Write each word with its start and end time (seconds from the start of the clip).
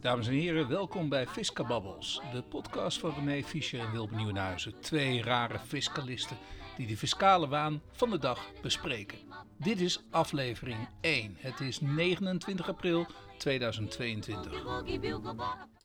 Dames 0.00 0.26
en 0.26 0.32
heren, 0.32 0.68
welkom 0.68 1.08
bij 1.08 1.26
Fiscababbels, 1.26 2.20
de 2.32 2.42
podcast 2.42 2.98
van 2.98 3.14
René 3.14 3.42
Fischer 3.42 3.80
en 3.80 3.92
Wilbe 3.92 4.14
Nieuwenhuizen. 4.14 4.80
Twee 4.80 5.22
rare 5.22 5.58
fiscalisten 5.58 6.36
die 6.76 6.86
de 6.86 6.96
fiscale 6.96 7.48
waan 7.48 7.82
van 7.92 8.10
de 8.10 8.18
dag 8.18 8.50
bespreken. 8.62 9.18
Dit 9.58 9.80
is 9.80 10.02
aflevering 10.10 10.88
1. 11.00 11.36
Het 11.38 11.60
is 11.60 11.80
29 11.80 12.68
april 12.68 13.06
2022. 13.38 14.64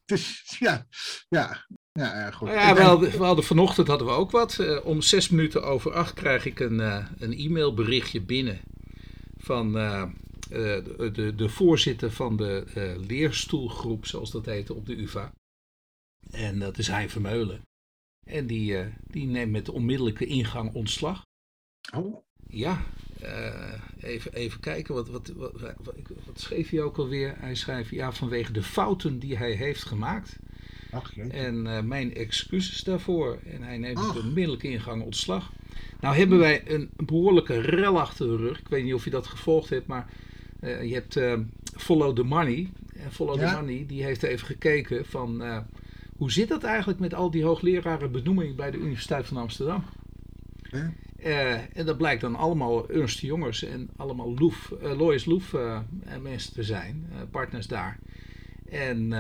Dus 0.05 0.55
ja, 0.59 0.85
ja, 1.29 1.65
ja, 1.91 2.31
goed. 2.31 2.49
Ja, 2.49 2.73
we 2.73 2.81
hadden, 2.81 3.11
we 3.11 3.23
hadden 3.23 3.45
vanochtend 3.45 3.87
hadden 3.87 4.07
we 4.07 4.13
ook 4.13 4.31
wat. 4.31 4.57
Uh, 4.59 4.85
om 4.85 5.01
zes 5.01 5.29
minuten 5.29 5.63
over 5.63 5.93
acht 5.93 6.13
krijg 6.13 6.45
ik 6.45 6.59
een, 6.59 6.79
uh, 6.79 7.05
een 7.17 7.33
e-mailberichtje 7.33 8.21
binnen 8.21 8.61
van 9.37 9.77
uh, 9.77 10.03
de, 10.49 11.09
de, 11.13 11.35
de, 11.35 11.49
voorzitter 11.49 12.11
van 12.11 12.37
de 12.37 12.95
leerstoelgroep, 13.07 14.05
zoals 14.05 14.31
dat 14.31 14.45
heette, 14.45 14.73
op 14.73 14.85
de 14.85 15.01
UvA. 15.01 15.33
En 16.31 16.59
dat 16.59 16.77
is 16.77 16.87
Hein 16.87 17.09
Vermeulen. 17.09 17.61
En 18.25 18.47
die, 18.47 18.77
die 19.07 19.25
neemt 19.25 19.51
met 19.51 19.69
onmiddellijke 19.69 20.25
ingang 20.25 20.73
ontslag. 20.73 21.21
Oh. 21.93 22.17
Ja, 22.47 22.85
even, 23.99 24.33
even 24.33 24.59
kijken, 24.59 24.93
wat, 24.93 25.09
wat, 25.09 25.27
wat, 25.27 25.95
schreef 26.33 26.69
hij 26.69 26.81
ook 26.81 26.97
alweer? 26.97 27.35
Hij 27.39 27.55
schrijft, 27.55 27.89
ja, 27.89 28.11
vanwege 28.11 28.51
de 28.51 28.63
fouten 28.63 29.19
die 29.19 29.37
hij 29.37 29.51
heeft 29.51 29.83
gemaakt. 29.83 30.37
Ach, 30.93 31.17
en 31.17 31.65
uh, 31.65 31.79
mijn 31.79 32.15
excuses 32.15 32.83
daarvoor. 32.83 33.39
En 33.45 33.61
hij 33.61 33.77
neemt 33.77 33.97
Ach. 33.97 34.15
een 34.15 34.21
onmiddellijke 34.21 34.69
ingang 34.69 35.03
ontslag. 35.03 35.51
Nou 35.99 36.15
hebben 36.15 36.37
wij 36.37 36.71
een 36.71 36.89
behoorlijke 36.95 37.61
rel 37.61 37.99
achter 37.99 38.27
de 38.27 38.35
rug. 38.35 38.59
Ik 38.59 38.67
weet 38.67 38.83
niet 38.83 38.93
of 38.93 39.03
je 39.03 39.09
dat 39.09 39.27
gevolgd 39.27 39.69
hebt, 39.69 39.87
maar 39.87 40.09
uh, 40.63 40.83
je 40.83 40.93
hebt 40.93 41.15
uh, 41.15 41.39
Follow 41.77 42.15
the 42.15 42.23
Money. 42.23 42.71
En 42.93 43.11
Follow 43.11 43.39
ja? 43.39 43.49
the 43.49 43.61
Money 43.61 43.85
die 43.87 44.03
heeft 44.03 44.23
even 44.23 44.47
gekeken 44.47 45.05
van 45.05 45.43
hoe 46.17 46.31
zit 46.31 46.49
dat 46.49 46.63
eigenlijk 46.63 46.99
met 46.99 47.13
al 47.13 47.31
die 47.31 47.43
hoogleraren 47.43 48.11
benoeming 48.11 48.55
bij 48.55 48.71
de 48.71 48.77
Universiteit 48.77 49.27
van 49.27 49.37
Amsterdam. 49.37 49.83
Ja? 50.71 50.93
en 51.73 51.85
dat 51.85 51.97
blijkt 51.97 52.21
dan 52.21 52.35
allemaal 52.35 52.89
Ernst 52.89 53.19
Jongers 53.19 53.63
en 53.63 53.89
allemaal 53.95 54.33
Loef, 54.37 54.73
Lois 54.81 55.25
Loef 55.25 55.55
mensen 56.21 56.53
te 56.53 56.63
zijn, 56.63 57.07
partners 57.31 57.67
daar. 57.67 57.99
En 58.69 59.13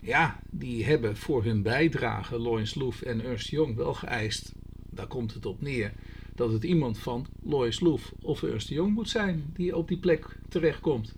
ja, 0.00 0.40
die 0.50 0.84
hebben 0.84 1.16
voor 1.16 1.44
hun 1.44 1.62
bijdrage, 1.62 2.38
Lois 2.38 2.74
Loef 2.74 3.02
en 3.02 3.24
Ernst 3.24 3.48
Jong, 3.48 3.76
wel 3.76 3.94
geëist, 3.94 4.52
daar 4.90 5.06
komt 5.06 5.34
het 5.34 5.46
op 5.46 5.60
neer, 5.60 5.92
dat 6.40 6.52
het 6.52 6.64
iemand 6.64 6.98
van 6.98 7.26
Lois 7.42 7.80
Loef 7.80 8.12
of 8.20 8.42
Ernst 8.42 8.68
Jong 8.68 8.94
moet 8.94 9.08
zijn 9.08 9.44
die 9.54 9.76
op 9.76 9.88
die 9.88 9.98
plek 9.98 10.26
terechtkomt. 10.48 11.14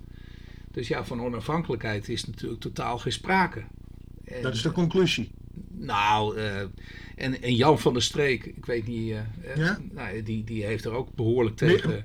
Dus 0.71 0.89
ja, 0.89 1.05
van 1.05 1.23
onafhankelijkheid 1.23 2.09
is 2.09 2.27
natuurlijk 2.27 2.61
totaal 2.61 2.99
geen 2.99 3.13
sprake. 3.13 3.65
En, 4.25 4.43
dat 4.43 4.55
is 4.55 4.63
de 4.63 4.73
conclusie. 4.73 5.31
Nou, 5.69 6.37
uh, 6.37 6.61
en, 7.17 7.43
en 7.43 7.55
Jan 7.55 7.79
van 7.79 7.93
der 7.93 8.03
Streek, 8.03 8.45
ik 8.45 8.67
weet 8.67 8.87
niet, 8.87 9.11
uh, 9.11 9.57
ja? 9.57 9.79
nou, 9.93 10.23
die, 10.23 10.45
die 10.45 10.65
heeft 10.65 10.85
er 10.85 10.93
ook 10.93 11.15
behoorlijk 11.15 11.57
tegen... 11.57 12.05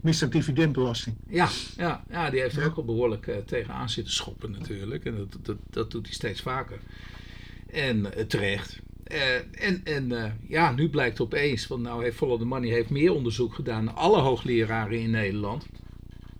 Mr. 0.00 0.30
Dividendbelasting. 0.30 1.16
Ja, 1.28 1.48
ja, 1.76 2.04
ja, 2.10 2.30
die 2.30 2.40
heeft 2.40 2.56
er 2.56 2.64
ook 2.64 2.76
al 2.76 2.84
behoorlijk 2.84 3.26
uh, 3.26 3.36
tegen 3.36 3.74
aan 3.74 3.90
zitten 3.90 4.12
schoppen 4.12 4.50
natuurlijk. 4.50 5.04
En 5.04 5.16
dat, 5.16 5.36
dat, 5.42 5.56
dat 5.70 5.90
doet 5.90 6.06
hij 6.06 6.14
steeds 6.14 6.40
vaker. 6.40 6.78
En 7.66 8.28
terecht. 8.28 8.80
Uh, 9.12 9.64
en 9.64 9.80
en 9.84 10.38
ja, 10.48 10.72
nu 10.72 10.88
blijkt 10.88 11.20
opeens, 11.20 11.66
want 11.66 11.82
nou 11.82 12.02
heeft 12.02 12.16
Follow 12.16 12.38
the 12.38 12.44
Money 12.44 12.70
heeft 12.70 12.90
meer 12.90 13.12
onderzoek 13.12 13.54
gedaan 13.54 13.84
naar 13.84 13.94
alle 13.94 14.20
hoogleraren 14.20 15.00
in 15.00 15.10
Nederland. 15.10 15.66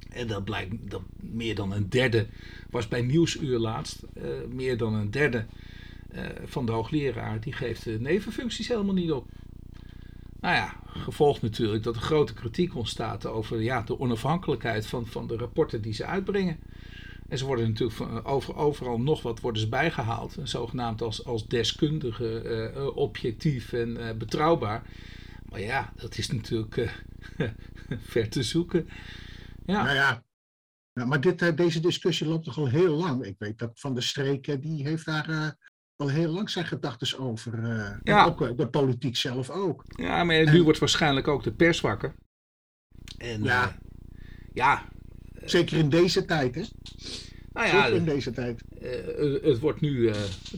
En 0.08 0.26
dat 0.26 0.44
blijkt 0.44 0.90
dat 0.90 1.02
meer 1.16 1.54
dan 1.54 1.72
een 1.72 1.88
derde, 1.88 2.26
was 2.70 2.88
bij 2.88 3.02
Nieuwsuur 3.02 3.58
laatst, 3.58 4.02
meer 4.48 4.76
dan 4.76 4.94
een 4.94 5.10
derde 5.10 5.46
van 6.44 6.66
de 6.66 6.72
hoogleraren 6.72 7.40
die 7.40 7.52
geeft 7.52 7.84
de 7.84 8.00
nevenfuncties 8.00 8.68
helemaal 8.68 8.94
niet 8.94 9.12
op. 9.12 9.26
Nou 10.40 10.54
ja, 10.54 10.76
gevolgd 10.86 11.42
natuurlijk 11.42 11.82
dat 11.82 11.96
er 11.96 12.02
grote 12.02 12.34
kritiek 12.34 12.76
ontstaat 12.76 13.26
over 13.26 13.62
ja, 13.62 13.82
de 13.82 14.00
onafhankelijkheid 14.00 14.86
van, 14.86 15.06
van 15.06 15.26
de 15.26 15.36
rapporten 15.36 15.82
die 15.82 15.92
ze 15.92 16.04
uitbrengen. 16.04 16.58
En 17.28 17.38
ze 17.38 17.44
worden 17.44 17.68
natuurlijk 17.68 17.96
van, 17.96 18.24
over, 18.24 18.56
overal 18.56 19.00
nog 19.00 19.22
wat 19.22 19.40
worden 19.40 19.62
ze 19.62 19.68
bijgehaald. 19.68 20.36
Zogenaamd 20.42 21.02
als, 21.02 21.24
als 21.24 21.46
deskundige, 21.46 22.72
uh, 22.74 22.96
objectief 22.96 23.72
en 23.72 23.88
uh, 23.88 24.12
betrouwbaar. 24.12 24.82
Maar 25.42 25.60
ja, 25.60 25.92
dat 25.96 26.18
is 26.18 26.30
natuurlijk 26.30 26.76
uh, 26.76 26.90
ver 28.12 28.28
te 28.28 28.42
zoeken. 28.42 28.88
Ja. 29.64 29.82
Nou 29.82 29.94
ja, 29.94 30.24
ja 30.92 31.04
maar 31.04 31.20
dit, 31.20 31.56
deze 31.56 31.80
discussie 31.80 32.26
loopt 32.26 32.44
toch 32.44 32.58
al 32.58 32.68
heel 32.68 32.94
lang. 32.96 33.24
Ik 33.24 33.36
weet 33.38 33.58
dat 33.58 33.80
Van 33.80 33.94
de 33.94 34.00
Streken, 34.00 34.60
die 34.60 34.86
heeft 34.86 35.04
daar 35.04 35.56
al 35.96 36.08
heel 36.08 36.32
lang 36.32 36.50
zijn 36.50 36.66
gedachten 36.66 37.18
over. 37.18 37.62
Ja. 38.02 38.24
ook 38.24 38.56
de 38.56 38.68
politiek 38.68 39.16
zelf 39.16 39.50
ook. 39.50 39.84
Ja, 39.86 40.24
maar 40.24 40.44
nu 40.44 40.58
en, 40.58 40.62
wordt 40.62 40.78
waarschijnlijk 40.78 41.28
ook 41.28 41.42
de 41.42 41.52
pers 41.52 41.80
wakker. 41.80 42.14
En, 43.18 43.42
ja. 43.42 43.78
Ja. 44.52 44.88
Zeker 45.50 45.78
in 45.78 45.88
deze 45.88 46.24
tijd, 46.24 46.54
hè? 46.54 46.62
Nou 47.52 47.66
ja, 47.66 47.82
Zeker 47.82 47.96
in 47.96 48.04
deze 48.04 48.30
tijd. 48.30 48.62
het 49.42 49.58
wordt 49.58 49.80
nu 49.80 50.10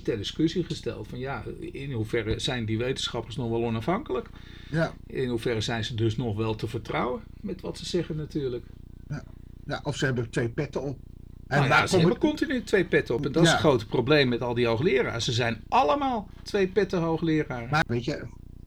ter 0.02 0.16
discussie 0.16 0.64
gesteld 0.64 1.08
van 1.08 1.18
ja, 1.18 1.44
in 1.72 1.92
hoeverre 1.92 2.38
zijn 2.38 2.64
die 2.64 2.78
wetenschappers 2.78 3.36
nog 3.36 3.50
wel 3.50 3.64
onafhankelijk? 3.64 4.28
Ja. 4.70 4.94
In 5.06 5.28
hoeverre 5.28 5.60
zijn 5.60 5.84
ze 5.84 5.94
dus 5.94 6.16
nog 6.16 6.36
wel 6.36 6.54
te 6.54 6.66
vertrouwen 6.66 7.22
met 7.40 7.60
wat 7.60 7.78
ze 7.78 7.86
zeggen 7.86 8.16
natuurlijk? 8.16 8.64
Ja, 9.08 9.24
ja 9.66 9.80
of 9.82 9.96
ze 9.96 10.04
hebben 10.04 10.30
twee 10.30 10.48
petten 10.48 10.82
op. 10.82 10.98
En 11.46 11.58
nou 11.58 11.68
ja, 11.68 11.86
ze 11.86 11.94
hebben 11.94 12.12
het... 12.12 12.20
continu 12.20 12.62
twee 12.62 12.84
petten 12.84 13.14
op. 13.14 13.26
En 13.26 13.32
dat 13.32 13.42
ja. 13.42 13.48
is 13.48 13.52
het 13.52 13.60
grote 13.60 13.86
probleem 13.86 14.28
met 14.28 14.42
al 14.42 14.54
die 14.54 14.66
hoogleraren. 14.66 15.22
Ze 15.22 15.32
zijn 15.32 15.62
allemaal 15.68 16.28
twee 16.42 16.68
petten 16.68 17.00
hoogleraren. 17.00 17.68
Maar, 17.70 17.84
weet 17.86 18.04
je, 18.04 18.22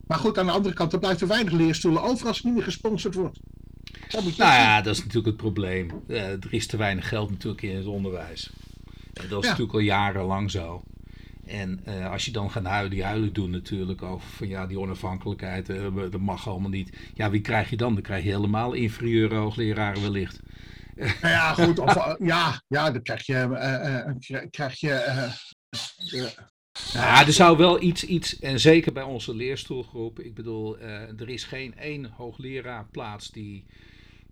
maar 0.06 0.18
goed, 0.18 0.38
aan 0.38 0.46
de 0.46 0.52
andere 0.52 0.74
kant, 0.74 0.92
er 0.92 0.98
blijft 0.98 1.20
er 1.20 1.28
weinig 1.28 1.52
leerstoelen 1.52 2.02
over 2.02 2.26
als 2.26 2.36
het 2.36 2.46
niet 2.46 2.54
meer 2.54 2.62
gesponsord 2.62 3.14
wordt. 3.14 3.38
Nou 4.12 4.32
ja, 4.36 4.82
dat 4.82 4.94
is 4.94 4.98
natuurlijk 4.98 5.26
het 5.26 5.36
probleem. 5.36 6.02
Uh, 6.08 6.30
er 6.30 6.46
is 6.50 6.66
te 6.66 6.76
weinig 6.76 7.08
geld 7.08 7.30
natuurlijk 7.30 7.62
in 7.62 7.76
het 7.76 7.86
onderwijs. 7.86 8.50
En 9.12 9.28
dat 9.28 9.38
is 9.38 9.44
ja. 9.44 9.50
natuurlijk 9.50 9.72
al 9.72 9.78
jarenlang 9.78 10.50
zo. 10.50 10.82
En 11.46 11.80
uh, 11.88 12.10
als 12.10 12.24
je 12.24 12.30
dan 12.30 12.50
gaat 12.50 12.64
huilen, 12.64 13.00
huilen 13.00 13.32
doen 13.32 13.50
natuurlijk 13.50 14.02
over 14.02 14.28
van 14.28 14.48
ja, 14.48 14.66
die 14.66 14.78
onafhankelijkheid, 14.78 15.68
uh, 15.68 15.96
dat 16.10 16.20
mag 16.20 16.48
allemaal 16.48 16.70
niet. 16.70 16.96
Ja, 17.14 17.30
wie 17.30 17.40
krijg 17.40 17.70
je 17.70 17.76
dan? 17.76 17.94
Dan 17.94 18.02
krijg 18.02 18.24
je 18.24 18.30
helemaal 18.30 18.72
inferieure 18.72 19.34
hoogleraren 19.34 20.02
wellicht. 20.02 20.40
Nou 20.94 21.16
ja, 21.20 21.54
goed. 21.64 21.78
Of, 21.78 22.16
ja, 22.18 22.62
ja, 22.68 22.90
dan 22.90 23.02
krijg 23.02 23.26
je. 23.26 24.46
Krijg 24.50 24.80
je 24.80 25.32
ja, 26.92 27.26
er 27.26 27.32
zou 27.32 27.56
wel 27.56 27.82
iets, 27.82 28.04
iets, 28.04 28.38
en 28.38 28.60
zeker 28.60 28.92
bij 28.92 29.02
onze 29.02 29.34
leerstoelgroep, 29.34 30.20
ik 30.20 30.34
bedoel, 30.34 30.78
er 30.78 31.28
is 31.28 31.44
geen 31.44 31.76
één 31.76 32.10
hoogleraarplaats 32.16 33.30
die, 33.30 33.66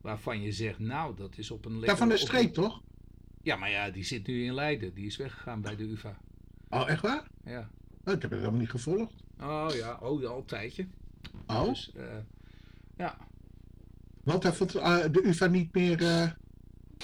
waarvan 0.02 0.40
je 0.42 0.52
zegt, 0.52 0.78
nou, 0.78 1.16
dat 1.16 1.38
is 1.38 1.50
op 1.50 1.64
een... 1.64 1.80
Ja, 1.80 1.96
van 1.96 2.08
de 2.08 2.16
streek, 2.16 2.54
toch? 2.54 2.82
Ja, 3.42 3.56
maar 3.56 3.70
ja, 3.70 3.90
die 3.90 4.04
zit 4.04 4.26
nu 4.26 4.44
in 4.44 4.54
Leiden, 4.54 4.94
die 4.94 5.06
is 5.06 5.16
weggegaan 5.16 5.60
bij 5.60 5.76
de 5.76 5.84
UvA. 5.84 6.18
Oh, 6.68 6.88
echt 6.88 7.02
waar? 7.02 7.28
Ja. 7.44 7.70
Oh, 8.04 8.14
ik 8.14 8.22
heb 8.22 8.30
het 8.30 8.38
helemaal 8.38 8.60
niet 8.60 8.70
gevolgd. 8.70 9.14
Oh 9.40 9.68
ja, 9.72 9.98
oh, 10.00 10.24
al 10.24 10.38
een 10.38 10.44
tijdje. 10.44 10.86
Oh? 11.46 11.68
Dus, 11.68 11.92
ja. 12.96 13.16
Want 14.22 14.42
hij 14.42 14.52
vond 14.52 14.72
de 14.72 15.20
UvA 15.22 15.46
niet 15.46 15.74
meer 15.74 16.36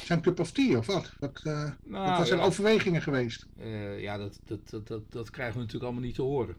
zijn 0.04 0.20
cup 0.20 0.40
of 0.40 0.52
tea 0.52 0.78
of 0.78 0.86
wat? 0.86 1.12
Wat, 1.18 1.42
uh, 1.44 1.70
nou, 1.84 2.18
wat 2.18 2.26
zijn 2.26 2.38
ja. 2.38 2.44
overwegingen 2.44 3.02
geweest? 3.02 3.46
Uh, 3.58 4.00
ja, 4.00 4.16
dat, 4.16 4.40
dat, 4.44 4.70
dat, 4.70 4.86
dat, 4.86 5.12
dat 5.12 5.30
krijgen 5.30 5.54
we 5.54 5.60
natuurlijk 5.60 5.84
allemaal 5.84 6.06
niet 6.06 6.14
te 6.14 6.22
horen. 6.22 6.56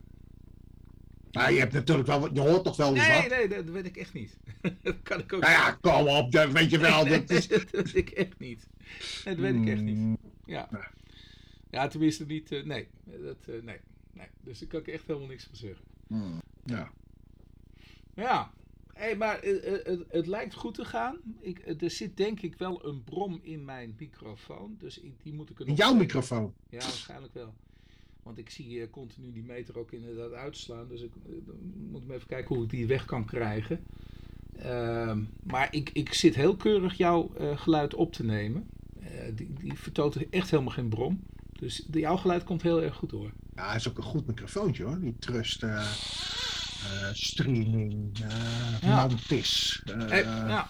Maar 1.32 1.52
je 1.52 1.60
hebt 1.60 1.74
natuurlijk 1.74 2.08
wel, 2.08 2.34
je 2.34 2.40
hoort 2.40 2.64
toch 2.64 2.78
wel 2.78 2.96
eens 2.96 3.08
nee, 3.08 3.22
wat? 3.22 3.30
Nee, 3.30 3.48
dat 3.48 3.66
weet 3.66 3.86
ik 3.86 3.98
echt 3.98 4.14
niet. 4.14 4.38
dat 4.84 4.96
kan 5.04 5.20
ik 5.20 5.34
ook 5.34 5.42
nou 5.42 5.54
ja, 5.54 5.72
kom 5.72 6.08
op, 6.08 6.32
dat 6.32 6.52
weet 6.52 6.70
je 6.70 6.78
wel. 6.78 7.06
Dat, 7.06 7.30
is... 7.30 7.48
dat 7.72 7.72
weet 7.72 7.96
ik 7.96 8.10
echt 8.10 8.40
niet. 8.40 8.68
Nee, 9.26 9.36
dat 9.36 9.44
weet 9.44 9.56
ik 9.56 9.68
echt 9.68 9.82
niet. 9.82 10.18
Ja, 10.46 10.70
ja 11.70 11.88
tenminste 11.88 12.26
niet, 12.26 12.52
uh, 12.52 12.66
nee. 12.66 12.88
Dat, 13.04 13.38
uh, 13.50 13.62
nee. 13.64 13.80
nee. 14.12 14.28
Dus 14.44 14.60
daar 14.60 14.70
kan 14.70 14.80
ik 14.80 14.88
echt 14.88 15.08
helemaal 15.08 15.28
niks 15.28 15.44
van 15.44 15.56
zeggen. 15.56 15.86
Hmm. 16.08 16.42
Ja. 16.66 16.92
Ja, 18.14 18.52
Hey, 19.00 19.16
maar 19.16 19.42
het, 19.42 19.86
het, 19.86 20.04
het, 20.10 20.28
lijkt 20.28 20.54
goed 20.54 20.74
te 20.74 20.86
gaan. 20.86 21.18
Ik, 21.40 21.82
er 21.82 21.92
zit 21.92 22.18
denk 22.18 22.42
ik 22.42 22.56
wel 22.58 22.86
een 22.86 23.04
brom 23.04 23.40
in 23.44 23.66
mijn 23.66 23.96
microfoon. 23.98 24.76
Dus 24.80 25.00
ik, 25.00 25.14
die 25.24 25.34
moet 25.34 25.50
ik 25.50 25.60
er 25.60 25.68
In 25.68 25.74
jouw 25.74 25.94
microfoon? 25.94 26.54
Ja, 26.70 26.80
waarschijnlijk 26.80 27.34
wel. 27.34 27.54
Want 28.30 28.42
ik 28.42 28.50
zie 28.50 28.78
uh, 28.78 28.86
continu 28.92 29.32
die 29.32 29.44
meter 29.44 29.78
ook 29.78 29.92
inderdaad 29.92 30.32
uitslaan. 30.32 30.88
Dus 30.88 31.02
ik 31.02 31.12
uh, 31.30 31.36
moet 31.92 32.08
me 32.08 32.14
even 32.14 32.28
kijken 32.28 32.56
hoe 32.56 32.64
ik 32.64 32.70
die 32.70 32.88
weg 32.88 33.06
kan 33.06 33.26
krijgen. 33.26 33.80
Uh, 34.66 35.18
maar 35.44 35.68
ik, 35.72 35.90
ik 35.94 36.14
zit 36.14 36.36
heel 36.36 36.56
keurig 36.56 36.94
jouw 36.94 37.32
uh, 37.40 37.58
geluid 37.58 37.94
op 37.94 38.14
te 38.14 38.24
nemen. 38.24 38.68
die, 39.36 39.54
die 39.54 39.74
vertoont 39.74 40.30
echt 40.30 40.50
helemaal 40.50 40.74
geen 40.74 40.90
brom. 40.90 41.24
Dus 41.60 41.86
jouw 41.92 42.16
geluid 42.16 42.44
komt 42.44 42.62
heel 42.62 42.82
erg 42.82 42.96
goed 42.96 43.10
door. 43.10 43.32
Ja, 43.56 43.68
het 43.72 43.80
is 43.80 43.90
ook 43.90 43.98
een 43.98 44.04
goed 44.04 44.28
microfoontje 44.28 44.84
hoor. 44.84 45.00
Die 45.00 45.16
trust. 45.20 45.64
Uh, 45.64 45.90
streaming, 47.14 48.20
uh, 48.22 48.82
ja. 48.82 49.08
Mantis. 49.08 49.84
Uh, 49.86 50.20
ja. 50.20 50.70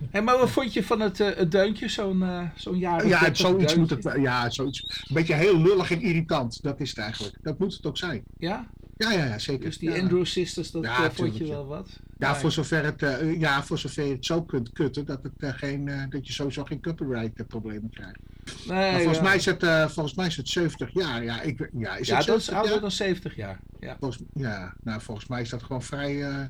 Hey, 0.10 0.22
maar 0.22 0.38
wat 0.38 0.50
vond 0.50 0.72
je 0.72 0.84
van 0.84 1.00
het, 1.00 1.20
uh, 1.20 1.28
het 1.34 1.50
deuntje, 1.50 1.88
zo'n 1.88 2.20
uh, 2.20 2.42
zo'n 2.54 2.78
jaar? 2.78 3.06
Ja, 3.06 3.34
zoiets 3.34 3.74
moet 3.74 3.90
het 3.90 4.14
Ja, 4.16 4.50
zoiets. 4.50 5.04
Een 5.08 5.14
beetje 5.14 5.34
heel 5.34 5.60
lullig 5.60 5.90
en 5.90 6.00
irritant, 6.00 6.62
dat 6.62 6.80
is 6.80 6.88
het 6.88 6.98
eigenlijk. 6.98 7.36
Dat 7.42 7.58
moet 7.58 7.74
het 7.74 7.86
ook 7.86 7.96
zijn. 7.96 8.22
Ja? 8.38 8.66
Ja, 8.96 9.12
ja, 9.12 9.24
ja 9.24 9.38
zeker. 9.38 9.64
Dus 9.64 9.78
die 9.78 10.00
Andrew 10.00 10.24
Sisters, 10.24 10.70
dat 10.70 10.84
ja, 10.84 11.10
vond 11.10 11.36
je 11.36 11.46
wel 11.46 11.66
wat? 11.66 11.88
Ja, 12.18 12.36
voor 12.36 12.52
zover 12.52 12.84
het, 12.84 13.02
uh, 13.02 13.40
ja, 13.40 13.62
voor 13.62 13.78
zover 13.78 14.04
je 14.04 14.12
het 14.12 14.26
zo 14.26 14.42
kunt 14.42 14.72
kutten, 14.72 15.06
dat, 15.06 15.22
het, 15.22 15.54
geen, 15.56 15.90
dat 16.10 16.26
je 16.26 16.32
sowieso 16.32 16.64
geen 16.64 16.82
copyright 16.82 17.46
problemen 17.46 17.90
krijgt. 17.90 18.18
Nee, 18.66 18.96
volgens, 18.96 19.20
mij 19.20 19.36
is 19.36 19.44
het, 19.44 19.64
volgens 19.92 20.14
mij 20.14 20.26
is 20.26 20.36
het 20.36 20.48
70 20.48 20.90
jaar. 20.92 21.24
Ja, 21.24 21.40
ik, 21.40 21.70
ja, 21.78 21.96
is 21.96 22.10
het 22.10 22.26
dat 22.26 22.38
is 22.38 22.50
ouder 22.50 22.80
dan 22.80 22.90
70 22.90 23.36
jaar. 23.36 23.60
Ja. 23.80 23.96
Volgens, 24.00 24.22
ja, 24.34 24.74
nou, 24.82 25.00
volgens 25.00 25.26
mij 25.26 25.40
is 25.40 25.48
dat 25.48 25.62
gewoon 25.62 25.82
vrij, 25.82 26.48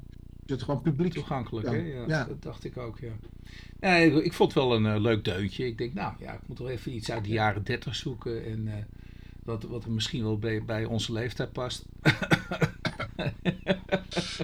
het 0.50 0.62
gewoon 0.62 0.82
publiek. 0.82 1.12
Toegankelijk, 1.12 1.66
ja. 1.66 1.72
hè? 1.72 1.78
Ja, 1.78 2.04
ja, 2.06 2.24
Dat 2.24 2.42
dacht 2.42 2.64
ik 2.64 2.76
ook, 2.76 2.98
ja. 2.98 3.12
ja 3.80 3.94
ik, 3.94 4.14
ik 4.14 4.32
vond 4.32 4.54
het 4.54 4.62
wel 4.62 4.74
een 4.74 5.00
leuk 5.00 5.24
deuntje. 5.24 5.66
Ik 5.66 5.78
denk, 5.78 5.94
nou 5.94 6.14
ja, 6.18 6.32
ik 6.32 6.40
moet 6.46 6.56
toch 6.56 6.68
even 6.68 6.94
iets 6.94 7.10
uit 7.10 7.24
de 7.24 7.30
jaren 7.30 7.64
30 7.64 7.94
zoeken 7.94 8.44
en 8.44 8.86
wat, 9.44 9.62
wat 9.62 9.84
er 9.84 9.90
misschien 9.90 10.22
wel 10.22 10.38
bij, 10.38 10.64
bij 10.64 10.84
onze 10.84 11.12
leeftijd 11.12 11.52
past. 11.52 11.84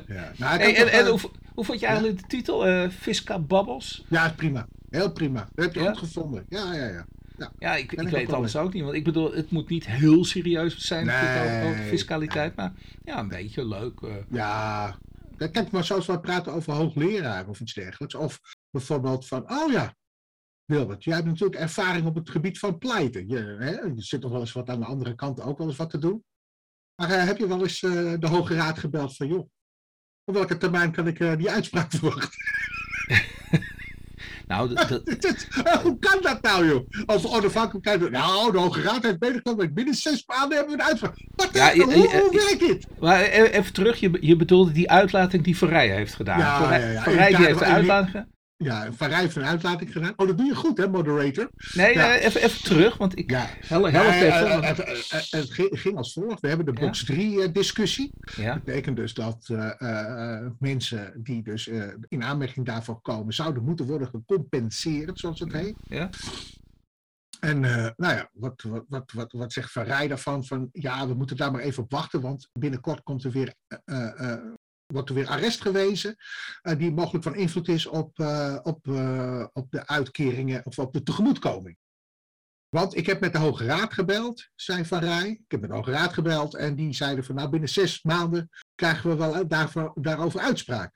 ja. 0.07 0.33
Nou, 0.37 0.59
hey, 0.59 0.77
en, 0.77 0.93
en 0.93 1.07
hoe, 1.07 1.21
hoe 1.55 1.65
vond 1.65 1.81
je 1.81 1.87
eigenlijk 1.87 2.21
de 2.21 2.27
titel? 2.27 2.69
Uh, 2.69 2.89
Fisca 2.89 3.39
Bubbles? 3.39 4.05
Ja, 4.09 4.33
prima. 4.37 4.67
Heel 4.91 5.13
prima. 5.13 5.49
Dat 5.55 5.65
heb 5.65 5.75
je 5.75 5.81
goed 5.81 5.99
gevonden. 5.99 6.47
Ja, 6.49 6.75
ja, 6.75 6.89
ja. 6.89 7.07
Ja, 7.39 7.53
ja 7.59 7.77
ik, 7.77 7.93
ik, 7.93 8.09
weet 8.09 8.33
alles 8.33 8.57
ook 8.57 8.73
niet. 8.73 8.83
Want 8.83 8.95
ik 8.95 9.05
bedoel, 9.05 9.33
het 9.33 9.51
moet 9.51 9.69
niet 9.69 9.87
heel 9.87 10.25
serieus 10.25 10.79
zijn 10.79 11.07
nee. 11.07 11.71
over 11.71 11.83
fiscaliteit. 11.85 12.57
Maar 12.57 12.73
ja, 13.05 13.19
een 13.19 13.29
beetje 13.29 13.67
leuk. 13.67 14.01
Uh. 14.01 14.11
Ja, 14.31 14.97
kijk 15.37 15.71
maar 15.71 15.85
zoals 15.85 16.07
we 16.07 16.21
praten 16.21 16.53
over 16.53 16.73
hoogleraar 16.73 17.49
of 17.49 17.61
iets 17.61 17.75
dergelijks. 17.75 18.15
Of 18.15 18.41
bijvoorbeeld 18.71 19.27
van, 19.27 19.51
oh 19.51 19.73
ja, 19.73 19.95
Wilbert, 20.65 21.05
jij 21.05 21.15
hebt 21.15 21.27
natuurlijk 21.27 21.61
ervaring 21.61 22.07
op 22.07 22.15
het 22.15 22.31
gebied 22.31 22.59
van 22.59 22.79
pleiten. 22.79 23.29
Je, 23.29 23.57
hè, 23.59 23.71
je 23.71 24.03
zit 24.03 24.23
nog 24.23 24.31
wel 24.31 24.41
eens 24.41 24.53
wat 24.53 24.69
aan 24.69 24.81
de 24.81 24.87
andere 24.87 25.15
kant 25.15 25.41
ook 25.41 25.59
wel 25.59 25.67
eens 25.67 25.77
wat 25.77 25.91
te 25.91 25.99
doen. 25.99 26.25
Maar 26.95 27.11
uh, 27.11 27.25
heb 27.25 27.37
je 27.37 27.49
wel 27.49 27.63
eens 27.63 27.83
uh, 27.83 28.15
de 28.19 28.29
Hoge 28.29 28.55
Raad 28.55 28.79
gebeld 28.79 29.17
van, 29.17 29.27
joh, 29.27 29.49
op 30.25 30.35
welke 30.35 30.57
termijn 30.57 30.93
kan 30.93 31.07
ik 31.07 31.19
uh, 31.19 31.37
die 31.37 31.51
uitspraak 31.51 31.91
verwachten? 31.95 32.39
Nou, 34.47 34.75
dat, 34.75 34.91
hoe 35.83 35.99
kan 35.99 36.19
dat 36.21 36.43
nou, 36.43 36.67
joh? 36.67 36.89
Over 37.07 37.31
onafhankelijkheid. 37.31 38.11
Nou, 38.11 38.53
de 38.53 38.59
Hoge 38.59 38.83
Raad 38.83 39.03
heeft 39.03 39.19
bezig 39.19 39.43
dat 39.43 39.75
binnen 39.75 39.95
zes 39.95 40.25
maanden 40.27 40.59
hebben 40.59 40.77
we 40.77 40.91
een. 40.91 41.11
Wat 41.37 41.49
ja, 41.53 41.75
hoe, 41.75 41.93
hoe 41.93 42.31
werkt 42.33 42.61
dit? 42.61 42.87
Maar 43.01 43.21
e-, 43.21 43.43
even 43.43 43.73
terug, 43.73 44.01
je, 44.01 44.19
je 44.21 44.37
bedoelde 44.37 44.73
die 44.73 44.91
uitlating 44.91 45.45
die 45.45 45.57
Verrij 45.57 45.89
heeft 45.89 46.15
gedaan. 46.15 46.39
Ja, 46.39 46.57
Verrij, 46.59 46.81
ja, 46.81 46.91
ja. 46.91 47.03
Verrij 47.03 47.35
die 47.35 47.47
heeft 47.47 47.59
de 47.59 47.65
uitlating 47.65 48.27
ja, 48.57 48.93
Van 48.93 49.09
Rij 49.09 49.21
heeft 49.21 49.37
een 49.37 49.45
uitlating 49.45 49.93
gedaan. 49.93 50.13
Oh, 50.17 50.27
dat 50.27 50.39
doe 50.39 50.47
je 50.47 50.55
goed, 50.55 50.79
hè, 50.79 50.89
moderator? 50.89 51.51
Nee, 51.73 51.95
ja. 51.95 52.17
uh, 52.17 52.25
even, 52.25 52.43
even 52.43 52.63
terug, 52.63 52.97
want 52.97 53.19
ik... 53.19 53.31
Ja. 53.31 53.47
Help 53.67 53.91
nee, 53.91 54.03
even. 54.03 54.47
Uh, 54.47 54.63
het, 54.63 54.77
het, 55.11 55.31
het, 55.31 55.51
ging 55.71 55.97
als 55.97 56.13
volgt. 56.13 56.41
We 56.41 56.49
hebben 56.49 56.67
de 56.67 56.73
box 56.73 57.05
3 57.05 57.37
uh, 57.37 57.53
discussie. 57.53 58.11
Dat 58.37 58.65
betekent 58.65 58.97
dus 58.97 59.15
dat 59.15 59.49
mensen 60.59 61.13
die 61.23 61.43
dus 61.43 61.67
in 62.09 62.23
aanmerking 62.23 62.67
daarvoor 62.67 63.01
komen... 63.01 63.35
zouden 63.35 63.65
moeten 63.65 63.87
worden 63.87 64.09
gecompenseerd, 64.09 65.19
zoals 65.19 65.41
het 65.41 65.53
heet. 65.53 65.75
Ja. 65.89 66.11
En 67.41 67.61
nou 67.61 67.95
ja, 67.97 68.31
wat, 68.33 68.63
wat, 68.63 68.85
wat, 68.89 69.13
wat, 69.13 69.33
wat 69.33 69.53
zegt 69.53 69.73
Van 69.73 69.85
Rij 69.85 70.09
daarvan? 70.09 70.45
Van 70.45 70.69
ja, 70.73 71.09
we 71.09 71.15
moeten 71.15 71.37
daar 71.37 71.53
maar 71.53 71.61
even 71.61 71.83
op 71.83 71.91
wachten, 71.91 72.21
want 72.21 72.49
binnenkort 72.53 73.03
komt 73.03 73.25
er 73.25 73.31
weer 73.31 73.55
wordt 74.87 75.09
er 75.09 75.15
weer 75.15 75.29
arrest 75.29 75.61
gewezen, 75.61 76.17
uh, 76.63 76.79
die 76.79 76.93
mogelijk 76.93 77.25
van 77.25 77.35
invloed 77.35 77.69
is 77.69 77.87
op, 77.87 78.19
uh, 78.19 78.59
op, 78.63 78.87
uh, 78.87 79.47
op 79.53 79.71
de 79.71 79.87
uitkeringen 79.87 80.67
of 80.67 80.79
op 80.79 80.93
de 80.93 81.03
tegemoetkoming. 81.03 81.77
Want 82.69 82.97
ik 82.97 83.07
heb 83.07 83.21
met 83.21 83.33
de 83.33 83.39
Hoge 83.39 83.65
Raad 83.65 83.93
gebeld, 83.93 84.49
zei 84.55 84.85
Van 84.85 84.99
Rij. 84.99 85.29
Ik 85.29 85.45
heb 85.49 85.61
met 85.61 85.71
de 85.71 85.77
Hoge 85.77 85.91
Raad 85.91 86.13
gebeld 86.13 86.55
en 86.55 86.75
die 86.75 86.95
zeiden 86.95 87.25
van 87.25 87.35
nou 87.35 87.49
binnen 87.49 87.69
zes 87.69 88.03
maanden 88.03 88.49
krijgen 88.75 89.11
we 89.11 89.17
wel 89.17 89.47
daarover 89.95 90.41
uitspraak. 90.41 90.95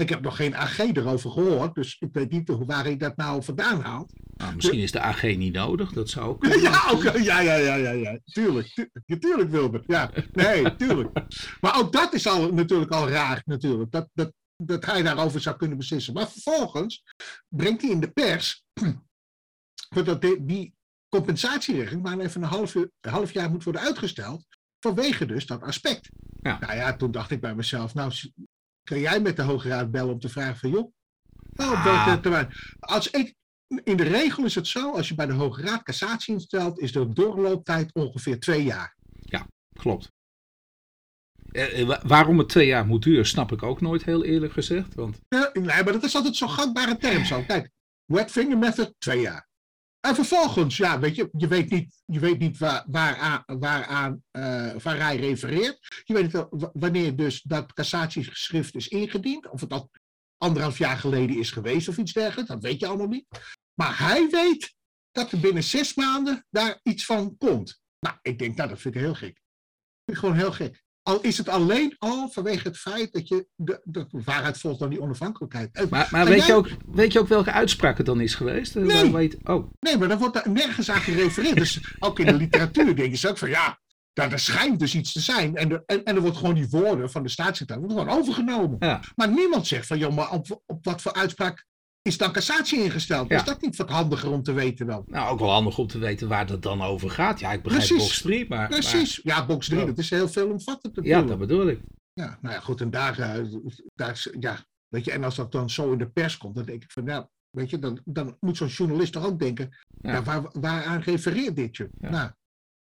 Ik 0.00 0.08
heb 0.08 0.20
nog 0.20 0.36
geen 0.36 0.56
AG 0.56 0.78
erover 0.78 1.30
gehoord, 1.30 1.74
dus 1.74 1.96
ik 1.98 2.08
weet 2.12 2.30
niet 2.30 2.48
waar 2.66 2.86
ik 2.86 3.00
dat 3.00 3.16
nou 3.16 3.42
vandaan 3.42 3.80
haal. 3.80 4.08
Nou, 4.36 4.54
misschien 4.54 4.78
is 4.78 4.92
de 4.92 5.00
AG 5.00 5.22
niet 5.22 5.52
nodig, 5.52 5.92
dat 5.92 6.08
zou 6.08 6.28
ook. 6.28 6.46
Ja, 6.46 6.90
ook, 6.90 7.02
ja, 7.30 7.40
ja, 7.40 7.54
ja, 7.54 7.74
ja, 7.74 7.90
ja, 7.90 8.18
tuurlijk. 8.24 8.88
tuurlijk, 9.18 9.50
Wilbert. 9.50 9.84
Ja, 9.86 10.10
nee, 10.32 10.74
tuurlijk. 10.76 11.20
Maar 11.60 11.78
ook 11.78 11.92
dat 11.92 12.14
is 12.14 12.26
al, 12.26 12.52
natuurlijk 12.52 12.90
al 12.90 13.08
raar, 13.08 13.42
natuurlijk. 13.44 13.90
Dat, 13.90 14.08
dat, 14.12 14.32
dat 14.56 14.86
hij 14.86 15.02
daarover 15.02 15.40
zou 15.40 15.56
kunnen 15.56 15.76
beslissen. 15.76 16.14
Maar 16.14 16.30
vervolgens 16.30 17.02
brengt 17.48 17.82
hij 17.82 17.90
in 17.90 18.00
de 18.00 18.10
pers 18.10 18.64
dat 20.04 20.20
die 20.40 20.74
compensatieregeling 21.08 22.02
maar 22.02 22.18
even 22.18 22.42
een 22.42 22.48
half, 22.48 22.74
een 22.74 22.90
half 23.00 23.32
jaar 23.32 23.50
moet 23.50 23.64
worden 23.64 23.82
uitgesteld. 23.82 24.46
Vanwege 24.80 25.26
dus 25.26 25.46
dat 25.46 25.62
aspect. 25.62 26.10
Ja. 26.42 26.58
Nou 26.60 26.74
ja, 26.74 26.96
toen 26.96 27.10
dacht 27.10 27.30
ik 27.30 27.40
bij 27.40 27.54
mezelf, 27.54 27.94
nou, 27.94 28.12
kan 28.90 29.00
jij 29.00 29.20
met 29.20 29.36
de 29.36 29.42
Hoge 29.42 29.68
Raad 29.68 29.90
bellen 29.90 30.12
om 30.12 30.20
te 30.20 30.28
vragen 30.28 30.56
van, 30.56 30.70
joh, 30.70 30.92
nou, 31.52 31.76
op 31.76 31.82
welke 31.82 32.10
ah. 32.10 32.20
termijn. 32.20 32.52
Als 32.78 33.10
ik, 33.10 33.34
in 33.84 33.96
de 33.96 34.02
regel 34.02 34.44
is 34.44 34.54
het 34.54 34.66
zo, 34.66 34.92
als 34.92 35.08
je 35.08 35.14
bij 35.14 35.26
de 35.26 35.32
Hoge 35.32 35.62
Raad 35.62 35.82
cassatie 35.82 36.34
instelt, 36.34 36.78
is 36.78 36.92
de 36.92 37.12
doorlooptijd 37.12 37.94
ongeveer 37.94 38.40
twee 38.40 38.64
jaar. 38.64 38.96
Ja, 39.20 39.46
klopt. 39.72 40.12
Eh, 41.52 41.80
eh 41.80 42.02
waarom 42.02 42.38
het 42.38 42.48
twee 42.48 42.66
jaar 42.66 42.86
moet 42.86 43.02
duren, 43.02 43.26
snap 43.26 43.52
ik 43.52 43.62
ook 43.62 43.80
nooit 43.80 44.04
heel 44.04 44.24
eerlijk 44.24 44.52
gezegd. 44.52 44.94
Want... 44.94 45.20
Ja, 45.28 45.50
nee, 45.52 45.64
maar 45.64 45.84
dat 45.84 46.04
is 46.04 46.14
altijd 46.14 46.36
zo'n 46.36 46.50
gangbare 46.50 46.96
term 46.96 47.24
zo. 47.24 47.42
Kijk, 47.42 47.70
wet 48.04 48.30
finger 48.30 48.58
method, 48.58 48.94
twee 48.98 49.20
jaar. 49.20 49.48
En 50.00 50.14
vervolgens, 50.14 50.76
ja, 50.76 51.00
weet 51.00 51.16
je, 51.16 51.28
je 51.36 51.48
weet 51.48 51.70
niet, 51.70 52.02
je 52.04 52.18
weet 52.18 52.38
niet 52.38 52.58
waar, 52.58 52.84
waaraan, 52.86 53.42
waaraan 53.46 54.22
waar 54.82 55.00
hij 55.00 55.16
refereert. 55.16 56.02
Je 56.04 56.14
weet 56.14 56.32
niet 56.32 56.46
wanneer 56.72 57.16
dus 57.16 57.42
dat 57.42 57.72
cassatiegeschrift 57.72 58.74
is 58.74 58.88
ingediend. 58.88 59.48
Of 59.48 59.60
het 59.60 59.72
al 59.72 59.90
anderhalf 60.36 60.78
jaar 60.78 60.96
geleden 60.96 61.38
is 61.38 61.50
geweest 61.50 61.88
of 61.88 61.98
iets 61.98 62.12
dergelijks. 62.12 62.50
Dat 62.50 62.62
weet 62.62 62.80
je 62.80 62.86
allemaal 62.86 63.08
niet. 63.08 63.26
Maar 63.74 63.98
hij 63.98 64.28
weet 64.28 64.74
dat 65.10 65.32
er 65.32 65.40
binnen 65.40 65.62
zes 65.62 65.94
maanden 65.94 66.46
daar 66.50 66.80
iets 66.82 67.04
van 67.04 67.36
komt. 67.36 67.80
Nou, 68.00 68.18
ik 68.22 68.38
denk, 68.38 68.56
nou, 68.56 68.68
dat 68.68 68.80
vind 68.80 68.94
ik 68.94 69.00
heel 69.00 69.14
gek. 69.14 69.34
Dat 69.34 70.04
vind 70.04 70.16
ik 70.16 70.18
gewoon 70.18 70.36
heel 70.36 70.52
gek. 70.52 70.82
Al 71.02 71.20
is 71.20 71.38
het 71.38 71.48
alleen 71.48 71.94
al 71.98 72.28
vanwege 72.28 72.68
het 72.68 72.78
feit 72.78 73.12
dat 73.12 73.28
je 73.28 73.46
de, 73.54 73.80
de 73.84 74.06
waarheid 74.10 74.58
volgt 74.58 74.78
dan 74.78 74.90
die 74.90 75.00
onafhankelijkheid. 75.00 75.90
Maar, 75.90 76.08
maar 76.10 76.26
weet, 76.26 76.46
je 76.46 76.54
ook, 76.54 76.68
weet 76.86 77.12
je 77.12 77.18
ook 77.18 77.28
welke 77.28 77.52
uitspraak 77.52 77.96
het 77.96 78.06
dan 78.06 78.20
is 78.20 78.34
geweest? 78.34 78.76
Eh, 78.76 78.82
nee, 78.82 79.12
weet, 79.12 79.36
oh. 79.44 79.70
nee 79.80 79.98
maar 79.98 80.08
daar 80.08 80.18
wordt 80.18 80.34
daar 80.34 80.50
nergens 80.50 80.90
aan 80.90 81.00
gerefereerd. 81.00 81.56
dus 81.56 81.94
ook 81.98 82.18
in 82.18 82.26
de 82.26 82.36
literatuur 82.44 82.96
denken 82.96 83.18
ze 83.18 83.28
ook 83.28 83.38
van 83.38 83.48
ja, 83.48 83.78
daar, 84.12 84.38
schijnt 84.38 84.78
dus 84.78 84.94
iets 84.94 85.12
te 85.12 85.20
zijn. 85.20 85.56
En, 85.56 85.70
er, 85.70 85.82
en, 85.86 86.04
en 86.04 86.14
er 86.14 86.20
wordt 86.20 86.36
gewoon 86.36 86.54
die 86.54 86.68
woorden 86.68 87.10
van 87.10 87.22
de 87.22 87.28
staatssecretaris 87.28 87.92
gewoon 87.92 88.08
overgenomen. 88.08 88.76
Ja. 88.78 89.00
Maar 89.16 89.30
niemand 89.30 89.66
zegt 89.66 89.86
van 89.86 89.98
joh, 89.98 90.14
maar 90.14 90.30
op, 90.30 90.62
op 90.66 90.84
wat 90.84 91.02
voor 91.02 91.12
uitspraak 91.12 91.66
is 92.02 92.18
dan 92.18 92.32
cassatie 92.32 92.82
ingesteld. 92.84 93.30
Is 93.30 93.44
dat 93.44 93.60
niet 93.60 93.76
wat 93.76 93.90
handiger 93.90 94.30
om 94.30 94.42
te 94.42 94.52
weten 94.52 94.86
dan? 94.86 95.02
Nou, 95.06 95.30
ook 95.30 95.38
wel 95.38 95.50
handig 95.50 95.78
om 95.78 95.86
te 95.86 95.98
weten 95.98 96.28
waar 96.28 96.48
het 96.48 96.62
dan 96.62 96.82
over 96.82 97.10
gaat. 97.10 97.40
Ja, 97.40 97.52
ik 97.52 97.62
begrijp 97.62 97.86
Precies. 97.86 98.06
box 98.06 98.22
3, 98.22 98.48
maar... 98.48 98.68
Precies, 98.68 99.20
ja, 99.22 99.46
box 99.46 99.68
3, 99.68 99.86
dat 99.86 99.98
is 99.98 100.10
heel 100.10 100.28
veelomvattend 100.28 100.98
Ja, 101.02 101.22
dat 101.22 101.38
bedoel 101.38 101.68
ik. 101.68 101.80
Ja, 102.12 102.38
nou 102.40 102.54
ja, 102.54 102.60
goed, 102.60 102.80
en 102.80 102.90
daar, 102.90 103.18
uh, 103.18 103.54
daar 103.94 104.26
ja, 104.40 104.64
weet 104.88 105.04
je, 105.04 105.12
en 105.12 105.24
als 105.24 105.34
dat 105.34 105.52
dan 105.52 105.70
zo 105.70 105.92
in 105.92 105.98
de 105.98 106.10
pers 106.10 106.36
komt, 106.36 106.54
dan 106.54 106.64
denk 106.64 106.82
ik 106.82 106.90
van, 106.90 107.04
ja, 107.04 107.28
weet 107.50 107.70
je, 107.70 107.78
dan, 107.78 108.00
dan 108.04 108.36
moet 108.40 108.56
zo'n 108.56 108.68
journalist 108.68 109.12
toch 109.12 109.26
ook 109.26 109.38
denken, 109.38 109.76
ja. 110.00 110.22
waar, 110.22 110.50
waaraan 110.52 111.00
refereert 111.00 111.56
dit 111.56 111.76
je? 111.76 111.88
Nou, 111.98 112.30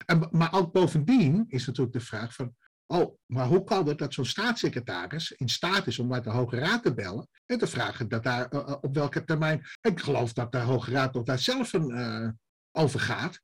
en, 0.06 0.28
maar 0.32 0.54
ook 0.54 0.72
bovendien 0.72 1.46
is 1.48 1.66
natuurlijk 1.66 1.96
de 1.96 2.04
vraag 2.04 2.34
van, 2.34 2.56
Oh, 2.88 3.18
maar 3.26 3.46
hoe 3.46 3.64
kan 3.64 3.88
het 3.88 3.98
dat 3.98 4.14
zo'n 4.14 4.26
staatssecretaris 4.26 5.32
in 5.32 5.50
staat 5.50 5.88
is 5.88 6.00
om 6.00 6.08
naar 6.08 6.24
de 6.24 6.30
Hoge 6.30 6.58
Raad 6.58 6.84
te 6.84 6.94
bellen 6.94 7.30
en 7.46 7.58
te 7.58 7.68
vragen 7.68 8.10
dat 8.10 8.24
daar 8.24 8.54
uh, 8.54 8.76
op 8.82 8.96
welke 8.96 9.24
termijn. 9.24 9.66
Ik 9.82 10.00
geloof 10.00 10.34
dat 10.34 10.52
de 10.52 10.58
Hoge 10.58 10.92
Raad 10.92 11.14
nog 11.14 11.24
daar 11.24 11.40
zelf 11.40 11.74
een, 11.74 11.90
uh, 11.90 12.30
over 12.72 13.00
gaat. 13.00 13.42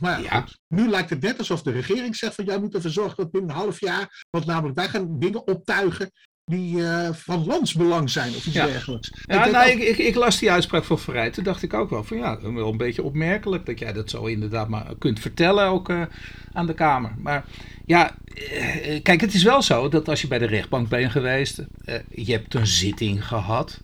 Maar 0.00 0.22
ja. 0.22 0.40
goed, 0.40 0.58
nu 0.66 0.88
lijkt 0.88 1.10
het 1.10 1.20
net 1.20 1.38
alsof 1.38 1.62
de 1.62 1.70
regering 1.70 2.16
zegt 2.16 2.34
van 2.34 2.44
jij 2.44 2.60
moet 2.60 2.74
ervoor 2.74 2.90
zorgen 2.90 3.16
dat 3.16 3.30
binnen 3.30 3.50
een 3.50 3.56
half 3.56 3.80
jaar, 3.80 4.24
want 4.30 4.46
namelijk 4.46 4.76
wij 4.76 4.88
gaan 4.88 5.18
dingen 5.18 5.46
optuigen 5.46 6.10
die 6.48 6.76
uh, 6.76 7.08
van 7.12 7.46
landsbelang 7.46 8.10
zijn 8.10 8.28
of 8.34 8.46
iets 8.46 8.54
dergelijks. 8.54 9.12
Ja, 9.26 9.44
ik, 9.44 9.52
nou, 9.52 9.70
ik, 9.70 9.98
ik, 9.98 10.14
las 10.14 10.38
die 10.38 10.50
uitspraak 10.50 10.84
van 10.84 10.98
Verrijt. 10.98 11.34
Toen 11.34 11.44
dacht 11.44 11.62
ik 11.62 11.74
ook 11.74 11.90
wel 11.90 12.04
van 12.04 12.16
ja, 12.16 12.38
wel 12.40 12.70
een 12.70 12.76
beetje 12.76 13.02
opmerkelijk 13.02 13.66
dat 13.66 13.78
jij 13.78 13.92
dat 13.92 14.10
zo 14.10 14.24
inderdaad 14.24 14.68
maar 14.68 14.86
kunt 14.98 15.20
vertellen 15.20 15.66
ook 15.66 15.88
uh, 15.88 16.02
aan 16.52 16.66
de 16.66 16.74
Kamer. 16.74 17.14
Maar 17.22 17.44
ja, 17.86 18.14
uh, 18.34 19.02
kijk, 19.02 19.20
het 19.20 19.34
is 19.34 19.42
wel 19.42 19.62
zo 19.62 19.88
dat 19.88 20.08
als 20.08 20.20
je 20.20 20.28
bij 20.28 20.38
de 20.38 20.46
rechtbank 20.46 20.88
bent 20.88 21.10
geweest, 21.10 21.62
je 22.10 22.32
hebt 22.32 22.54
een 22.54 22.66
zitting 22.66 23.26
gehad. 23.26 23.80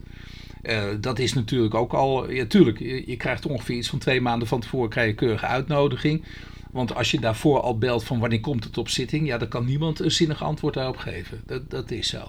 dat 1.01 1.19
is 1.19 1.33
natuurlijk 1.33 1.75
ook 1.75 1.93
al, 1.93 2.31
ja, 2.31 2.45
tuurlijk, 2.45 2.79
je, 2.79 3.03
je, 3.07 3.17
krijgt 3.17 3.47
ongeveer 3.47 3.77
iets 3.77 3.89
van 3.89 3.99
twee 3.99 4.21
maanden 4.21 4.49
van 4.49 4.61
tevoren 4.61 4.91
krijg 4.91 5.09
je 5.09 5.15
keurige 5.15 5.47
uitnodiging. 5.47 6.25
Want 6.75 6.95
als 6.95 7.11
je 7.11 7.21
daarvoor 7.21 7.61
al 7.61 7.79
belt 7.79 8.05
van 8.05 8.19
wanneer 8.19 8.41
komt 8.41 8.65
het 8.65 8.79
op 8.79 8.89
zitting, 8.89 9.27
ja, 9.27 9.39
dan 9.39 9.49
kan 9.49 9.65
niemand 9.65 10.01
een 10.01 10.11
zinnig 10.11 10.43
antwoord 10.43 10.75
daarop 10.75 10.97
geven. 10.97 11.43
Dat, 11.47 11.71
dat 11.71 11.91
is 11.91 12.09
zo. 12.09 12.29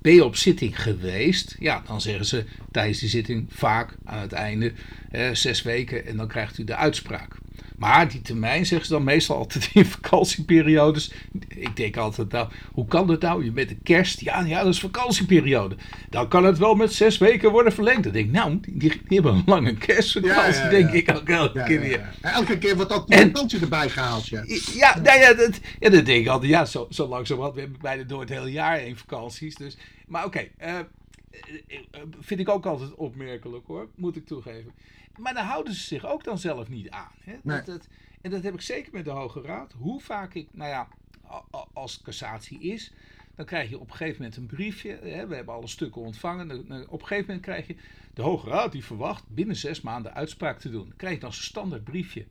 ben 0.00 0.14
je 0.14 0.24
op 0.24 0.36
zitting 0.36 0.82
geweest? 0.82 1.56
Ja, 1.58 1.82
dan 1.86 2.00
zeggen 2.00 2.26
ze 2.26 2.44
tijdens 2.70 2.98
die 2.98 3.08
zitting 3.08 3.46
vaak 3.48 3.94
aan 4.04 4.20
het 4.20 4.32
einde 4.32 4.72
hè, 5.08 5.34
zes 5.34 5.62
weken 5.62 6.06
en 6.06 6.16
dan 6.16 6.28
krijgt 6.28 6.58
u 6.58 6.64
de 6.64 6.76
uitspraak. 6.76 7.36
Maar 7.76 8.08
die 8.08 8.22
termijn 8.22 8.66
zeggen 8.66 8.86
ze 8.86 8.92
dan 8.92 9.04
meestal 9.04 9.36
altijd 9.36 9.70
in 9.74 9.86
vakantieperiodes. 9.86 11.12
Ik 11.48 11.76
denk 11.76 11.96
altijd, 11.96 12.32
nou, 12.32 12.48
hoe 12.72 12.86
kan 12.86 13.06
dat 13.06 13.20
nou? 13.20 13.44
Je 13.44 13.52
met 13.52 13.68
de 13.68 13.76
kerst, 13.82 14.20
ja, 14.20 14.40
ja, 14.40 14.62
dat 14.62 14.72
is 14.72 14.80
vakantieperiode. 14.80 15.76
Dan 16.10 16.28
kan 16.28 16.44
het 16.44 16.58
wel 16.58 16.74
met 16.74 16.92
zes 16.92 17.18
weken 17.18 17.50
worden 17.50 17.72
verlengd. 17.72 18.02
Dan 18.02 18.12
denk 18.12 18.26
ik, 18.26 18.32
nou, 18.32 18.58
die, 18.60 18.78
die 18.78 19.20
hebben 19.20 19.34
een 19.34 19.42
lange 19.46 19.74
kerstvakantie, 19.74 20.68
denk 20.68 20.90
ik 20.90 21.16
ook 21.16 21.28
elke 21.28 21.62
keer 21.62 21.80
weer. 21.80 22.14
Elke 22.20 22.58
keer 22.58 22.76
wordt 22.76 22.92
ook 22.92 23.08
die 23.08 23.18
vakantie 23.18 23.60
erbij 23.60 23.88
gehaald, 23.88 24.26
ja. 24.26 24.44
Ja, 24.74 25.00
nou 25.00 25.18
ja, 25.18 25.34
dat, 25.34 25.60
ja, 25.78 25.90
dat 25.90 26.06
denk 26.06 26.20
ik 26.20 26.28
altijd, 26.28 26.50
ja, 26.50 26.64
zo, 26.64 26.86
zo 26.90 27.08
langzamerhand. 27.08 27.54
We 27.54 27.60
hebben 27.60 27.80
bijna 27.80 28.02
door 28.02 28.20
het 28.20 28.28
hele 28.28 28.52
jaar 28.52 28.78
heen 28.78 28.96
vakanties. 28.96 29.54
Dus, 29.54 29.76
maar 30.06 30.24
oké, 30.24 30.48
okay, 30.58 30.70
uh, 30.74 30.78
eh, 30.78 31.78
eh, 31.90 32.00
vind 32.20 32.40
ik 32.40 32.48
ook 32.48 32.66
altijd 32.66 32.94
opmerkelijk 32.94 33.66
hoor, 33.66 33.88
moet 33.94 34.16
ik 34.16 34.26
toegeven. 34.26 34.72
Maar 35.16 35.34
daar 35.34 35.44
houden 35.44 35.74
ze 35.74 35.80
zich 35.80 36.06
ook 36.06 36.24
dan 36.24 36.38
zelf 36.38 36.68
niet 36.68 36.90
aan. 36.90 37.12
Hè? 37.20 37.36
Dat, 37.42 37.66
dat, 37.66 37.88
en 38.20 38.30
dat 38.30 38.42
heb 38.42 38.54
ik 38.54 38.60
zeker 38.60 38.92
met 38.92 39.04
de 39.04 39.10
Hoge 39.10 39.40
Raad. 39.40 39.72
Hoe 39.72 40.00
vaak 40.00 40.34
ik, 40.34 40.48
nou 40.52 40.70
ja, 40.70 40.88
als 41.72 41.92
het 41.92 42.02
cassatie 42.02 42.60
is, 42.60 42.92
dan 43.34 43.46
krijg 43.46 43.70
je 43.70 43.78
op 43.78 43.90
een 43.90 43.96
gegeven 43.96 44.22
moment 44.22 44.36
een 44.36 44.46
briefje. 44.46 44.98
Hè? 45.02 45.26
We 45.26 45.34
hebben 45.34 45.54
alle 45.54 45.66
stukken 45.66 46.02
ontvangen. 46.02 46.50
Op 46.88 47.00
een 47.00 47.06
gegeven 47.06 47.26
moment 47.26 47.44
krijg 47.44 47.66
je, 47.66 47.76
de 48.14 48.22
Hoge 48.22 48.48
Raad 48.48 48.72
die 48.72 48.84
verwacht 48.84 49.24
binnen 49.28 49.56
zes 49.56 49.80
maanden 49.80 50.14
uitspraak 50.14 50.58
te 50.58 50.70
doen. 50.70 50.84
Dan 50.88 50.96
krijg 50.96 51.14
je 51.14 51.20
dan 51.20 51.32
zo'n 51.32 51.42
standaard 51.42 51.84
briefje. 51.84 52.26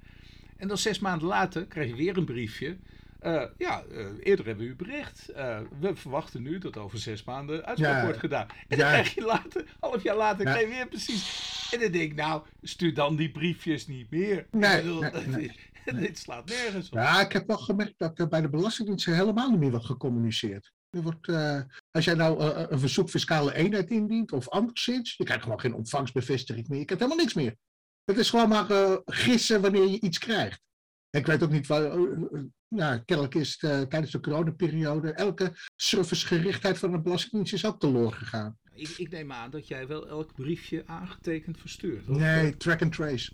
En 0.57 0.67
dan 0.67 0.77
zes 0.77 0.99
maanden 0.99 1.27
later 1.27 1.65
krijg 1.65 1.89
je 1.89 1.95
weer 1.95 2.17
een 2.17 2.25
briefje. 2.25 2.77
Uh, 3.21 3.43
ja, 3.57 3.83
uh, 3.91 4.07
eerder 4.23 4.45
hebben 4.45 4.65
we 4.65 4.71
u 4.71 4.75
bericht. 4.75 5.29
Uh, 5.35 5.59
we 5.79 5.95
verwachten 5.95 6.41
nu 6.41 6.57
dat 6.57 6.77
over 6.77 6.99
zes 6.99 7.23
maanden 7.23 7.65
uitspraak 7.65 8.03
wordt 8.03 8.19
gedaan. 8.19 8.47
En 8.67 8.77
dan 8.77 8.87
krijg 8.87 9.15
je 9.15 9.21
later, 9.21 9.65
half 9.79 10.03
jaar 10.03 10.15
later, 10.15 10.45
ja. 10.45 10.51
krijg 10.51 10.67
je 10.67 10.73
weer 10.73 10.87
precies. 10.87 11.54
En 11.75 11.81
dan 11.81 11.91
denk 11.91 12.11
ik, 12.11 12.15
nou, 12.15 12.43
stuur 12.61 12.93
dan 12.93 13.15
die 13.15 13.31
briefjes 13.31 13.87
niet 13.87 14.09
meer. 14.09 14.47
Nee, 14.51 14.81
bedoel, 14.81 15.01
nee, 15.01 15.27
nee. 15.27 15.59
dit 16.05 16.17
slaat 16.17 16.45
nergens 16.49 16.89
op. 16.89 16.93
Ja, 16.93 17.21
ik 17.21 17.31
heb 17.31 17.47
wel 17.47 17.57
gemerkt 17.57 17.93
dat 17.97 18.19
er 18.19 18.27
bij 18.27 18.41
de 18.41 18.49
Belastingdienst 18.49 19.05
helemaal 19.05 19.49
niet 19.49 19.59
meer 19.59 19.69
wordt 19.69 19.85
gecommuniceerd. 19.85 20.71
Er 20.89 21.01
wordt, 21.01 21.27
als 21.91 22.05
jij 22.05 22.13
nou 22.13 22.43
een 22.43 22.79
verzoek 22.79 23.09
fiscale 23.09 23.55
eenheid 23.55 23.89
indient 23.89 24.31
of 24.31 24.49
anderszins, 24.49 25.15
je 25.17 25.23
krijgt 25.23 25.43
gewoon 25.43 25.59
geen 25.59 25.73
ontvangstbevestiging 25.73 26.67
meer. 26.67 26.79
Je 26.79 26.85
krijgt 26.85 27.03
helemaal 27.03 27.23
niks 27.23 27.37
meer. 27.37 27.55
Het 28.03 28.17
is 28.17 28.29
gewoon 28.29 28.49
maar 28.49 28.99
gissen 29.05 29.61
wanneer 29.61 29.87
je 29.87 29.99
iets 29.99 30.17
krijgt. 30.17 30.61
Ik 31.09 31.25
weet 31.25 31.43
ook 31.43 31.51
niet 31.51 31.67
waar, 31.67 31.97
ja, 32.67 32.97
kennelijk 32.97 33.35
is 33.35 33.57
het, 33.59 33.89
tijdens 33.89 34.11
de 34.11 34.19
coronaperiode 34.19 35.11
elke 35.11 35.53
servicegerichtheid 35.75 36.77
van 36.77 36.91
de 36.91 37.01
Belastingdienst 37.01 37.53
is 37.53 37.65
ook 37.65 37.79
teloor 37.79 38.11
gegaan. 38.11 38.57
Ik, 38.75 38.89
ik, 38.97 39.11
neem 39.11 39.31
aan 39.31 39.49
dat 39.49 39.67
jij 39.67 39.87
wel 39.87 40.07
elk 40.07 40.33
briefje 40.33 40.83
aangetekend 40.85 41.57
verstuurt. 41.59 42.07
Nee, 42.07 42.57
track 42.57 42.81
and 42.81 42.93
trace. 42.93 43.31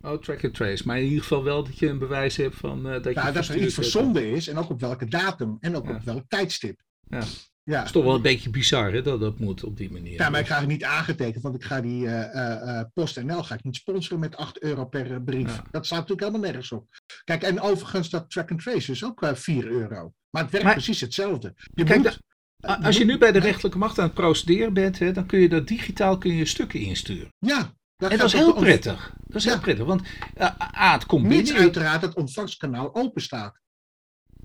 Oh, 0.00 0.20
track 0.20 0.44
and 0.44 0.54
trace. 0.54 0.86
Maar 0.86 0.98
in 0.98 1.04
ieder 1.04 1.20
geval 1.20 1.44
wel 1.44 1.64
dat 1.64 1.78
je 1.78 1.88
een 1.88 1.98
bewijs 1.98 2.36
hebt 2.36 2.56
van 2.56 2.86
uh, 2.86 3.02
dat 3.02 3.14
ja, 3.14 3.26
je 3.26 3.32
dat 3.32 3.48
er 3.48 3.62
iets 3.62 3.74
verzonden 3.74 4.26
is 4.26 4.48
en 4.48 4.56
ook 4.56 4.70
op 4.70 4.80
welke 4.80 5.06
datum 5.06 5.56
en 5.60 5.76
ook 5.76 5.88
op 5.88 6.02
welk 6.02 6.24
tijdstip. 6.28 6.80
Ja. 7.08 7.22
Ja. 7.64 7.76
Het 7.76 7.86
is 7.86 7.92
toch 7.92 8.04
wel 8.04 8.14
een 8.14 8.22
beetje 8.22 8.50
bizar 8.50 8.92
hè, 8.92 9.02
dat 9.02 9.20
dat 9.20 9.38
moet 9.38 9.64
op 9.64 9.76
die 9.76 9.90
manier. 9.90 10.12
Ja, 10.12 10.30
maar 10.30 10.40
ik 10.40 10.46
ga 10.46 10.58
het 10.58 10.68
niet 10.68 10.84
aangetekend, 10.84 11.42
want 11.42 11.54
ik 11.54 11.64
ga 11.64 11.80
die 11.80 12.04
uh, 12.04 12.34
uh, 12.34 12.80
PostNL 12.94 13.42
ga 13.42 13.54
ik 13.54 13.64
niet 13.64 13.76
sponsoren 13.76 14.20
met 14.20 14.36
8 14.36 14.62
euro 14.62 14.84
per 14.84 15.22
brief. 15.22 15.62
Dat 15.70 15.86
staat 15.86 15.98
natuurlijk 15.98 16.28
helemaal 16.28 16.50
nergens 16.50 16.72
op. 16.72 16.86
Kijk, 17.24 17.42
en 17.42 17.60
overigens 17.60 18.10
dat 18.10 18.30
track 18.30 18.50
and 18.50 18.62
trace 18.62 18.90
is 18.90 19.04
ook 19.04 19.30
4 19.34 19.66
euro. 19.66 20.12
Maar 20.30 20.42
het 20.42 20.52
werkt 20.52 20.70
precies 20.70 21.00
hetzelfde. 21.00 21.54
Je 21.74 21.84
kijk, 21.84 22.02
moet, 22.02 22.20
als 22.64 22.96
je 22.96 23.04
nu 23.04 23.18
bij 23.18 23.32
de 23.32 23.38
rechterlijke 23.38 23.78
macht 23.78 23.98
aan 23.98 24.04
het 24.04 24.14
procederen 24.14 24.72
bent, 24.72 24.98
hè, 24.98 25.12
dan 25.12 25.26
kun 25.26 25.40
je 25.40 25.48
dat 25.48 25.68
digitaal 25.68 26.18
kun 26.18 26.34
je 26.34 26.44
stukken 26.44 26.80
insturen. 26.80 27.28
Ja. 27.38 27.74
Dat 27.96 28.10
en 28.10 28.18
dat 28.18 28.26
is 28.26 28.32
heel 28.32 28.54
prettig. 28.54 29.14
Dat 29.26 29.36
is 29.36 29.44
heel 29.44 29.60
prettig, 29.60 29.86
want 29.86 30.02
A, 30.40 30.92
het 30.92 31.06
komt 31.06 31.28
binnen. 31.28 31.38
Mits 31.38 31.58
uiteraard 31.58 32.02
het 32.02 32.14
ontvangskanaal 32.14 32.94
open 32.94 33.22
staat. 33.22 33.62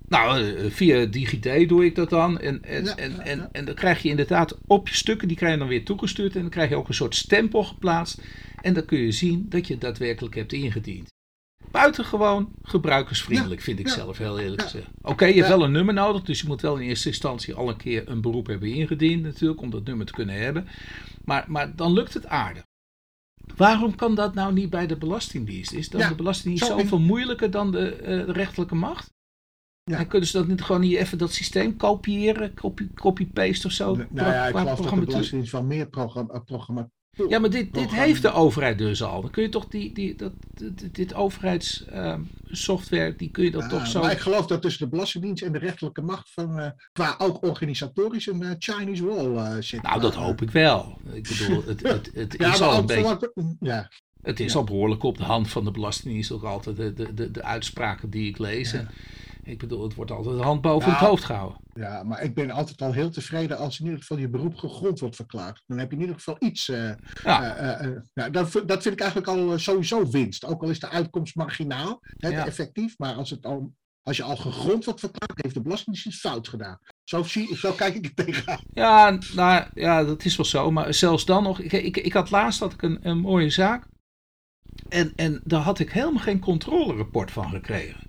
Nou, 0.08 0.54
eh, 0.56 0.72
via 0.72 1.06
DigiD 1.06 1.70
doe 1.70 1.86
ik 1.86 1.96
dat 1.96 2.10
dan. 2.10 2.40
En, 2.40 2.64
en, 2.64 2.98
en, 2.98 3.20
en, 3.20 3.50
en 3.52 3.66
dan 3.66 3.76
krijg 3.76 4.02
je 4.02 4.10
inderdaad 4.10 4.58
op 4.68 4.88
je 4.88 4.96
stukken, 4.96 5.28
die 5.28 5.38
krijg 5.38 5.54
je 5.54 5.60
dan 5.60 5.68
weer 5.68 5.86
toegestuurd. 5.86 6.36
En 6.36 6.42
dan 6.42 6.50
krijg 6.50 6.70
je 6.70 6.76
ook 6.76 6.88
een 6.88 6.94
soort 6.94 7.16
stempel 7.16 7.64
geplaatst. 7.64 8.22
En 8.62 8.74
dan 8.74 8.86
kun 8.86 9.00
je 9.00 9.12
zien 9.12 9.46
dat 9.50 9.68
je 9.68 9.78
daadwerkelijk 9.78 10.36
hebt 10.36 10.54
ingediend. 10.54 11.10
Buitengewoon 11.72 12.54
gebruikersvriendelijk, 12.62 13.62
vind 13.62 13.80
ik 13.80 13.88
zelf 13.88 14.18
heel 14.18 14.40
eerlijk 14.40 14.62
gezegd. 14.62 14.88
Oké, 15.02 15.26
je 15.26 15.34
hebt 15.34 15.48
wel 15.48 15.64
een 15.64 15.72
nummer 15.72 15.94
nodig, 15.94 16.22
dus 16.22 16.42
je 16.42 16.48
moet 16.48 16.62
wel 16.62 16.76
in 16.76 16.88
eerste 16.88 17.08
instantie 17.08 17.54
al 17.54 17.70
een 17.70 17.78
keer 17.78 18.10
een 18.10 18.22
beroep 18.22 18.48
hebben 18.48 18.74
ingediend, 18.74 19.24
natuurlijk, 19.24 19.62
om 19.62 19.70
dat 19.70 19.84
nummer 19.84 20.06
te 20.06 20.14
kunnen 20.14 20.36
hebben. 20.36 20.68
Maar, 21.24 21.46
maar 21.48 21.76
dan 21.76 21.94
lukt 21.94 22.14
het 22.14 22.26
aardig. 22.26 22.64
Waarom 23.56 23.96
kan 23.96 24.16
dat 24.16 24.34
nou 24.34 24.54
niet 24.54 24.70
bij 24.70 24.88
de 24.88 24.98
Belastingdienst? 24.98 25.72
Is 25.72 25.90
dan 25.90 26.08
de 26.08 26.16
Belastingdienst 26.16 26.68
zoveel 26.68 27.00
moeilijker 27.00 27.52
dan 27.52 27.72
de, 27.72 27.98
uh, 28.02 28.06
de 28.06 28.32
rechterlijke 28.32 28.76
macht? 28.76 29.14
Ja. 29.84 29.98
En 29.98 30.08
kunnen 30.08 30.28
ze 30.28 30.38
dat 30.38 30.48
niet 30.48 30.62
gewoon 30.62 30.82
niet 30.82 30.96
even 30.96 31.18
dat 31.18 31.34
systeem 31.34 31.78
kopiëren, 31.78 32.54
copy-paste 32.96 33.68
of 33.68 33.74
zo? 33.74 33.96
Nou 33.96 34.08
ja, 34.32 34.48
ik 34.48 34.56
geloof 34.56 34.80
dat 34.80 34.90
de 34.90 35.06
Belastingdienst 35.06 35.50
van 35.50 35.68
meer 35.68 35.88
programma, 35.88 36.40
programma 36.40 36.90
ja, 37.28 37.40
maar 37.40 37.50
dit, 37.50 37.74
dit 37.74 37.92
heeft 37.92 38.22
de 38.22 38.32
overheid 38.32 38.78
dus 38.78 39.04
al. 39.04 39.22
Dan 39.22 39.32
kun 39.32 39.44
je 39.44 39.50
toch 39.50 39.68
die, 39.68 39.94
die, 39.94 40.16
dat, 40.16 40.32
dit, 40.54 40.96
dit 40.96 41.14
overheidssoftware, 41.14 43.12
uh, 43.12 43.18
die 43.18 43.32
kun 43.32 43.44
je 43.44 43.52
dan 43.52 43.70
toch 43.70 43.88
zo... 43.88 44.02
Maar 44.02 44.12
ik 44.12 44.20
geloof 44.20 44.48
dat 44.48 44.62
tussen 44.62 44.84
de 44.84 44.90
Belastingdienst 44.90 45.44
en 45.44 45.52
de 45.52 45.58
rechterlijke 45.58 46.02
macht 46.02 46.30
van, 46.32 46.60
uh, 46.60 46.70
qua 46.92 47.16
ook 47.18 47.44
organisatorisch 47.44 48.28
een 48.28 48.42
uh, 48.42 48.52
Chinese 48.60 49.06
wall 49.06 49.26
uh, 49.26 49.56
zit. 49.60 49.82
Nou, 49.82 50.02
dat 50.02 50.16
hoop 50.16 50.42
ik 50.42 50.52
wel. 50.52 50.98
Ik 51.12 51.28
bedoel, 51.28 51.64
het, 51.68 51.84
het, 51.84 52.10
het 52.14 52.36
ja, 52.38 52.54
is 52.54 52.62
al 52.62 52.78
een 52.78 52.86
beetje... 52.86 53.30
ja. 53.60 53.90
Het 54.22 54.40
is 54.40 54.56
al 54.56 54.64
behoorlijk 54.64 55.04
op 55.04 55.18
de 55.18 55.24
hand 55.24 55.50
van 55.50 55.64
de 55.64 55.72
Belastingdienst 55.72 56.32
ook 56.32 56.44
altijd 56.44 56.76
de, 56.76 56.94
de, 56.94 57.14
de, 57.14 57.32
de 57.32 57.44
uitspraken 57.44 58.10
die 58.10 58.30
ik 58.30 58.38
lees. 58.38 58.76
Ik 59.50 59.60
bedoel, 59.60 59.84
het 59.84 59.96
wordt 59.96 60.12
altijd 60.12 60.38
de 60.38 60.44
hand 60.44 60.62
boven 60.62 60.92
het 60.92 61.00
hoofd 61.00 61.24
gehouden. 61.24 61.62
Ja, 61.74 62.04
maar 62.04 62.24
ik 62.24 62.34
ben 62.34 62.52
altijd 62.52 62.82
al 62.82 62.92
heel 62.92 63.10
tevreden 63.10 63.58
als 63.58 63.80
in 63.80 63.86
ieder 63.86 64.00
geval 64.00 64.18
je 64.18 64.30
beroep 64.30 64.56
gegrond 64.56 65.00
wordt 65.00 65.16
verklaard. 65.16 65.64
Dan 65.68 65.78
heb 65.78 65.90
je 65.90 65.96
in 65.96 66.02
ieder 66.02 66.16
geval 66.16 66.36
iets. 66.40 66.68
Uh, 66.68 66.92
ja. 67.24 67.82
Uh, 67.82 67.88
uh, 68.14 68.26
dat, 68.32 68.52
dat 68.52 68.82
vind 68.82 68.86
ik 68.86 69.00
eigenlijk 69.00 69.28
al 69.28 69.60
sowieso 69.60 70.10
winst. 70.10 70.46
Ook 70.46 70.64
al 70.64 70.70
is 70.70 70.80
de 70.80 70.90
uitkomst 70.90 71.36
marginaal, 71.36 72.00
hè, 72.02 72.30
ja. 72.30 72.46
effectief. 72.46 72.98
Maar 72.98 73.14
als, 73.14 73.30
het 73.30 73.46
al, 73.46 73.74
als 74.02 74.18
je 74.18 74.24
al 74.24 74.36
gegrond 74.36 74.86
wordt 74.86 75.00
verklaard, 75.00 75.42
heeft 75.42 75.54
de 75.54 75.62
Belastingdienst 75.62 76.20
fout 76.20 76.48
gedaan. 76.48 76.80
Zo, 77.04 77.24
zie, 77.24 77.56
zo 77.56 77.72
kijk 77.72 77.96
ik 77.96 78.06
er 78.06 78.26
tegenaan. 78.26 78.62
Ja, 78.74 79.18
nou, 79.36 79.66
ja, 79.74 80.04
dat 80.04 80.26
is 80.26 80.36
wel 80.36 80.46
zo. 80.46 80.72
Maar 80.72 80.94
zelfs 80.94 81.26
dan 81.26 81.44
nog. 81.44 81.60
Ik, 81.60 81.72
ik, 81.72 81.98
ik 81.98 82.14
had 82.14 82.30
laatst 82.30 82.60
had 82.60 82.74
ik 82.74 82.82
een, 82.82 83.00
een 83.02 83.20
mooie 83.20 83.50
zaak. 83.50 83.88
En, 84.90 85.14
en 85.16 85.42
daar 85.44 85.62
had 85.62 85.80
ik 85.80 85.92
helemaal 85.92 86.24
geen 86.24 86.40
controlerapport 86.40 87.32
van 87.32 87.50
gekregen. 87.50 88.09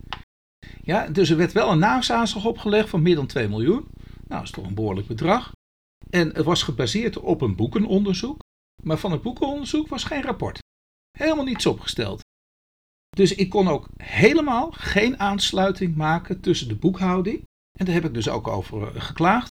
Ja, 0.83 1.09
dus 1.09 1.31
er 1.31 1.37
werd 1.37 1.53
wel 1.53 1.71
een 1.71 1.79
naamsaanslag 1.79 2.45
opgelegd 2.45 2.89
van 2.89 3.03
meer 3.03 3.15
dan 3.15 3.27
2 3.27 3.49
miljoen. 3.49 3.87
Nou, 4.05 4.41
dat 4.41 4.43
is 4.43 4.51
toch 4.51 4.67
een 4.67 4.75
behoorlijk 4.75 5.07
bedrag. 5.07 5.53
En 6.11 6.29
het 6.29 6.45
was 6.45 6.63
gebaseerd 6.63 7.19
op 7.19 7.41
een 7.41 7.57
boekenonderzoek. 7.57 8.39
Maar 8.83 8.99
van 8.99 9.13
het 9.13 9.23
boekenonderzoek 9.23 9.89
was 9.89 10.05
geen 10.05 10.23
rapport. 10.23 10.59
Helemaal 11.19 11.45
niets 11.45 11.67
opgesteld. 11.67 12.21
Dus 13.11 13.35
ik 13.35 13.49
kon 13.49 13.69
ook 13.69 13.89
helemaal 14.03 14.71
geen 14.71 15.19
aansluiting 15.19 15.97
maken 15.97 16.41
tussen 16.41 16.69
de 16.69 16.77
boekhouding. 16.77 17.43
En 17.79 17.85
daar 17.85 17.95
heb 17.95 18.05
ik 18.05 18.15
dus 18.15 18.29
ook 18.29 18.49
over 18.49 18.95
eh, 18.95 19.03
geklaagd. 19.03 19.47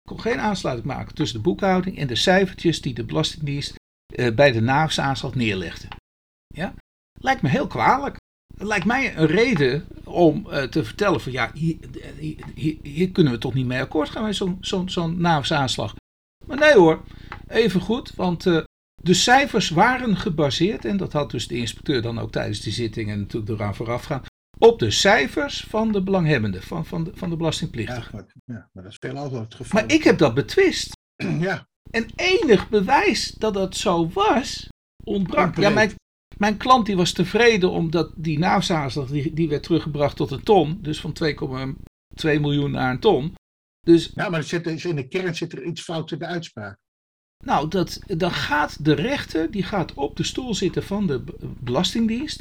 Ik 0.00 0.08
kon 0.08 0.20
geen 0.20 0.38
aansluiting 0.38 0.86
maken 0.86 1.14
tussen 1.14 1.36
de 1.36 1.42
boekhouding 1.42 1.98
en 1.98 2.06
de 2.06 2.16
cijfertjes 2.16 2.80
die 2.80 2.94
de 2.94 3.04
Belastingdienst 3.04 3.74
eh, 4.14 4.34
bij 4.34 4.52
de 4.52 4.60
naamsaanslag 4.60 5.34
neerlegde. 5.34 5.88
Ja? 6.46 6.74
Lijkt 7.20 7.42
me 7.42 7.48
heel 7.48 7.66
kwalijk. 7.66 8.16
Lijkt 8.58 8.84
mij 8.84 9.16
een 9.16 9.26
reden 9.26 9.86
om 10.04 10.46
uh, 10.46 10.62
te 10.62 10.84
vertellen 10.84 11.20
van 11.20 11.32
ja, 11.32 11.50
hier, 11.54 11.76
hier, 12.54 12.76
hier, 12.82 13.10
kunnen 13.10 13.32
we 13.32 13.38
toch 13.38 13.54
niet 13.54 13.66
mee 13.66 13.80
akkoord 13.80 14.08
gaan 14.08 14.24
met 14.24 14.36
zo'n 14.36 14.56
zo'n 14.60 14.88
zo'n 14.88 15.20
naamsaanslag. 15.20 15.94
Maar 16.46 16.58
nee 16.58 16.74
hoor, 16.74 17.04
even 17.46 17.80
goed, 17.80 18.12
want 18.14 18.46
uh, 18.46 18.62
de 19.02 19.14
cijfers 19.14 19.68
waren 19.68 20.16
gebaseerd, 20.16 20.84
en 20.84 20.96
dat 20.96 21.12
had 21.12 21.30
dus 21.30 21.48
de 21.48 21.56
inspecteur 21.56 22.02
dan 22.02 22.18
ook 22.18 22.32
tijdens 22.32 22.60
die 22.60 22.72
zitting 22.72 23.10
en 23.10 23.18
natuurlijk 23.18 23.52
eraan 23.52 23.74
voorafgaan, 23.74 24.22
op 24.58 24.78
de 24.78 24.90
cijfers 24.90 25.64
van 25.68 25.92
de 25.92 26.02
belanghebbenden, 26.02 26.62
van, 26.62 26.86
van, 26.86 27.04
de, 27.04 27.10
van 27.14 27.30
de 27.30 27.36
belastingplichtigen. 27.36 28.26
Ja, 28.44 28.54
ja, 28.54 28.68
maar 28.72 28.82
dat 28.82 28.92
is 28.92 28.98
veelal 29.00 29.32
het 29.32 29.54
geval. 29.54 29.80
Maar 29.80 29.92
ik 29.92 30.04
heb 30.04 30.18
dat 30.18 30.34
betwist. 30.34 30.96
Ja. 31.40 31.66
En 31.90 32.06
enig 32.16 32.68
bewijs 32.68 33.30
dat 33.30 33.54
dat 33.54 33.76
zo 33.76 34.08
was, 34.08 34.68
ontbrak. 35.04 35.56
Ja, 35.56 35.70
mijn, 35.70 35.92
mijn 36.38 36.56
klant 36.56 36.86
die 36.86 36.96
was 36.96 37.12
tevreden 37.12 37.70
omdat 37.70 38.12
die 38.16 38.38
naafzaanslag 38.38 39.08
die, 39.08 39.32
die 39.32 39.48
werd 39.48 39.62
teruggebracht 39.62 40.16
tot 40.16 40.30
een 40.30 40.42
ton. 40.42 40.78
Dus 40.82 41.00
van 41.00 41.16
2,2 41.24 42.40
miljoen 42.40 42.70
naar 42.70 42.90
een 42.90 43.00
ton. 43.00 43.34
Dus, 43.80 44.12
ja, 44.14 44.28
maar 44.28 44.42
zit, 44.42 44.84
in 44.84 44.96
de 44.96 45.08
kern 45.08 45.34
zit 45.34 45.52
er 45.52 45.64
iets 45.64 45.82
fout 45.82 46.10
in 46.10 46.18
de 46.18 46.26
uitspraak. 46.26 46.78
Nou, 47.44 47.68
dat, 47.68 48.00
dan 48.06 48.30
gaat 48.30 48.84
de 48.84 48.92
rechter 48.92 49.50
die 49.50 49.62
gaat 49.62 49.94
op 49.94 50.16
de 50.16 50.22
stoel 50.22 50.54
zitten 50.54 50.82
van 50.82 51.06
de 51.06 51.24
Belastingdienst. 51.60 52.40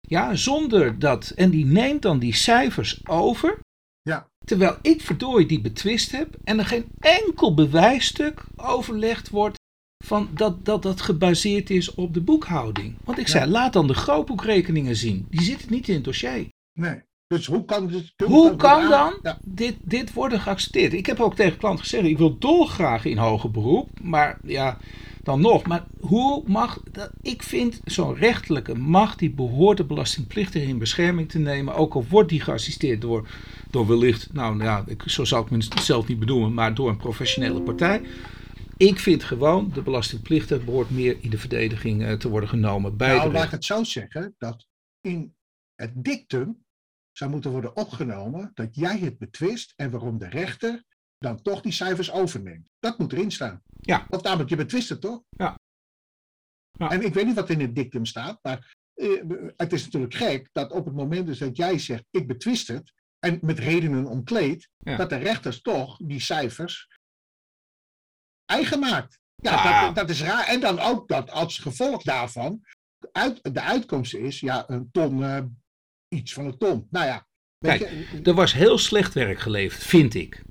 Ja, 0.00 0.34
zonder 0.34 0.98
dat. 0.98 1.30
En 1.30 1.50
die 1.50 1.64
neemt 1.64 2.02
dan 2.02 2.18
die 2.18 2.34
cijfers 2.34 3.06
over. 3.06 3.58
Ja. 4.02 4.28
Terwijl 4.44 4.78
ik 4.82 5.00
verdorie 5.00 5.46
die 5.46 5.60
betwist 5.60 6.10
heb 6.10 6.36
en 6.44 6.58
er 6.58 6.64
geen 6.64 6.86
enkel 6.98 7.54
bewijsstuk 7.54 8.44
overlegd 8.56 9.28
wordt 9.28 9.58
van 10.06 10.28
dat, 10.34 10.64
dat 10.64 10.82
dat 10.82 11.00
gebaseerd 11.00 11.70
is 11.70 11.94
op 11.94 12.14
de 12.14 12.20
boekhouding. 12.20 12.94
Want 13.04 13.18
ik 13.18 13.28
zei, 13.28 13.50
laat 13.50 13.72
dan 13.72 13.86
de 13.86 13.94
grootboekrekeningen 13.94 14.96
zien. 14.96 15.26
Die 15.30 15.42
zitten 15.42 15.72
niet 15.72 15.88
in 15.88 15.94
het 15.94 16.04
dossier. 16.04 16.48
Nee. 16.72 17.02
Dus 17.26 17.46
hoe 17.46 17.64
kan, 17.64 17.90
het, 17.90 18.12
hoe 18.24 18.56
kan 18.56 18.88
dan 18.88 19.38
dit, 19.44 19.76
dit 19.82 20.12
worden 20.12 20.40
geaccepteerd? 20.40 20.92
Ik 20.92 21.06
heb 21.06 21.20
ook 21.20 21.34
tegen 21.34 21.58
klant 21.58 21.80
gezegd, 21.80 22.04
ik 22.04 22.18
wil 22.18 22.38
dolgraag 22.38 23.04
in 23.04 23.16
hoger 23.16 23.50
beroep. 23.50 23.88
Maar 24.00 24.38
ja, 24.42 24.78
dan 25.22 25.40
nog. 25.40 25.66
Maar 25.66 25.84
hoe 26.00 26.42
mag, 26.46 26.80
dat, 26.92 27.10
ik 27.22 27.42
vind 27.42 27.80
zo'n 27.84 28.14
rechtelijke 28.14 28.74
mag 28.74 29.16
die 29.16 29.30
behoort 29.30 29.76
de 29.76 29.84
belastingplichtige 29.84 30.66
in 30.66 30.78
bescherming 30.78 31.28
te 31.28 31.38
nemen. 31.38 31.74
Ook 31.74 31.94
al 31.94 32.06
wordt 32.08 32.28
die 32.28 32.40
geassisteerd 32.40 33.00
door, 33.00 33.28
door 33.70 33.86
wellicht, 33.86 34.32
nou 34.32 34.62
ja, 34.62 34.84
ik, 34.86 35.02
zo 35.06 35.24
zou 35.24 35.46
ik 35.46 35.62
het 35.70 35.84
zelf 35.84 36.06
niet 36.06 36.18
bedoelen, 36.18 36.54
maar 36.54 36.74
door 36.74 36.88
een 36.88 36.96
professionele 36.96 37.60
partij. 37.60 38.02
Ik 38.76 38.98
vind 38.98 39.24
gewoon, 39.24 39.70
de 39.72 39.82
belastingplichtige 39.82 40.64
behoort 40.64 40.90
meer 40.90 41.18
in 41.20 41.30
de 41.30 41.38
verdediging 41.38 42.02
uh, 42.02 42.12
te 42.12 42.28
worden 42.28 42.48
genomen. 42.48 42.96
Bij 42.96 43.16
nou, 43.16 43.32
laat 43.32 43.44
ik 43.44 43.50
het 43.50 43.64
zo 43.64 43.84
zeggen, 43.84 44.34
dat 44.38 44.66
in 45.00 45.36
het 45.74 46.04
dictum 46.04 46.64
zou 47.12 47.30
moeten 47.30 47.50
worden 47.50 47.76
opgenomen 47.76 48.50
dat 48.54 48.74
jij 48.74 48.98
het 48.98 49.18
betwist 49.18 49.72
en 49.76 49.90
waarom 49.90 50.18
de 50.18 50.28
rechter 50.28 50.84
dan 51.18 51.42
toch 51.42 51.60
die 51.60 51.72
cijfers 51.72 52.12
overneemt. 52.12 52.70
Dat 52.78 52.98
moet 52.98 53.12
erin 53.12 53.30
staan. 53.30 53.62
Ja. 53.80 54.06
Of 54.10 54.22
namelijk, 54.22 54.50
je 54.50 54.56
betwist 54.56 54.88
het 54.88 55.00
toch? 55.00 55.22
Ja. 55.28 55.58
ja. 56.70 56.90
En 56.90 57.02
ik 57.02 57.14
weet 57.14 57.26
niet 57.26 57.34
wat 57.34 57.50
in 57.50 57.60
het 57.60 57.74
dictum 57.74 58.04
staat, 58.04 58.38
maar 58.42 58.74
eh, 58.94 59.22
het 59.56 59.72
is 59.72 59.84
natuurlijk 59.84 60.14
gek 60.14 60.48
dat 60.52 60.72
op 60.72 60.84
het 60.84 60.94
moment 60.94 61.26
dus 61.26 61.38
dat 61.38 61.56
jij 61.56 61.78
zegt, 61.78 62.04
ik 62.10 62.26
betwist 62.26 62.68
het, 62.68 62.92
en 63.18 63.38
met 63.40 63.58
redenen 63.58 64.06
omkleed, 64.06 64.68
dat 64.76 65.10
de 65.10 65.16
rechters 65.16 65.60
toch 65.62 65.98
die 66.02 66.20
cijfers 66.20 66.88
eigen 68.46 68.78
maakt. 68.78 69.18
Ja, 69.36 69.84
dat, 69.84 69.94
dat, 69.94 70.10
is 70.10 70.22
raar. 70.22 70.46
En 70.46 70.60
dan 70.60 70.78
ook 70.78 71.08
dat 71.08 71.30
als 71.30 71.58
gevolg 71.58 72.02
daarvan 72.02 72.60
uit, 73.12 73.38
de 73.42 73.60
uitkomst 73.60 74.14
is, 74.14 74.40
ja, 74.40 74.64
een 74.66 74.88
ton, 74.92 75.18
uh, 75.18 75.38
iets 76.08 76.32
van 76.32 76.44
een 76.44 76.58
ton. 76.58 76.86
Nou 76.90 77.06
ja. 77.06 77.26
Kijk, 77.58 77.90
er 78.24 78.34
was 78.34 78.52
heel 78.52 78.78
slecht 78.78 79.14
werk 79.14 79.38
geleverd, 79.38 79.82
vind 79.82 80.14
ik. 80.14 80.42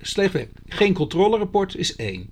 Slecht 0.00 0.32
werk. 0.32 0.50
Geen 0.66 0.94
controlerapport 0.94 1.76
is 1.76 1.96
één. 1.96 2.30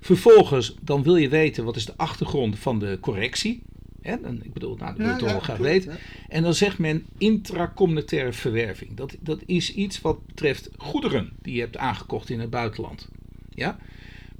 Vervolgens, 0.00 0.74
dan 0.80 1.02
wil 1.02 1.16
je 1.16 1.28
weten 1.28 1.64
wat 1.64 1.76
is 1.76 1.84
de 1.84 1.96
achtergrond 1.96 2.58
van 2.58 2.78
de 2.78 2.98
correctie. 3.00 3.62
Hè? 4.00 4.14
Ik 4.42 4.52
bedoel, 4.52 4.76
nou, 4.76 4.90
dat 4.90 4.96
wil 4.96 5.14
je 5.14 5.16
toch 5.16 5.30
wel 5.30 5.40
graag 5.40 5.58
weten. 5.58 5.98
En 6.28 6.42
dan 6.42 6.54
zegt 6.54 6.78
men 6.78 7.06
intracommunitaire 7.18 8.32
verwerving. 8.32 8.96
Dat, 8.96 9.16
dat 9.20 9.42
is 9.46 9.74
iets 9.74 10.00
wat 10.00 10.26
betreft 10.26 10.68
goederen 10.76 11.32
die 11.42 11.54
je 11.54 11.60
hebt 11.60 11.76
aangekocht 11.76 12.30
in 12.30 12.40
het 12.40 12.50
buitenland. 12.50 13.08
Ja? 13.48 13.78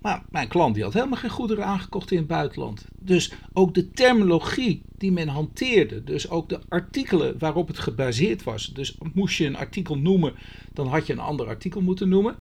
Maar 0.07 0.25
mijn 0.31 0.49
klant 0.49 0.75
die 0.75 0.85
had 0.85 0.93
helemaal 0.93 1.19
geen 1.19 1.31
goederen 1.31 1.65
aangekocht 1.65 2.11
in 2.11 2.19
het 2.19 2.27
buitenland. 2.27 2.85
Dus 2.99 3.33
ook 3.53 3.75
de 3.75 3.91
terminologie 3.91 4.83
die 4.97 5.13
men 5.13 5.29
hanteerde, 5.29 6.05
dus 6.05 6.31
ook 6.31 6.49
de 6.49 6.61
artikelen 6.69 7.39
waarop 7.39 7.69
het 7.69 7.79
gebaseerd 7.79 8.43
was. 8.43 8.67
Dus 8.67 8.99
moest 9.13 9.39
je 9.39 9.47
een 9.47 9.57
artikel 9.57 9.99
noemen, 9.99 10.35
dan 10.73 10.87
had 10.87 11.07
je 11.07 11.13
een 11.13 11.19
ander 11.19 11.47
artikel 11.47 11.81
moeten 11.81 12.09
noemen. 12.09 12.37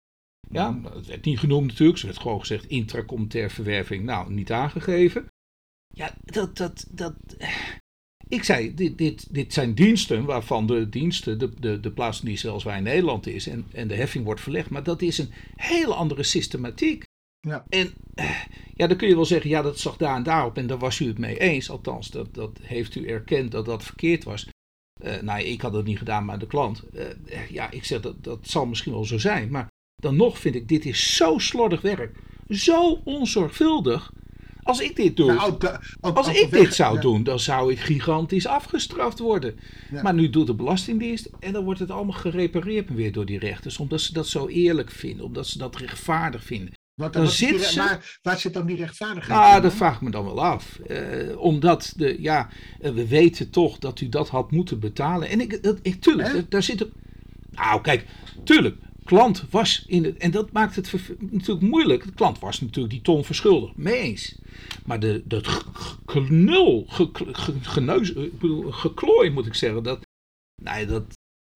Ja, 0.50 0.80
het 0.94 1.06
werd 1.06 1.26
niet 1.26 1.40
genoemd 1.40 1.68
natuurlijk. 1.68 2.00
Ze 2.00 2.06
werd 2.06 2.20
gewoon 2.20 2.40
gezegd 2.40 2.68
intracommunitaire 2.68 3.54
verwerving. 3.54 4.04
Nou, 4.04 4.34
niet 4.34 4.52
aangegeven. 4.52 5.26
Ja, 5.94 6.16
dat, 6.24 6.58
dat, 6.58 6.88
dat. 6.92 7.14
Ik 8.28 8.44
zei, 8.44 8.74
dit, 8.74 8.98
dit, 8.98 9.34
dit 9.34 9.54
zijn 9.54 9.76
diensten 9.76 10.26
waarvan 10.26 10.68
de 10.68 10.90
diensten, 10.90 11.40
de, 11.40 11.60
de, 11.60 11.80
de 11.80 11.92
plaatsdienst 11.92 12.42
zoals 12.42 12.64
wij 12.64 12.78
in 12.78 12.84
Nederland 12.84 13.28
is 13.28 13.48
en, 13.48 13.66
en 13.72 13.88
de 13.88 13.96
heffing 13.96 14.26
wordt 14.26 14.42
verlegd. 14.42 14.70
Maar 14.70 14.84
dat 14.84 15.02
is 15.02 15.18
een 15.18 15.32
hele 15.56 15.94
andere 15.94 16.24
systematiek. 16.24 17.05
Ja. 17.46 17.66
En 17.70 17.94
ja, 18.74 18.88
dan 18.88 18.98
kun 18.98 19.08
je 19.08 19.16
wel 19.16 19.26
zeggen, 19.26 19.50
ja, 19.50 19.62
dat 19.62 19.80
zag 19.80 19.98
daar 19.98 20.16
en 20.16 20.24
daarop 20.24 20.58
en 20.58 20.68
daar 20.68 20.78
was 20.78 21.00
u 21.00 21.08
het 21.08 21.18
mee 21.18 21.40
eens. 21.40 21.70
Althans, 21.70 22.10
dat, 22.10 22.34
dat 22.34 22.60
heeft 22.62 22.96
u 22.96 23.08
erkend 23.08 23.52
dat 23.52 23.66
dat 23.66 23.84
verkeerd 23.84 24.24
was. 24.24 24.48
Uh, 25.04 25.22
nou, 25.22 25.42
ik 25.42 25.62
had 25.62 25.74
het 25.74 25.86
niet 25.86 25.98
gedaan, 25.98 26.26
maar 26.26 26.40
de 26.40 26.48
klant. 26.48 26.84
Uh, 26.94 27.50
ja, 27.50 27.72
ik 27.72 27.86
zeg 27.86 28.02
dat 28.02 28.24
dat 28.24 28.40
zal 28.42 28.66
misschien 28.66 28.94
wel 28.94 29.06
zo 29.06 29.18
zijn. 29.18 29.52
Maar 29.52 29.68
dan 29.96 30.16
nog 30.16 30.40
vind 30.40 30.56
ik, 30.56 30.68
dit 30.68 30.86
is 30.86 31.16
zo 31.16 31.38
slordig 31.38 31.82
werk. 31.82 32.18
Zo 32.48 33.02
onzorgvuldig. 33.04 34.12
Als 34.62 34.80
ik 34.80 34.96
dit 34.96 35.18
doe, 35.18 35.34
nou, 35.34 35.58
als 36.02 36.28
ik 36.28 36.52
dit 36.52 36.74
zou 36.74 37.00
doen, 37.00 37.24
dan 37.24 37.40
zou 37.40 37.72
ik 37.72 37.80
gigantisch 37.80 38.48
afgestraft 38.48 39.20
worden. 39.20 39.60
Maar 40.04 40.14
nu 40.14 40.30
doet 40.30 40.48
de 40.48 40.56
Belastingdienst 40.56 41.30
en 41.40 41.54
dan 41.54 41.64
wordt 41.64 41.80
het 41.80 41.92
allemaal 41.92 42.18
gerepareerd 42.20 42.90
weer 42.90 43.12
door 43.12 43.26
die 43.26 43.40
rechters. 43.40 43.78
Omdat 43.78 44.02
ze 44.02 44.14
dat 44.14 44.28
zo 44.28 44.48
eerlijk 44.48 44.92
vinden, 44.92 45.26
omdat 45.26 45.48
ze 45.48 45.58
dat 45.58 45.76
rechtvaardig 45.76 46.44
vinden. 46.44 46.74
Wat, 46.96 47.14
dan 47.14 47.28
zit 47.28 47.62
ze, 47.62 47.80
waar, 47.80 48.20
waar, 48.22 48.40
zit 48.40 48.54
dan 48.54 48.66
die 48.66 48.76
rechtvaardigheid? 48.76 49.40
Ah, 49.40 49.62
dat 49.62 49.74
vraag 49.74 49.96
ik 49.96 50.02
me 50.02 50.12
dan 50.12 50.26
wel 50.26 50.44
af. 50.44 50.80
Uh, 50.88 51.40
omdat 51.40 51.94
de, 51.96 52.22
ja, 52.22 52.50
uh, 52.82 52.92
we 52.92 53.08
weten 53.08 53.50
toch 53.50 53.78
dat 53.78 54.00
u 54.02 54.10
dat 54.10 54.30
had 54.30 54.52
moeten 54.52 54.80
betalen. 54.80 55.30
En 55.30 55.42
ik, 55.42 55.64
dat, 55.64 55.80
ik 55.82 56.02
tuurlijk, 56.02 56.52
daar 56.52 56.64
zit. 56.64 56.88
Nou, 57.52 57.82
kijk, 57.82 58.06
tuurlijk 58.44 58.78
klant 59.06 59.46
was 59.50 59.84
in 59.88 60.04
het. 60.04 60.18
En 60.18 60.32
dat 60.32 60.52
maakt 60.52 60.76
het 60.76 60.92
natuurlijk 61.20 61.62
moeilijk. 61.62 62.04
De 62.04 62.14
klant 62.14 62.40
was 62.40 62.62
natuurlijk 62.62 62.94
die 62.94 63.02
ton 63.02 63.26
verschuldigd. 63.26 63.78
Mee 63.78 63.98
eens. 63.98 64.40
Maar 64.86 65.00
de, 65.00 65.24
dat 65.26 65.66
knul, 66.06 66.86
geneus, 67.62 68.14
geklooi 68.70 69.30
moet 69.30 69.46
ik 69.46 69.54
zeggen. 69.54 69.84
Dat, 69.84 70.06
nee, 70.64 70.86
dat, 70.86 71.04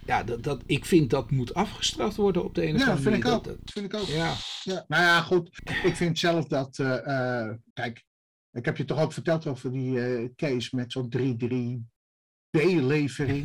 ja, 0.10 0.24
dat, 0.24 0.44
dat, 0.44 0.64
ik 0.66 0.86
vind 0.86 1.10
dat 1.10 1.32
moet 1.32 1.54
afgestraft 1.54 2.16
worden 2.16 2.44
op 2.44 2.56
de 2.56 2.62
ene 2.62 2.78
ja, 2.78 2.84
of 2.84 2.90
andere 2.90 3.10
manier. 3.10 3.26
Ja, 3.26 3.32
vind 3.32 3.46
ik 3.46 3.52
ook. 3.52 3.58
Dat, 3.66 3.72
vind 3.74 3.94
ik 3.94 4.00
ook. 4.00 4.08
Ja. 4.08 4.34
ja. 4.64 4.86
Nou 4.88 5.04
ja, 5.04 5.22
goed. 5.22 5.62
Ik 5.84 5.96
vind 5.96 6.20
zelf 6.20 6.48
dat. 6.48 6.78
Uh, 6.78 6.98
uh, 7.06 7.54
kijk, 7.74 8.06
ik 8.52 8.66
heb 8.66 8.78
je 8.78 8.86
toch 8.86 9.00
ook 9.00 9.14
verteld 9.14 9.48
over 9.48 9.72
die 9.72 9.92
uh, 9.92 10.30
case 10.36 10.76
met 10.76 10.92
zo'n 10.92 11.14
3-3 11.18 11.99
B-levering. 12.52 13.42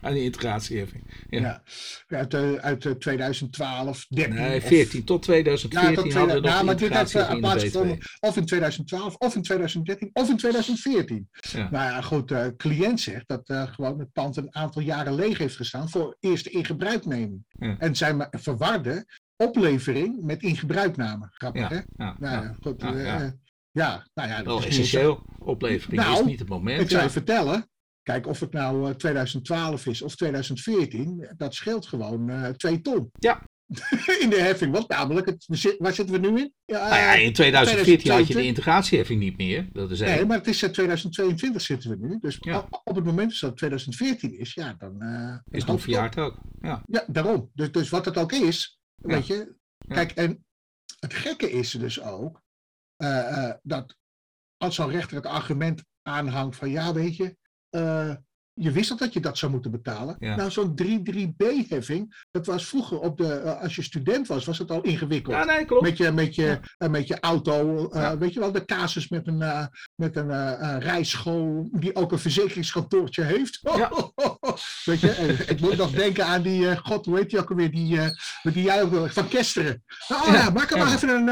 De 0.00 0.22
integratieheffing. 0.24 1.02
Ja. 1.28 1.62
ja. 2.08 2.16
Uit, 2.16 2.34
uh, 2.34 2.54
uit 2.54 3.00
2012, 3.00 4.06
13. 4.08 4.34
Nee, 4.34 4.60
14. 4.60 5.00
Of, 5.00 5.06
tot 5.06 5.22
2014 5.22 5.90
ja, 5.90 6.02
tot 6.02 6.12
hadden 6.12 6.34
we 6.34 6.40
nog 6.40 6.50
ja, 6.50 6.62
maar 6.62 6.76
dit 6.76 7.14
uh, 7.14 7.36
plaatsgevonden 7.38 7.98
of 8.20 8.36
in 8.36 8.44
2012, 8.44 9.14
of 9.14 9.34
in 9.34 9.42
2013, 9.42 10.10
of 10.12 10.28
in 10.28 10.36
2014. 10.36 11.28
Ja. 11.30 11.70
Nou 11.70 11.84
ja, 11.84 12.00
goed, 12.00 12.28
de 12.28 12.34
uh, 12.34 12.56
cliënt 12.56 13.00
zegt 13.00 13.28
dat 13.28 13.42
gewoon 13.74 13.98
het 13.98 14.12
pand 14.12 14.36
een 14.36 14.54
aantal 14.54 14.82
jaren 14.82 15.14
leeg 15.14 15.38
heeft 15.38 15.56
gestaan 15.56 15.88
voor 15.88 16.16
eerste 16.20 16.50
in 16.50 16.64
gebruikneming. 16.64 17.44
En 17.78 17.96
zij 17.96 18.28
verwarde 18.30 19.06
oplevering 19.36 20.22
met 20.22 20.42
in 20.42 20.56
gebruikname. 20.56 21.28
Grappig, 21.30 21.68
hè? 21.68 21.74
Ja, 21.74 22.16
nou, 22.18 22.44
ja, 22.44 22.56
goed. 22.60 22.82
Ja, 22.82 23.34
ja. 23.70 24.06
nou 24.14 24.28
ja, 24.28 24.36
dat 24.36 24.46
Wel 24.46 24.58
is 24.58 24.66
essentieel. 24.66 25.24
Oplevering 25.38 26.02
nou, 26.02 26.20
is 26.20 26.24
niet 26.24 26.38
het 26.38 26.48
moment. 26.48 26.80
Ik 26.80 26.90
zou 26.90 27.02
je 27.02 27.10
vertellen, 27.10 27.68
Kijk, 28.06 28.26
of 28.26 28.40
het 28.40 28.52
nou 28.52 28.94
2012 28.94 29.86
is 29.86 30.02
of 30.02 30.16
2014, 30.16 31.28
dat 31.36 31.54
scheelt 31.54 31.86
gewoon 31.86 32.30
uh, 32.30 32.48
twee 32.48 32.80
ton. 32.80 33.10
Ja. 33.18 33.42
in 34.22 34.30
de 34.30 34.40
heffing. 34.40 34.72
Want 34.72 34.88
namelijk, 34.88 35.26
het, 35.26 35.76
waar 35.78 35.92
zitten 35.92 36.20
we 36.20 36.28
nu 36.28 36.40
in? 36.40 36.52
Ja, 36.64 36.88
nou 36.88 37.00
ja, 37.00 37.14
in 37.14 37.32
2014 37.32 38.12
had 38.12 38.26
je 38.26 38.34
de 38.34 38.44
integratieheffing 38.44 39.20
niet 39.20 39.36
meer. 39.36 39.68
Dat 39.72 39.90
is 39.90 40.00
nee, 40.00 40.24
maar 40.24 40.36
het 40.36 40.46
is 40.46 40.58
2022 40.58 41.62
zitten 41.62 41.90
we 41.90 42.06
nu. 42.06 42.18
Dus 42.20 42.36
ja. 42.40 42.66
op 42.84 42.94
het 42.94 43.04
moment 43.04 43.30
dat 43.30 43.40
het 43.40 43.56
2014 43.56 44.38
is, 44.38 44.54
ja, 44.54 44.74
dan... 44.78 45.02
Uh, 45.02 45.36
is 45.50 45.64
het 45.64 45.80
verjaard 45.80 46.18
ook. 46.18 46.38
Ja, 46.60 46.82
ja 46.86 47.04
daarom. 47.06 47.50
Dus, 47.54 47.72
dus 47.72 47.88
wat 47.88 48.04
het 48.04 48.16
ook 48.16 48.32
is, 48.32 48.78
weet 48.94 49.26
je. 49.26 49.54
Kijk, 49.88 50.10
en 50.10 50.44
het 51.00 51.14
gekke 51.14 51.50
is 51.50 51.70
dus 51.70 52.02
ook, 52.02 52.42
uh, 53.02 53.52
dat 53.62 53.96
als 54.56 54.74
zo'n 54.74 54.90
rechter 54.90 55.16
het 55.16 55.26
argument 55.26 55.84
aanhangt 56.02 56.56
van, 56.56 56.70
ja, 56.70 56.92
weet 56.92 57.16
je, 57.16 57.36
uh, 57.76 58.14
je 58.58 58.70
wist 58.70 58.90
al 58.90 58.96
dat 58.96 59.12
je 59.12 59.20
dat 59.20 59.38
zou 59.38 59.52
moeten 59.52 59.70
betalen. 59.70 60.16
Nou, 60.18 60.50
zo'n 60.50 60.80
3-3B-heffing, 60.82 62.26
dat 62.30 62.46
was 62.46 62.66
vroeger 62.66 62.98
op 62.98 63.16
de, 63.16 63.42
uh, 63.44 63.60
als 63.60 63.76
je 63.76 63.82
student 63.82 64.26
was, 64.26 64.44
was 64.44 64.58
het 64.58 64.70
al 64.70 64.82
ingewikkeld. 64.82 65.36
Ja, 65.36 65.44
nee, 65.44 65.64
klopt. 65.64 65.82
Met 65.82 65.96
je, 65.96 66.10
met 66.10 66.34
je, 66.34 66.42
ja. 66.42 66.60
uh, 66.78 66.88
met 66.88 67.06
je 67.06 67.20
auto, 67.20 67.88
ja. 67.92 68.18
weet 68.18 68.32
je 68.32 68.40
wel, 68.40 68.52
de 68.52 68.64
casus 68.64 69.08
met 69.08 69.26
een, 69.26 69.68
met 69.94 70.16
een 70.16 70.80
rijschool 70.80 71.68
die 71.72 71.96
ook 71.96 72.12
een 72.12 72.18
verzekeringskantoortje 72.18 73.22
heeft. 73.22 73.60
Ja. 73.62 73.90
weet 74.84 75.00
je, 75.00 75.44
ik 75.48 75.60
moet 75.60 75.76
nog 75.76 75.90
denken 75.90 76.26
aan 76.26 76.42
die, 76.42 76.76
god, 76.76 77.06
hoe 77.06 77.16
heet 77.16 77.30
die 77.30 77.38
ook 77.38 77.50
alweer, 77.50 77.70
die, 77.70 77.98
die 78.42 78.62
jij 78.62 78.82
ook, 78.82 79.10
van 79.10 79.28
Kesteren. 79.28 79.84
Nou, 80.08 80.26
oh 80.26 80.34
ja, 80.34 80.50
maak 80.50 80.70
er 80.70 80.78
maar 80.78 80.94
even 80.94 81.08
een, 81.08 81.26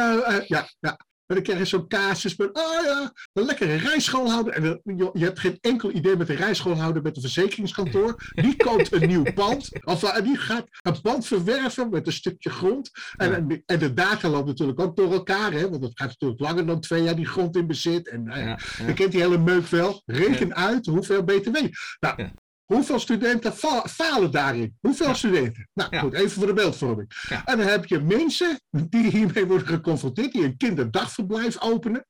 ja, 0.47 0.69
ja. 0.81 0.99
En 1.27 1.35
dan 1.35 1.45
krijg 1.45 1.59
je 1.59 1.65
zo'n 1.65 1.89
casus 1.89 2.37
met, 2.37 2.49
oh 2.53 2.85
ja, 2.85 3.13
een 3.33 3.45
lekkere 3.45 3.75
rijschoolhouder. 3.75 4.53
En 4.53 4.83
je, 4.97 5.11
je 5.13 5.25
hebt 5.25 5.39
geen 5.39 5.59
enkel 5.61 5.91
idee 5.91 6.17
met 6.17 6.29
een 6.29 6.37
rijschoolhouder 6.37 7.03
met 7.03 7.17
een 7.17 7.23
verzekeringskantoor. 7.23 8.31
Die 8.35 8.57
koopt 8.67 8.93
een 8.93 9.09
nieuw 9.09 9.33
pand. 9.35 9.85
Of 9.85 10.03
uh, 10.03 10.23
die 10.23 10.37
gaat 10.37 10.67
een 10.83 11.01
pand 11.01 11.27
verwerven 11.27 11.91
met 11.91 12.07
een 12.07 12.13
stukje 12.13 12.51
grond. 12.51 12.91
En, 13.17 13.31
ja. 13.31 13.37
en, 13.37 13.63
en, 13.67 13.79
de 13.79 13.95
data 13.95 14.29
loopt 14.29 14.47
natuurlijk 14.47 14.81
ook 14.81 14.97
door 14.97 15.13
elkaar. 15.13 15.53
Hè, 15.53 15.69
want 15.69 15.83
dat 15.83 15.93
gaat 15.95 16.09
natuurlijk 16.09 16.41
langer 16.41 16.67
dan 16.67 16.81
twee 16.81 17.03
jaar 17.03 17.17
die 17.17 17.27
grond 17.27 17.57
in 17.57 17.67
bezit. 17.67 18.09
En 18.09 18.25
ja, 18.25 18.39
ja. 18.39 18.59
je 18.87 18.93
kent 18.93 19.13
die 19.13 19.21
hele 19.21 19.39
meuk 19.39 19.67
wel. 19.67 20.03
Reken 20.07 20.55
uit 20.55 20.87
hoeveel 20.87 21.25
BTW. 21.25 21.57
Nou, 22.01 22.31
Hoeveel 22.65 22.99
studenten 22.99 23.53
falen 23.89 24.31
daarin? 24.31 24.77
Hoeveel 24.81 25.15
studenten? 25.15 25.69
Nou 25.73 25.97
goed, 25.97 26.15
even 26.15 26.31
voor 26.31 26.47
de 26.47 26.53
beeldvorming. 26.53 27.11
En 27.45 27.59
dan 27.59 27.67
heb 27.67 27.87
je 27.87 28.01
mensen 28.01 28.61
die 28.71 29.11
hiermee 29.11 29.47
worden 29.47 29.67
geconfronteerd, 29.67 30.33
die 30.33 30.45
een 30.45 30.57
kinderdagverblijf 30.57 31.61
openen. 31.61 32.07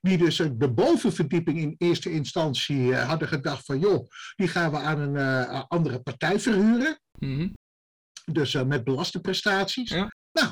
Die 0.00 0.18
dus 0.18 0.36
de 0.36 0.72
bovenverdieping 0.72 1.58
in 1.58 1.74
eerste 1.78 2.10
instantie 2.10 2.76
uh, 2.76 3.08
hadden 3.08 3.28
gedacht 3.28 3.64
van 3.64 3.78
joh, 3.78 4.06
die 4.36 4.48
gaan 4.48 4.70
we 4.70 4.76
aan 4.76 5.00
een 5.00 5.14
uh, 5.14 5.62
andere 5.68 6.00
partij 6.00 6.40
verhuren. 6.40 7.00
Mm 7.18 7.52
Dus 8.32 8.54
uh, 8.54 8.62
met 8.62 8.84
belastingprestaties. 8.84 9.90
Nou, 10.32 10.50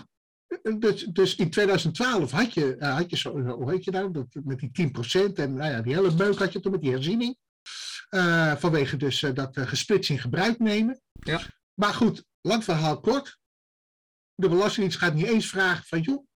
dus, 0.79 1.05
dus, 1.05 1.35
in 1.35 1.51
2012 1.51 2.31
had 2.31 2.55
je, 2.55 2.77
had 2.79 3.11
je 3.11 3.17
zo, 3.17 3.41
hoe 3.41 3.71
heet 3.71 3.85
je 3.85 3.91
nou, 3.91 4.13
dat, 4.13 4.27
met 4.45 4.59
die 4.59 4.91
10% 5.31 5.33
en 5.35 5.55
nou 5.55 5.71
ja, 5.71 5.81
die 5.81 5.95
hele 5.95 6.15
meuk 6.15 6.39
had 6.39 6.53
je 6.53 6.61
toen 6.61 6.73
met 6.73 6.81
die 6.81 6.91
herziening. 6.91 7.37
Uh, 8.17 8.57
vanwege 8.57 8.97
dus 8.97 9.23
uh, 9.23 9.35
dat 9.35 9.57
uh, 9.57 9.67
gesplitst 9.67 10.11
in 10.11 10.19
gebruik 10.19 10.59
nemen. 10.59 11.01
Ja. 11.13 11.41
Maar 11.75 11.95
goed, 11.95 12.25
lang 12.41 12.65
verhaal 12.65 13.01
kort. 13.01 13.39
De 14.35 14.49
Belastingdienst 14.49 14.99
gaat 14.99 15.15
niet 15.15 15.27
eens 15.27 15.49
vragen 15.49 15.85
van, 15.85 16.01
joh, 16.01 16.27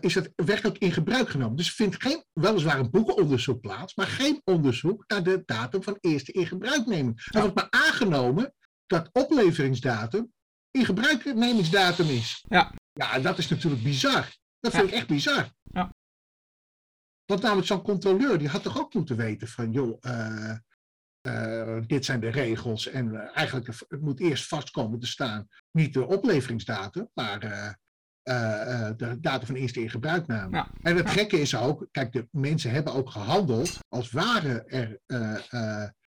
is 0.00 0.14
het 0.14 0.32
werkelijk 0.34 0.78
in 0.78 0.92
gebruik 0.92 1.28
genomen? 1.28 1.56
Dus 1.56 1.74
vindt 1.74 2.02
geen, 2.02 2.24
weliswaar 2.32 2.78
een 2.78 2.90
boekenonderzoek 2.90 3.60
plaats, 3.60 3.94
maar 3.94 4.06
geen 4.06 4.40
onderzoek 4.44 5.04
naar 5.06 5.22
de 5.22 5.42
datum 5.44 5.82
van 5.82 5.98
eerste 6.00 6.32
in 6.32 6.46
gebruikneming. 6.46 7.22
Ja. 7.24 7.32
Er 7.32 7.40
wordt 7.40 7.54
maar 7.54 7.82
aangenomen 7.86 8.54
dat 8.86 9.08
opleveringsdatum 9.12 10.32
in 10.70 10.84
gebruiknemingsdatum 10.84 12.08
is. 12.08 12.44
Ja. 12.48 12.74
Ja, 12.92 13.18
dat 13.18 13.38
is 13.38 13.48
natuurlijk 13.48 13.82
bizar. 13.82 14.36
Dat 14.60 14.72
vind 14.72 14.88
ik 14.88 14.94
echt 14.94 15.06
bizar. 15.06 15.52
Ja. 15.62 15.94
Want 17.24 17.42
namelijk 17.42 17.66
zo'n 17.66 17.82
controleur, 17.82 18.38
die 18.38 18.48
had 18.48 18.62
toch 18.62 18.78
ook 18.78 18.94
moeten 18.94 19.16
weten 19.16 19.48
van, 19.48 19.72
joh, 19.72 19.98
uh, 20.00 20.56
dit 21.86 22.04
zijn 22.04 22.20
de 22.20 22.28
regels 22.28 22.86
en 22.86 23.06
uh, 23.06 23.36
eigenlijk 23.36 23.66
het 23.88 24.00
moet 24.00 24.20
eerst 24.20 24.46
vastkomen 24.46 24.98
te 24.98 25.06
staan, 25.06 25.48
niet 25.70 25.92
de 25.92 26.06
opleveringsdatum, 26.06 27.08
maar 27.14 27.44
uh, 27.44 27.70
de 28.96 29.16
datum 29.20 29.46
van 29.46 29.54
eerste 29.54 29.80
in 29.80 29.90
gebruikname. 29.90 30.56
Ja. 30.56 30.70
En 30.82 30.96
het 30.96 31.10
gekke 31.10 31.40
is 31.40 31.56
ook, 31.56 31.88
kijk, 31.90 32.12
de 32.12 32.28
mensen 32.30 32.70
hebben 32.70 32.92
ook 32.92 33.10
gehandeld 33.10 33.78
als 33.88 34.10
waren 34.10 34.68
er 34.68 35.00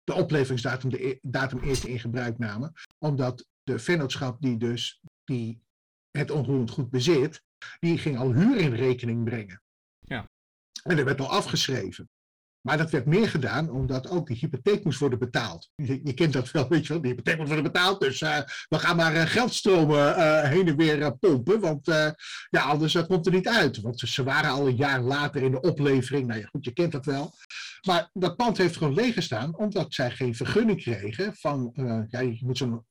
de 0.05 0.15
opleveringsdatum, 0.15 0.91
de 0.91 1.09
e-, 1.09 1.19
datum 1.23 1.59
eerste 1.59 1.91
in 1.91 2.01
gebruikname, 2.01 2.73
omdat 2.99 3.47
de 3.63 3.79
vennootschap 3.79 4.41
die 4.41 4.57
dus 4.57 5.01
die 5.25 5.63
het 6.11 6.31
onroerend 6.31 6.71
goed 6.71 6.91
bezit, 6.91 7.43
die 7.79 7.99
ging 7.99 8.19
al 8.19 8.33
huur 8.33 8.57
in 8.57 8.75
rekening 8.75 9.25
brengen. 9.25 9.63
Ja. 10.01 10.29
En 10.83 10.97
dat 10.97 11.05
werd 11.05 11.21
al 11.21 11.31
afgeschreven. 11.31 12.09
Maar 12.67 12.79
dat 12.79 12.91
werd 12.91 13.07
meer 13.07 13.29
gedaan 13.29 13.71
omdat 13.71 14.11
ook 14.11 14.27
de 14.27 14.35
hypotheek 14.35 14.85
moest 14.85 14.99
worden 14.99 15.19
betaald. 15.19 15.71
Je, 15.75 16.13
kent 16.15 16.33
dat 16.33 16.51
wel, 16.51 16.69
weet 16.69 16.87
je 16.87 16.93
wel. 16.93 17.03
De 17.03 17.09
hypotheek 17.09 17.37
moet 17.37 17.47
worden 17.47 17.65
betaald. 17.65 18.01
Dus 18.01 18.21
uh, 18.21 18.39
we 18.69 18.79
gaan 18.79 18.97
maar 18.97 19.15
uh, 19.15 19.23
geldstromen 19.23 20.19
uh, 20.19 20.43
heen 20.43 20.69
en 20.69 20.77
weer 20.77 21.17
pompen. 21.17 21.61
Want 21.61 21.87
ja, 22.51 22.61
anders 22.63 23.07
komt 23.07 23.27
er 23.27 23.33
niet 23.33 23.49
uit. 23.49 23.81
Want 23.81 23.99
ze, 23.99 24.23
waren 24.23 24.51
al 24.51 24.67
een 24.67 24.77
jaar 24.77 25.01
later 25.01 25.43
in 25.43 25.51
de 25.51 25.61
oplevering. 25.61 26.27
Nou 26.27 26.41
ja, 26.41 26.47
goed, 26.47 26.65
je 26.65 26.73
kent 26.73 26.93
dat 26.93 27.05
wel. 27.05 27.35
Maar 27.87 28.11
dat 28.13 28.37
pand 28.37 28.59
heeft 28.59 28.77
gewoon 28.77 28.95
leeg 28.95 29.15
gestaan. 29.15 29.57
Omdat 29.57 29.95
zij 29.95 30.11
geen 30.11 30.35
vergunning 30.35 30.83
kregen. 30.83 31.35
Van, 31.35 31.73
ja, 32.09 32.21
je 32.21 32.39
moet 32.41 32.59
zo'n, 32.59 32.85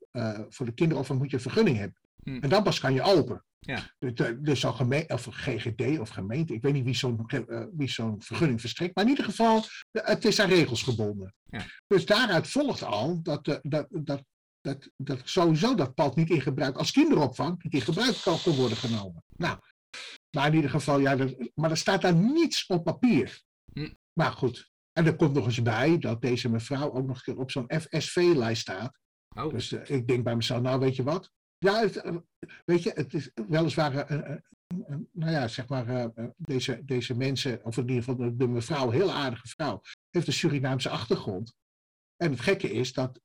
voor 0.49 0.65
de 0.65 0.73
kinderopvang 0.73 1.19
moet 1.19 1.29
je 1.29 1.35
een 1.35 1.41
vergunning 1.41 1.77
hebben. 1.77 2.04
Hm. 2.25 2.37
En 2.41 2.49
dan 2.49 2.63
pas 2.63 2.79
kan 2.79 2.93
je 2.93 3.01
open. 3.01 3.43
Ja. 3.59 3.95
Dus, 3.99 4.13
eh, 4.13 4.35
dus 4.39 4.63
gemeente, 4.63 5.13
of 5.13 5.27
GGD 5.29 5.99
of 5.99 6.09
gemeente, 6.09 6.53
ik 6.53 6.61
weet 6.61 6.73
niet 6.73 6.83
wie 6.83 6.95
zo'n 6.95 7.25
uh, 7.27 7.63
wie 7.71 7.89
zo'n 7.89 8.21
vergunning 8.21 8.61
verstrekt, 8.61 8.95
maar 8.95 9.03
in 9.03 9.09
ieder 9.09 9.25
geval, 9.25 9.63
het 9.91 10.25
is 10.25 10.39
aan 10.39 10.49
regels 10.49 10.83
gebonden. 10.83 11.33
Ja. 11.43 11.65
Dus 11.87 12.05
daaruit 12.05 12.47
volgt 12.47 12.83
al 12.83 13.21
dat, 13.23 13.47
uh, 13.47 13.55
dat, 13.61 13.87
dat, 13.89 14.23
dat, 14.61 14.89
dat 14.97 15.21
sowieso 15.23 15.75
dat 15.75 15.93
pad 15.93 16.15
niet 16.15 16.29
in 16.29 16.41
gebruik, 16.41 16.77
als 16.77 16.91
kinderopvang, 16.91 17.63
niet 17.63 17.73
in 17.73 17.81
gebruik 17.81 18.21
kan 18.23 18.55
worden 18.55 18.77
genomen. 18.77 19.23
Nou, 19.35 19.59
maar 20.29 20.47
in 20.47 20.55
ieder 20.55 20.69
geval, 20.69 20.99
ja, 20.99 21.15
dat, 21.15 21.51
maar 21.53 21.71
er 21.71 21.77
staat 21.77 22.01
daar 22.01 22.15
niets 22.15 22.65
op 22.65 22.83
papier. 22.83 23.41
Hm. 23.73 23.93
Maar 24.13 24.31
goed, 24.31 24.71
en 24.91 25.05
er 25.05 25.15
komt 25.15 25.33
nog 25.33 25.45
eens 25.45 25.61
bij 25.61 25.97
dat 25.97 26.21
deze 26.21 26.49
mevrouw 26.49 26.93
ook 26.93 27.07
nog 27.07 27.27
op 27.27 27.51
zo'n 27.51 27.71
FSV-lijst 27.79 28.61
staat. 28.61 28.99
Oh. 29.35 29.49
Dus 29.49 29.71
ik 29.71 30.07
denk 30.07 30.23
bij 30.23 30.35
mezelf, 30.35 30.61
nou 30.61 30.79
weet 30.79 30.95
je 30.95 31.03
wat, 31.03 31.31
ja, 31.57 31.83
eh, 31.83 32.15
weet 32.65 32.83
je, 32.83 32.91
het 32.95 33.13
is 33.13 33.31
weliswaar, 33.47 34.11
uh, 34.11 34.35
nou 35.11 35.31
ja, 35.31 35.47
zeg 35.47 35.67
maar, 35.67 36.11
deze, 36.37 36.81
deze 36.85 37.15
mensen, 37.15 37.65
of 37.65 37.77
in 37.77 37.87
ieder 37.87 38.03
geval 38.03 38.15
de, 38.15 38.35
de 38.35 38.47
mevrouw, 38.47 38.89
heel 38.89 39.11
aardige 39.11 39.47
vrouw, 39.47 39.81
heeft 40.09 40.27
een 40.27 40.33
Surinaamse 40.33 40.89
achtergrond. 40.89 41.55
En 42.17 42.31
het 42.31 42.39
gekke 42.39 42.71
is 42.71 42.93
dat 42.93 43.21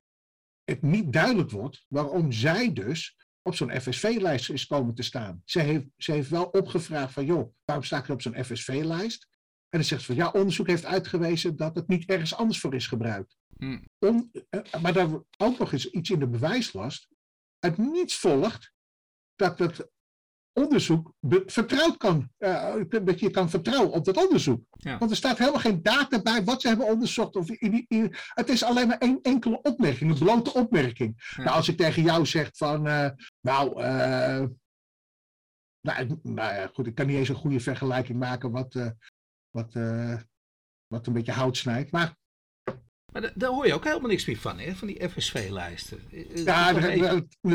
het 0.64 0.83
niet 0.83 1.12
duidelijk 1.12 1.51
wordt 1.51 1.85
waarom 1.88 2.33
zij 2.33 2.73
dus 2.73 3.16
op 3.43 3.55
zo'n 3.55 3.81
FSV-lijst 3.81 4.51
is 4.51 4.66
komen 4.66 4.95
te 4.95 5.03
staan. 5.03 5.43
Ze 5.45 5.61
heeft, 5.61 5.87
ze 5.97 6.12
heeft 6.12 6.29
wel 6.29 6.45
opgevraagd 6.45 7.12
van, 7.12 7.25
joh, 7.25 7.53
waarom 7.64 7.85
sta 7.85 7.99
ik 7.99 8.09
op 8.09 8.23
zo'n 8.23 8.45
FSV-lijst? 8.45 9.29
En 9.69 9.79
dan 9.79 9.85
zegt 9.85 10.01
ze 10.01 10.07
van, 10.07 10.16
ja, 10.16 10.31
onderzoek 10.31 10.66
heeft 10.66 10.85
uitgewezen 10.85 11.57
dat 11.57 11.75
het 11.75 11.88
niet 11.88 12.05
ergens 12.11 12.35
anders 12.35 12.61
voor 12.61 12.75
is 12.75 12.87
gebruikt. 12.87 13.37
Hmm. 13.57 13.85
Om, 13.99 14.31
maar 14.83 14.93
daar 14.93 15.09
ook 15.37 15.59
nog 15.59 15.73
eens 15.73 15.90
iets 15.90 16.11
in 16.11 16.19
de 16.19 16.29
bewijslast 16.29 17.09
uit 17.61 17.79
niets 17.79 18.16
volgt 18.16 18.73
dat 19.35 19.59
het 19.59 19.90
onderzoek 20.53 21.12
vertrouwd 21.46 21.96
kan, 21.96 22.31
uh, 22.38 22.75
dat 22.88 23.20
je 23.20 23.31
kan 23.31 23.51
vertrouwen 23.51 23.92
op 23.92 24.05
dat 24.05 24.25
onderzoek. 24.25 24.64
Want 24.99 25.11
er 25.11 25.16
staat 25.16 25.38
helemaal 25.38 25.61
geen 25.61 25.83
data 25.83 26.23
bij 26.23 26.44
wat 26.44 26.61
ze 26.61 26.68
hebben 26.68 26.87
onderzocht. 26.87 27.37
Of 27.37 27.51
in, 27.51 27.85
in, 27.88 28.14
het 28.35 28.49
is 28.49 28.62
alleen 28.62 28.88
maar 28.88 28.99
één 28.99 29.18
enkele 29.23 29.62
opmerking, 29.62 30.11
een 30.11 30.18
blote 30.18 30.53
opmerking. 30.53 31.33
Nou, 31.37 31.51
als 31.51 31.68
ik 31.68 31.77
tegen 31.77 32.03
jou 32.03 32.27
zeg 32.27 32.51
van, 32.53 32.87
uh, 32.87 33.11
nou, 33.40 33.83
uh, 33.83 34.46
nou, 35.81 36.18
nou 36.23 36.55
ja, 36.55 36.70
goed, 36.73 36.87
ik 36.87 36.94
kan 36.94 37.07
niet 37.07 37.16
eens 37.16 37.29
een 37.29 37.35
goede 37.35 37.61
vergelijking 37.61 38.18
maken 38.18 38.51
wat, 38.51 38.75
wat, 39.51 39.73
wat 40.87 41.07
een 41.07 41.12
beetje 41.12 41.33
hout 41.33 41.57
snijdt. 41.57 41.90
Maar 41.90 42.16
maar 43.12 43.33
daar 43.35 43.51
hoor 43.51 43.66
je 43.66 43.75
ook 43.75 43.85
helemaal 43.85 44.09
niks 44.09 44.25
meer 44.25 44.38
van, 44.38 44.59
hè? 44.59 44.75
van 44.75 44.87
die 44.87 45.09
FSV-lijsten. 45.09 46.01
Ja, 46.35 46.75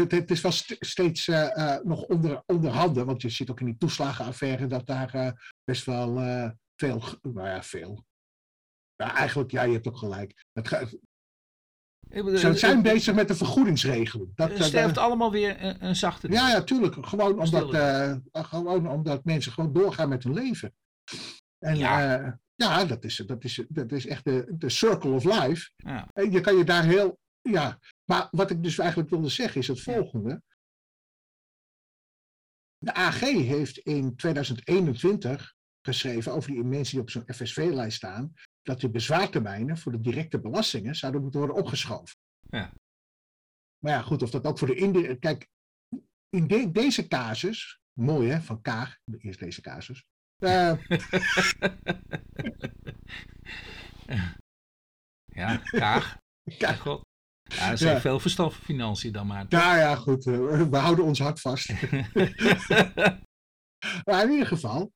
het 0.07 0.31
is 0.31 0.41
wel 0.41 0.51
steeds 0.79 1.27
uh, 1.27 1.77
nog 1.83 2.03
onder, 2.03 2.43
onderhanden, 2.45 3.05
want 3.05 3.21
je 3.21 3.29
zit 3.29 3.51
ook 3.51 3.59
in 3.59 3.65
die 3.65 3.77
toeslagenaffaire 3.77 4.67
dat 4.67 4.87
daar 4.87 5.15
uh, 5.15 5.31
best 5.63 5.85
wel 5.85 6.21
uh, 6.21 6.49
veel, 6.75 7.03
nou 7.21 7.47
ja, 7.47 7.63
veel. 7.63 8.05
Ja, 8.95 9.15
eigenlijk, 9.15 9.51
ja, 9.51 9.63
je 9.63 9.73
hebt 9.73 9.87
ook 9.87 9.97
gelijk. 9.97 10.45
Het, 10.53 10.97
ze 12.39 12.53
zijn 12.53 12.81
bezig 12.81 13.15
met 13.15 13.27
de 13.27 13.35
vergoedingsregeling. 13.35 14.35
Dat 14.35 14.49
het 14.49 14.63
sterft 14.63 14.97
allemaal 14.97 15.31
weer 15.31 15.63
een, 15.63 15.85
een 15.85 15.95
zachte. 15.95 16.31
Ja, 16.31 16.49
ja, 16.49 16.63
tuurlijk. 16.63 17.05
Gewoon 17.05 17.39
omdat, 17.39 17.75
gewoon 18.31 18.87
omdat 18.87 19.23
mensen 19.23 19.51
gewoon 19.51 19.73
doorgaan 19.73 20.09
met 20.09 20.23
hun 20.23 20.33
leven. 20.33 20.73
En 21.59 21.77
ja. 21.77 22.39
Ja, 22.55 22.85
dat 22.85 23.03
is, 23.03 23.15
dat 23.15 23.43
is, 23.43 23.65
dat 23.69 23.91
is 23.91 24.05
echt 24.05 24.23
de, 24.23 24.45
de 24.57 24.69
circle 24.69 25.11
of 25.11 25.23
life. 25.23 25.71
Ja. 25.75 26.09
En 26.13 26.31
je 26.31 26.41
kan 26.41 26.57
je 26.57 26.63
daar 26.63 26.83
heel. 26.83 27.19
Ja, 27.41 27.79
maar 28.05 28.27
wat 28.31 28.51
ik 28.51 28.63
dus 28.63 28.77
eigenlijk 28.77 29.09
wilde 29.09 29.29
zeggen 29.29 29.61
is 29.61 29.67
het 29.67 29.81
volgende. 29.81 30.41
De 32.77 32.93
AG 32.93 33.19
heeft 33.19 33.77
in 33.77 34.15
2021 34.15 35.53
geschreven 35.81 36.33
over 36.33 36.51
die 36.51 36.63
mensen 36.63 36.93
die 36.93 37.01
op 37.01 37.09
zo'n 37.09 37.33
FSV-lijst 37.33 37.97
staan, 37.97 38.33
dat 38.61 38.79
de 38.81 38.89
bezwaartermijnen 38.89 39.77
voor 39.77 39.91
de 39.91 40.01
directe 40.01 40.39
belastingen 40.39 40.95
zouden 40.95 41.21
moeten 41.21 41.39
worden 41.39 41.57
opgeschoven. 41.57 42.17
Ja. 42.39 42.73
Maar 43.77 43.93
ja, 43.93 44.01
goed, 44.01 44.23
of 44.23 44.29
dat 44.29 44.45
ook 44.45 44.57
voor 44.57 44.67
de 44.67 44.75
indirecte. 44.75 45.19
Kijk, 45.19 45.47
in 46.29 46.71
deze 46.71 47.07
casus, 47.07 47.79
mooi 47.93 48.29
hè, 48.29 48.41
van 48.41 48.61
Kaag, 48.61 48.97
eerst 49.17 49.39
deze 49.39 49.61
casus, 49.61 50.05
uh. 50.45 50.73
ja, 55.41 55.57
Kaag. 55.57 56.17
Kaag. 56.57 56.79
God. 56.79 57.03
Ja, 57.43 57.71
er 57.71 57.77
zijn 57.77 58.01
veel 58.01 58.19
verstand 58.19 58.53
van 58.53 58.63
financiën 58.63 59.11
dan 59.11 59.27
maar. 59.27 59.45
Ja, 59.49 59.77
ja, 59.77 59.95
goed. 59.95 60.27
Eh, 60.27 60.61
we 60.61 60.77
houden 60.77 61.05
ons 61.05 61.19
hart 61.19 61.41
vast. 61.41 61.69
maar 64.05 64.23
in 64.23 64.31
ieder 64.31 64.47
geval. 64.47 64.91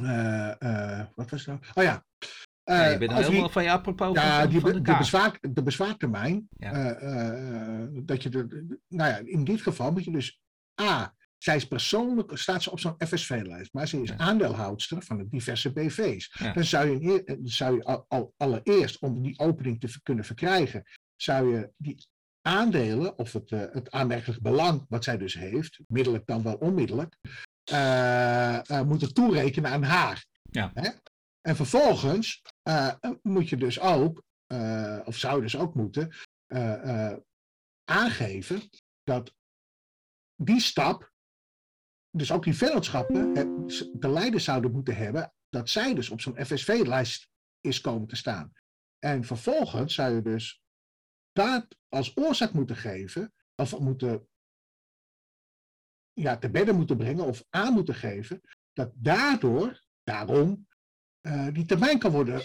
Uh, 0.00 0.52
uh, 0.58 1.04
wat 1.14 1.30
was 1.30 1.44
dat? 1.44 1.66
Oh 1.74 1.84
ja. 1.84 2.04
Uh, 2.64 2.76
ja 2.76 2.86
je 2.86 2.98
bent 2.98 3.12
helemaal 3.12 3.48
van 3.48 3.62
je 3.62 3.70
apropos 3.70 4.14
ja, 4.14 4.40
van, 4.40 4.50
die, 4.50 4.60
van 4.60 4.72
de, 4.72 4.80
de, 4.80 4.96
bezwaar, 4.96 5.38
de 5.40 5.62
bezwaartermijn. 5.62 6.48
Ja. 6.56 6.72
dat 8.02 8.22
je 8.22 8.28
de, 8.28 8.78
nou 8.88 9.10
ja, 9.10 9.16
in 9.16 9.44
dit 9.44 9.62
geval 9.62 9.92
moet 9.92 10.04
je 10.04 10.10
dus 10.10 10.40
A 10.80 11.14
zij 11.38 11.56
is 11.56 11.66
persoonlijk, 11.66 12.38
staat 12.38 12.62
ze 12.62 12.70
op 12.70 12.80
zo'n 12.80 12.94
FSV-lijst, 12.98 13.72
maar 13.72 13.88
ze 13.88 14.02
is 14.02 14.12
aandeelhoudster 14.12 15.02
van 15.02 15.18
de 15.18 15.28
diverse 15.28 15.72
BV's. 15.72 16.36
Dan 16.54 16.64
zou 16.64 17.00
je, 17.00 17.38
zou 17.42 17.76
je 17.76 18.04
al, 18.08 18.34
allereerst, 18.36 18.98
om 18.98 19.22
die 19.22 19.38
opening 19.38 19.80
te 19.80 20.02
kunnen 20.02 20.24
verkrijgen, 20.24 20.82
zou 21.16 21.54
je 21.54 21.70
die 21.76 22.06
aandelen, 22.46 23.18
of 23.18 23.32
het, 23.32 23.50
uh, 23.50 23.60
het 23.72 23.90
aanmerkelijk 23.90 24.42
belang 24.42 24.84
wat 24.88 25.04
zij 25.04 25.18
dus 25.18 25.34
heeft, 25.34 25.80
middelijk 25.86 26.26
dan 26.26 26.42
wel 26.42 26.54
onmiddellijk, 26.54 27.16
uh, 27.72 28.60
uh, 28.70 28.82
moeten 28.82 29.14
toerekenen 29.14 29.70
aan 29.70 29.82
haar. 29.82 30.26
Ja. 30.42 30.70
Hè? 30.74 30.90
En 31.40 31.56
vervolgens 31.56 32.42
moet 33.22 33.48
je 33.48 33.56
dus 33.56 33.80
ook 33.80 34.22
of 35.04 35.16
zouden 35.16 35.50
ze 35.50 35.58
ook 35.58 35.74
moeten, 35.74 36.12
aangeven 37.84 38.62
dat 39.04 39.34
die 40.36 40.60
stap, 40.60 41.12
dus 42.16 42.32
ook 42.32 42.44
die 42.44 42.56
vennootschappen, 42.56 43.34
de 43.92 44.08
leiders 44.08 44.44
zouden 44.44 44.72
moeten 44.72 44.96
hebben 44.96 45.32
dat 45.48 45.68
zij 45.68 45.94
dus 45.94 46.10
op 46.10 46.20
zo'n 46.20 46.44
FSV-lijst 46.44 47.28
is 47.60 47.80
komen 47.80 48.08
te 48.08 48.16
staan. 48.16 48.52
En 48.98 49.24
vervolgens 49.24 49.94
zou 49.94 50.14
je 50.14 50.22
dus 50.22 50.62
dat 51.32 51.76
als 51.88 52.16
oorzaak 52.16 52.52
moeten 52.52 52.76
geven, 52.76 53.34
of 53.54 53.78
moeten 53.78 54.28
ja, 56.12 56.38
te 56.38 56.50
bedden 56.50 56.76
moeten 56.76 56.96
brengen 56.96 57.24
of 57.24 57.44
aan 57.50 57.72
moeten 57.72 57.94
geven, 57.94 58.40
dat 58.72 58.92
daardoor, 58.94 59.84
daarom, 60.02 60.68
uh, 61.26 61.48
die 61.52 61.64
termijn 61.64 61.98
kan 61.98 62.12
worden 62.12 62.42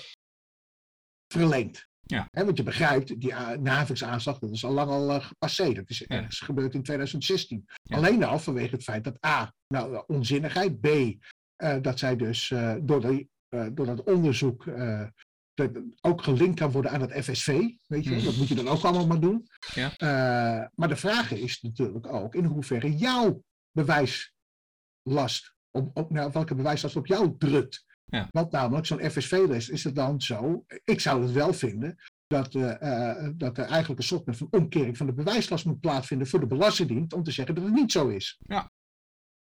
verlengd. 1.28 1.90
Ja. 2.12 2.28
want 2.32 2.58
je 2.58 2.64
begrijpt, 2.64 3.20
die 3.22 3.34
NAVIX-aanslag, 3.60 4.40
dat 4.40 4.52
is 4.52 4.66
al 4.66 4.72
lang 4.72 4.90
al 4.90 5.10
uh, 5.10 5.24
gepasseerd. 5.24 5.76
Dat 5.76 5.90
is 5.90 6.06
ergens 6.06 6.40
gebeurd 6.40 6.74
in 6.74 6.84
2016. 6.84 7.66
Alleen 7.84 8.24
al 8.24 8.40
vanwege 8.40 8.76
het 8.76 8.84
feit 8.84 9.04
dat 9.04 9.26
A, 9.26 9.54
nou, 9.68 10.04
onzinnigheid, 10.08 10.82
B, 10.82 10.88
uh, 10.88 11.18
dat 11.82 12.00
zij 12.00 12.16
dus 12.16 12.54
door, 12.82 13.26
door 13.50 13.86
dat 13.86 14.04
onderzoek 14.04 14.66
ook 16.02 16.24
gelinkt 16.24 16.60
kan 16.60 16.72
worden 16.72 16.92
aan 16.92 17.02
het 17.02 17.26
FSV. 17.26 17.48
Weet 17.88 18.04
je, 18.04 18.10
mm. 18.10 18.24
dat 18.24 18.36
moet 18.36 18.48
je 18.48 18.56
dan 18.56 18.68
ook 18.68 18.84
allemaal 18.84 19.08
maar 19.08 19.20
doen. 19.20 19.48
Ja. 19.74 19.92
maar 20.76 20.88
de 20.88 20.96
vraag 20.96 21.32
is 21.32 21.62
natuurlijk 21.62 22.08
ook 22.08 22.36
in 22.36 22.46
hoeverre 22.46 22.96
jouw 22.96 23.44
bewijslast, 23.72 25.54
op, 25.72 25.98
op, 25.98 26.10
nou, 26.10 26.32
welke 26.34 26.56
bewijslast 26.56 26.96
op 26.96 27.08
jou 27.08 27.36
drukt. 27.38 27.86
Ja. 28.12 28.28
Want 28.32 28.52
namelijk, 28.52 28.86
zo'n 28.86 29.10
FSV-les 29.10 29.70
is 29.70 29.84
het 29.84 29.96
dan 29.96 30.22
zo, 30.22 30.66
ik 30.84 31.00
zou 31.00 31.22
het 31.22 31.32
wel 31.32 31.54
vinden, 31.54 31.98
dat, 32.28 32.54
uh, 32.54 33.30
dat 33.36 33.58
er 33.58 33.66
eigenlijk 33.66 34.00
een 34.00 34.06
soort 34.06 34.38
van 34.38 34.48
omkering 34.52 34.98
van 34.98 35.06
de 35.06 35.14
bewijslast 35.14 35.66
moet 35.66 35.80
plaatsvinden 35.80 36.28
voor 36.28 36.40
de 36.40 36.48
Belastingdienst 36.48 37.14
om 37.14 37.24
te 37.24 37.32
zeggen 37.32 37.56
dat 37.56 37.64
het 37.64 37.74
niet 37.74 37.92
zo 37.92 38.08
is. 38.08 38.40
Ja. 38.40 38.72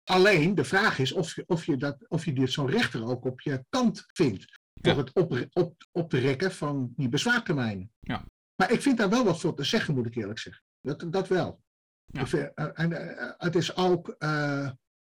Alleen 0.05 0.55
de 0.55 0.65
vraag 0.65 0.99
is 0.99 1.13
of 1.13 1.35
je, 1.35 1.45
of 1.47 1.65
je, 1.65 1.77
dat, 1.77 2.09
of 2.09 2.25
je 2.25 2.47
zo'n 2.47 2.71
rechter 2.71 3.05
ook 3.05 3.25
op 3.25 3.41
je 3.41 3.65
kant 3.69 4.05
vindt. 4.07 4.61
Voor 4.81 4.97
het 4.97 5.13
op, 5.13 5.47
op, 5.53 5.75
op 5.93 6.11
te 6.11 6.19
rekken 6.19 6.53
van 6.53 6.93
die 6.97 7.09
bezwaartermijnen. 7.09 7.93
Ja. 8.01 8.25
Maar 8.55 8.73
ik 8.73 8.83
vind 8.83 8.99
daar 8.99 9.11
wel 9.11 9.25
wat 9.25 9.41
voor 9.41 9.55
te 9.55 9.65
zeggen, 9.65 9.95
moet 9.95 10.07
ik 10.07 10.15
eerlijk 10.15 10.39
zeggen. 10.39 10.63
Dat, 10.81 11.13
dat 11.13 11.29
wel. 11.29 11.63
Ja. 12.07 12.27
Eh, 12.27 12.71
en 12.75 12.91
uh, 12.91 13.33
het 13.37 13.55
is 13.55 13.77
ook, 13.77 14.17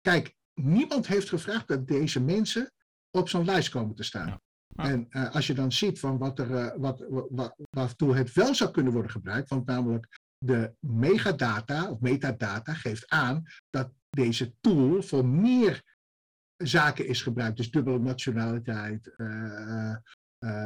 kijk, 0.02 0.36
niemand 0.54 1.08
heeft 1.08 1.30
gevraagd 1.30 1.68
dat 1.68 1.88
deze 1.88 2.22
mensen 2.22 2.74
op 3.16 3.30
zo'n 3.30 3.46
lijst 3.46 3.70
komen 3.70 3.96
te 3.96 4.04
staan. 4.04 4.28
Ja. 4.28 4.40
En 4.76 5.10
als 5.10 5.48
je 5.48 5.54
dan 5.54 5.72
ziet 5.72 6.00
van 6.00 6.18
wat 6.18 6.40
er, 6.40 6.80
wat, 6.80 7.06
wat, 7.30 7.56
waartoe 7.70 8.16
het 8.16 8.34
wel 8.34 8.56
zou 8.56 8.72
kunnen 8.72 8.94
worden 8.94 9.12
gebruikt, 9.12 9.50
want 9.50 9.66
namelijk 9.66 10.20
de 10.38 10.74
megadata 10.80 11.90
of 11.90 12.00
metadata 12.00 12.74
geeft 12.74 13.10
aan 13.10 13.44
dat 13.70 13.92
deze 14.10 14.54
tool 14.62 15.02
voor 15.02 15.26
meer 15.26 15.84
zaken 16.58 17.08
is 17.08 17.22
gebruikt. 17.22 17.58
Dus 17.58 17.72
dubbele 17.72 18.00
nationaliteit, 18.00 19.14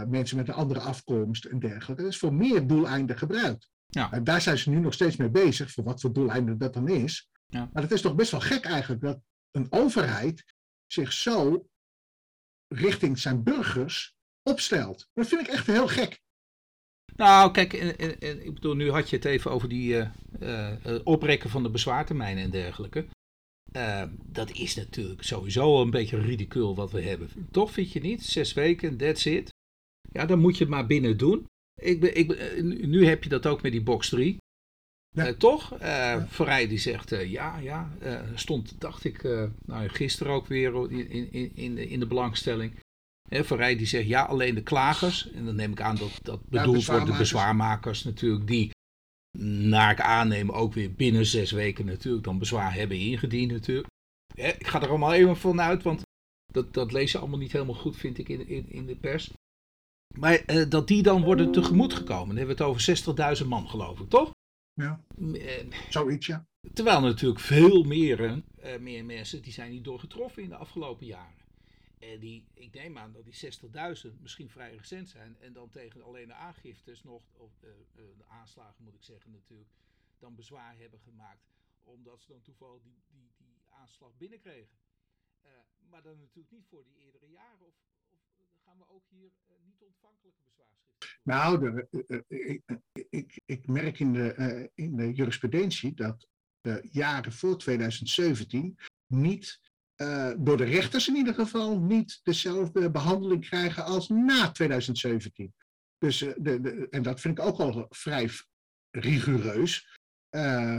mensen 0.08 0.38
met 0.38 0.48
een 0.48 0.54
andere 0.54 0.80
afkomst 0.80 1.46
en 1.46 1.60
dergelijke. 1.60 2.04
Dat 2.04 2.12
is 2.12 2.20
voor 2.20 2.34
meer 2.34 2.68
doeleinden 2.68 3.18
gebruikt. 3.18 3.70
Ja. 3.86 4.12
En 4.12 4.24
daar 4.24 4.42
zijn 4.42 4.58
ze 4.58 4.70
nu 4.70 4.80
nog 4.80 4.94
steeds 4.94 5.16
mee 5.16 5.30
bezig, 5.30 5.72
voor 5.72 5.84
wat 5.84 6.02
voor 6.02 6.14
doeleinden 6.14 6.58
dat 6.58 6.74
dan 6.74 6.88
is. 6.88 7.30
Ja. 7.46 7.70
Maar 7.74 7.84
het 7.84 7.92
is 7.92 8.02
toch 8.02 8.16
best 8.16 8.32
wel 8.32 8.40
gek 8.40 8.66
eigenlijk 8.66 9.02
dat 9.02 9.22
een 9.52 9.68
overheid 9.70 10.54
zich 10.86 11.12
zo 11.12 11.68
richting 12.76 13.20
zijn 13.20 13.44
burgers 13.44 14.14
opstelt. 14.44 15.08
Dat 15.14 15.28
vind 15.28 15.42
ik 15.42 15.48
echt 15.48 15.68
heel 15.68 15.88
gek. 15.88 16.22
Nou, 17.16 17.52
kijk, 17.52 17.74
ik 18.44 18.54
bedoel, 18.54 18.76
nu 18.76 18.92
had 18.92 19.10
je 19.10 19.16
het 19.16 19.26
even 19.26 19.52
over 19.52 19.70
die 19.70 19.94
uh, 19.94 20.08
uh, 20.86 21.00
oprekken 21.04 21.50
van 21.50 21.64
de 21.64 21.70
bezwaartermijnen 21.70 22.44
en 22.44 22.50
dergelijke. 22.50 23.06
Uh, 23.76 24.04
dat 24.26 24.52
is 24.52 24.76
natuurlijk 24.76 25.24
sowieso 25.24 25.82
een 25.82 25.90
beetje 25.90 26.20
ridicuul 26.20 26.76
wat 26.76 26.92
we 26.92 27.02
hebben. 27.02 27.30
Toch, 27.52 27.72
vind 27.72 27.92
je 27.92 28.00
niet? 28.00 28.24
Zes 28.24 28.54
weken, 28.54 28.98
that's 28.98 29.26
it. 29.26 29.50
Ja, 30.12 30.26
dan 30.26 30.40
moet 30.40 30.58
je 30.58 30.64
het 30.64 30.74
maar 30.74 30.86
binnen 30.86 31.18
doen. 31.18 31.46
Ik 31.82 32.00
ben, 32.00 32.16
ik 32.16 32.32
eh, 32.32 32.64
nu 32.64 33.06
heb 33.06 33.24
je 33.24 33.30
dat 33.30 33.48
ook 33.48 33.62
met 33.62 33.72
die 33.72 33.84
box 33.84 34.10
3. 34.10 34.38
Ja. 35.20 35.28
Uh, 35.28 35.38
toch? 35.38 35.74
Uh, 35.74 35.80
ja. 35.88 36.28
Verrij 36.30 36.68
die 36.68 36.78
zegt 36.78 37.12
uh, 37.12 37.32
ja, 37.32 37.58
ja. 37.58 37.92
stond, 38.36 38.76
dacht 38.82 39.04
ik, 39.04 39.24
nou, 39.66 39.88
gisteren 39.88 40.34
ook 40.34 40.48
weer 40.48 40.92
in, 40.92 41.32
in, 41.32 41.52
in, 41.56 41.76
de, 41.76 41.88
in 41.88 42.00
de 42.00 42.08
belangstelling. 42.08 42.74
Verrij 43.30 43.76
die 43.76 43.88
zegt 43.88 44.08
ja, 44.08 44.24
alleen 44.24 44.56
de 44.56 44.64
klagers. 44.64 45.32
En 45.32 45.46
dan 45.46 45.56
neem 45.56 45.72
ik 45.72 45.82
aan 45.82 45.96
dat 45.96 46.20
dat 46.22 46.48
bedoeld 46.50 46.86
wordt 46.86 47.06
de 47.06 47.18
bezwaarmakers 47.18 48.04
natuurlijk. 48.04 48.48
Die, 48.48 48.72
naar 49.38 49.92
ik 49.92 50.02
aanneem, 50.02 50.52
ook 50.52 50.74
weer 50.74 50.94
binnen 50.94 51.26
zes 51.26 51.52
weken 51.52 51.86
natuurlijk 51.86 52.24
dan 52.24 52.40
bezwaar 52.40 52.74
hebben 52.74 52.98
ingediend 52.98 53.52
natuurlijk. 53.52 53.88
ik 54.36 54.68
ga 54.68 54.82
er 54.82 54.90
allemaal 54.90 55.14
even 55.14 55.38
vanuit, 55.38 55.84
want 55.84 56.02
dat, 56.54 56.74
dat 56.74 56.92
lees 56.92 57.12
je 57.12 57.18
allemaal 57.18 57.40
niet 57.40 57.52
helemaal 57.52 57.76
goed, 57.76 57.98
vind 57.98 58.18
ik, 58.18 58.30
in, 58.30 58.48
in, 58.48 58.66
in 58.70 58.86
de 58.86 58.96
pers. 58.96 59.32
Maar 60.18 60.68
dat 60.70 60.88
die 60.88 61.04
dan 61.04 61.24
worden 61.24 61.52
tegemoet 61.52 61.94
gekomen. 61.94 62.28
Dan 62.28 62.38
hebben 62.38 62.58
we 62.58 62.64
het 62.64 62.72
over 62.72 63.42
60.000 63.42 63.48
man, 63.48 63.70
geloof 63.70 64.00
ik, 64.00 64.10
toch? 64.10 64.32
Ja. 64.74 65.04
Uh, 65.18 65.74
Zoiets, 65.90 66.26
ja. 66.26 66.48
Terwijl 66.74 67.02
natuurlijk 67.02 67.40
veel 67.40 67.84
meer, 67.84 68.44
uh, 68.64 68.78
meer 68.80 69.06
mensen 69.06 69.42
die 69.42 69.54
zijn 69.54 69.72
niet 69.72 69.84
door 69.84 70.00
getroffen 70.00 70.44
in 70.44 70.50
de 70.50 70.56
afgelopen 70.56 71.06
jaren. 71.06 71.48
En 72.00 72.20
die, 72.20 72.48
ik 72.54 72.74
neem 72.74 72.98
aan 72.98 73.12
dat 73.12 73.26
die 73.26 73.52
60.000 74.12 74.20
misschien 74.22 74.50
vrij 74.50 74.76
recent 74.76 75.10
zijn. 75.10 75.38
En 75.40 75.54
dan 75.54 75.70
tegen 75.70 76.04
alleen 76.04 76.28
de 76.28 76.34
aangiftes 76.34 77.04
nog, 77.04 77.24
of 77.34 77.52
de 77.60 78.26
aanslagen 78.28 78.84
moet 78.84 78.94
ik 78.94 79.04
zeggen 79.04 79.32
natuurlijk, 79.32 79.70
dan 80.18 80.36
bezwaar 80.36 80.78
hebben 80.78 81.00
gemaakt. 81.00 81.48
Omdat 81.84 82.22
ze 82.22 82.28
dan 82.28 82.42
toevallig 82.42 82.82
die, 82.82 83.04
die, 83.08 83.32
die 83.38 83.62
aanslag 83.70 84.18
binnenkregen. 84.18 84.78
maar 85.90 86.02
dan 86.02 86.20
natuurlijk 86.20 86.52
niet 86.52 86.68
voor 86.68 86.84
die 86.84 86.98
eerdere 87.06 87.30
jaren 87.30 87.66
of 87.66 87.89
gaan 88.70 88.78
we 88.78 88.94
ook 88.94 89.04
hier 89.10 89.32
uh, 89.48 89.56
niet 89.66 89.82
ontvankelijke 89.82 90.42
bezwaarschriften 90.44 91.20
Nou, 91.24 91.60
de, 91.60 91.88
uh, 92.08 92.40
ik, 92.54 92.64
ik, 93.10 93.42
ik, 93.46 93.68
merk 93.68 94.00
in 94.00 94.14
de, 94.14 94.70
in 94.76 94.96
de 94.96 95.14
jurisprudentie 95.14 95.94
dat 95.94 96.28
de 96.62 96.88
jaren 96.92 97.32
voor 97.32 97.58
2017 97.58 98.80
niet, 99.08 99.60
door 100.38 100.58
de 100.58 100.64
rechters 100.64 101.08
in 101.08 101.16
ieder 101.16 101.34
geval, 101.34 101.80
niet 101.80 102.20
dezelfde 102.24 102.92
behandeling 102.92 103.48
krijgen 103.48 103.84
als 103.84 104.08
na 104.08 104.52
2017. 104.52 105.54
Dus, 105.98 106.18
de, 106.18 106.88
en 106.90 107.04
dat 107.04 107.20
vind 107.20 107.40
ik 107.40 107.46
ook 107.46 107.60
al 107.60 107.86
vrij 107.90 108.30
rigoureus. 108.92 109.98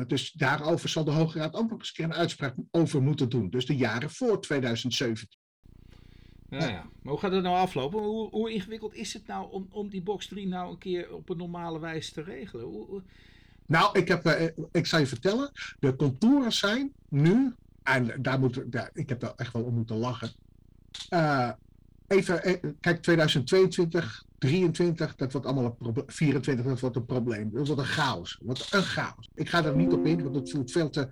Dus 0.07 0.33
daarover 0.33 0.88
zal 0.88 1.05
de 1.05 1.11
Hoge 1.11 1.38
Raad 1.38 1.55
ook 1.55 1.70
nog 1.70 1.79
eens 1.79 1.98
een 1.98 2.14
uitspraak 2.14 2.55
over 2.70 3.03
moeten 3.03 3.29
doen. 3.29 3.50
Dus 3.50 3.66
de 3.66 3.76
jaren 3.76 4.11
voor 4.11 4.40
2017. 4.40 5.39
Ja, 6.50 6.68
ja. 6.68 6.86
Maar 7.02 7.12
hoe 7.12 7.18
gaat 7.18 7.32
het 7.32 7.42
nou 7.42 7.56
aflopen? 7.56 8.00
Hoe, 8.00 8.30
hoe, 8.30 8.52
ingewikkeld 8.52 8.94
is 8.94 9.12
het 9.12 9.26
nou 9.26 9.52
om, 9.52 9.66
om 9.70 9.88
die 9.88 10.02
box 10.02 10.26
3 10.26 10.46
nou 10.46 10.70
een 10.70 10.78
keer 10.78 11.14
op 11.14 11.28
een 11.28 11.36
normale 11.36 11.78
wijze 11.78 12.12
te 12.12 12.22
regelen? 12.22 13.04
Nou, 13.66 13.98
ik, 13.98 14.08
heb, 14.08 14.26
uh, 14.26 14.42
ik 14.72 14.86
zal 14.86 14.98
je 14.98 15.06
vertellen, 15.06 15.50
de 15.78 15.96
contouren 15.96 16.52
zijn 16.52 16.92
nu, 17.08 17.54
en 17.82 18.22
daar 18.22 18.38
moet, 18.40 18.72
daar, 18.72 18.90
ik 18.94 19.08
heb 19.08 19.20
daar 19.20 19.32
echt 19.36 19.52
wel 19.52 19.62
om 19.62 19.74
moeten 19.74 19.96
lachen. 19.96 20.30
Uh, 21.10 21.50
even, 22.06 22.48
uh, 22.48 22.72
kijk, 22.80 23.02
2022, 23.02 24.24
23, 24.38 25.16
dat 25.16 25.32
wordt 25.32 25.46
allemaal 25.46 25.64
een 25.64 25.76
probleem. 25.76 26.04
24, 26.06 26.66
dat 26.66 26.80
wordt 26.80 26.96
een 26.96 27.06
probleem. 27.06 27.50
Dat 27.52 27.66
wordt 27.66 27.82
een 27.82 27.88
chaos. 27.88 28.38
Wat 28.42 28.66
een 28.70 28.82
chaos. 28.82 29.28
Ik 29.34 29.48
ga 29.48 29.64
er 29.64 29.76
niet 29.76 29.92
op 29.92 30.06
in, 30.06 30.22
want 30.22 30.34
het 30.34 30.50
voelt 30.50 30.70
veel 30.70 30.90
te 30.90 31.08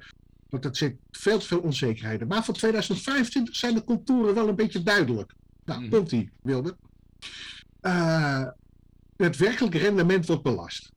want 0.48 0.64
er 0.64 0.76
zit 0.76 0.96
veel 1.10 1.38
te 1.38 1.46
veel 1.46 1.60
onzekerheden. 1.60 2.28
Maar 2.28 2.44
voor 2.44 2.54
2025 2.54 3.56
zijn 3.56 3.74
de 3.74 3.84
contouren 3.84 4.34
wel 4.34 4.48
een 4.48 4.54
beetje 4.54 4.82
duidelijk. 4.82 5.34
Nou, 5.64 5.82
mm. 5.82 5.88
komt 5.88 6.10
die, 6.10 6.30
Wilbert. 6.42 6.76
Uh, 7.82 8.46
het 9.16 9.36
werkelijke 9.36 9.78
rendement 9.78 10.26
wordt 10.26 10.42
belast. 10.42 10.92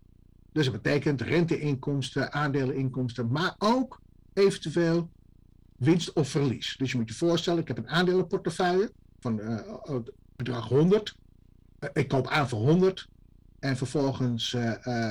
Dus 0.51 0.65
dat 0.65 0.81
betekent 0.81 1.21
renteinkomsten, 1.21 2.33
aandeleninkomsten, 2.33 3.31
maar 3.31 3.55
ook 3.57 4.01
eventueel 4.33 5.09
winst 5.75 6.13
of 6.13 6.29
verlies. 6.29 6.75
Dus 6.77 6.91
je 6.91 6.97
moet 6.97 7.09
je 7.09 7.15
voorstellen, 7.15 7.61
ik 7.61 7.67
heb 7.67 7.77
een 7.77 7.89
aandelenportefeuille 7.89 8.91
van 9.19 9.39
uh, 9.39 9.95
bedrag 10.35 10.67
100. 10.67 11.15
Uh, 11.79 11.89
ik 11.93 12.07
koop 12.07 12.27
aan 12.27 12.49
voor 12.49 12.59
100. 12.59 13.09
En 13.59 13.77
vervolgens 13.77 14.55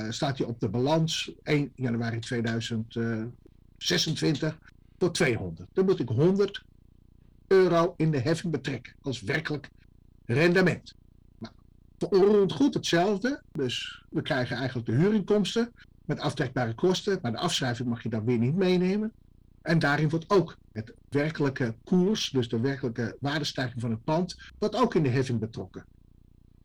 staat 0.09 0.37
hij 0.37 0.47
op 0.47 0.59
de 0.59 0.69
balans 0.69 1.31
1 1.43 1.71
januari 1.75 2.19
2000. 2.19 2.95
26 3.83 4.57
voor 4.97 5.11
200. 5.11 5.69
Dan 5.73 5.85
moet 5.85 5.99
ik 5.99 6.09
100 6.09 6.63
euro 7.47 7.93
in 7.97 8.11
de 8.11 8.19
heffing 8.19 8.51
betrekken 8.51 8.93
als 9.01 9.21
werkelijk 9.21 9.69
rendement. 10.25 10.95
Nou, 11.37 12.49
goed 12.49 12.73
hetzelfde. 12.73 13.41
Dus 13.51 14.03
we 14.09 14.21
krijgen 14.21 14.55
eigenlijk 14.55 14.87
de 14.87 14.95
huurinkomsten 14.95 15.73
met 16.05 16.19
aftrekbare 16.19 16.75
kosten, 16.75 17.19
maar 17.21 17.31
de 17.31 17.37
afschrijving 17.37 17.89
mag 17.89 18.03
je 18.03 18.09
dan 18.09 18.25
weer 18.25 18.37
niet 18.37 18.55
meenemen. 18.55 19.11
En 19.61 19.79
daarin 19.79 20.09
wordt 20.09 20.29
ook 20.29 20.57
het 20.71 20.93
werkelijke 21.09 21.75
koers, 21.83 22.29
dus 22.29 22.49
de 22.49 22.59
werkelijke 22.59 23.17
waardestijging 23.19 23.81
van 23.81 23.91
het 23.91 24.03
pand, 24.03 24.37
wordt 24.59 24.75
ook 24.75 24.95
in 24.95 25.03
de 25.03 25.09
heffing 25.09 25.39
betrokken. 25.39 25.85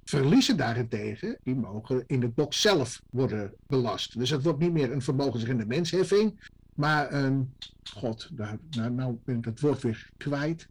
Verliezen 0.04 0.56
daarentegen, 0.56 1.38
die 1.42 1.54
mogen 1.54 2.04
in 2.06 2.20
de 2.20 2.28
box 2.28 2.60
zelf 2.60 3.02
worden 3.10 3.54
belast. 3.66 4.18
Dus 4.18 4.30
het 4.30 4.42
wordt 4.42 4.58
niet 4.58 4.72
meer 4.72 4.92
een 4.92 5.02
vermogensrendementsheffing, 5.02 6.40
maar 6.76 7.12
een, 7.12 7.54
god, 7.82 8.30
nou, 8.32 8.58
nou, 8.70 8.90
nou 8.90 9.18
ben 9.24 9.38
ik 9.38 9.44
het 9.44 9.60
woord 9.60 9.82
weer 9.82 10.10
kwijt. 10.16 10.68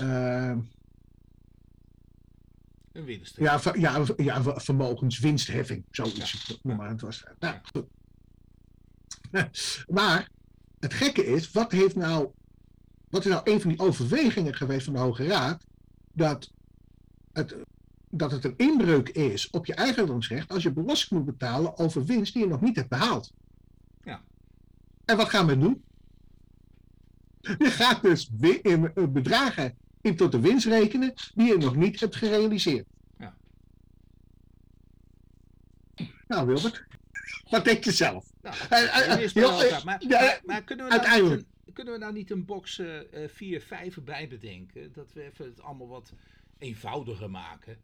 Uh, 0.00 0.56
een 2.92 3.04
winst. 3.04 3.36
Ja, 3.36 3.60
ja, 3.74 4.04
ja, 4.16 4.60
vermogenswinstheffing, 4.60 5.84
zoiets. 5.90 6.58
Ja. 6.62 6.74
Maar 6.74 6.88
het 6.88 7.00
was. 7.00 7.24
Nou, 7.38 7.56
goed. 7.72 7.86
Maar 9.88 10.28
het 10.78 10.94
gekke 10.94 11.26
is, 11.26 11.50
wat 11.50 11.72
heeft 11.72 11.96
nou. 11.96 12.30
Wat 13.08 13.24
is 13.24 13.30
nou 13.30 13.50
een 13.50 13.60
van 13.60 13.70
die 13.70 13.78
overwegingen 13.78 14.54
geweest 14.54 14.84
van 14.84 14.94
de 14.94 14.98
Hoge 14.98 15.26
Raad? 15.26 15.64
Dat 16.12 16.52
het 17.32 17.56
dat 18.10 18.30
het 18.30 18.44
een 18.44 18.54
inbreuk 18.56 19.08
is 19.08 19.50
op 19.50 19.66
je 19.66 19.74
eigendomsrecht 19.74 20.52
als 20.52 20.62
je 20.62 20.72
belasting 20.72 21.10
moet 21.20 21.38
betalen 21.38 21.78
over 21.78 22.04
winst 22.04 22.32
die 22.32 22.42
je 22.42 22.48
nog 22.48 22.60
niet 22.60 22.76
hebt 22.76 22.88
behaald. 22.88 23.32
En 25.08 25.16
wat 25.16 25.28
gaan 25.28 25.46
we 25.46 25.58
doen? 25.58 25.84
Je 27.40 27.70
gaat 27.70 28.02
dus 28.02 28.30
in 28.62 28.94
eh, 28.94 29.04
bedragen 29.06 29.78
in 30.00 30.16
tot 30.16 30.32
de 30.32 30.40
winst 30.40 30.66
rekenen 30.66 31.14
die 31.34 31.46
je 31.46 31.56
nog 31.56 31.76
niet 31.76 32.00
hebt 32.00 32.16
gerealiseerd. 32.16 32.86
Ja. 33.18 33.36
Nou, 36.26 36.46
Wilbert, 36.46 36.84
wat 37.50 37.64
denk 37.64 37.84
je 37.84 37.92
zelf? 37.92 38.32
Nou, 38.42 38.56
uh, 38.56 38.68
maar, 39.34 39.82
maar, 39.84 40.40
maar, 40.44 40.62
kunnen 40.62 40.84
we 40.86 40.90
nou 40.90 40.90
uiteindelijk. 40.90 41.46
Kunnen 41.72 41.92
we 41.92 41.98
nou 41.98 42.12
niet 42.12 42.30
een 42.30 42.44
box 42.44 42.82
4, 43.26 43.54
uh, 43.54 43.60
5 43.60 43.98
bij 44.04 44.28
bedenken? 44.28 44.92
Dat 44.92 45.12
we 45.12 45.22
even 45.22 45.44
het 45.44 45.62
allemaal 45.62 45.88
wat 45.88 46.12
eenvoudiger 46.58 47.30
maken. 47.30 47.76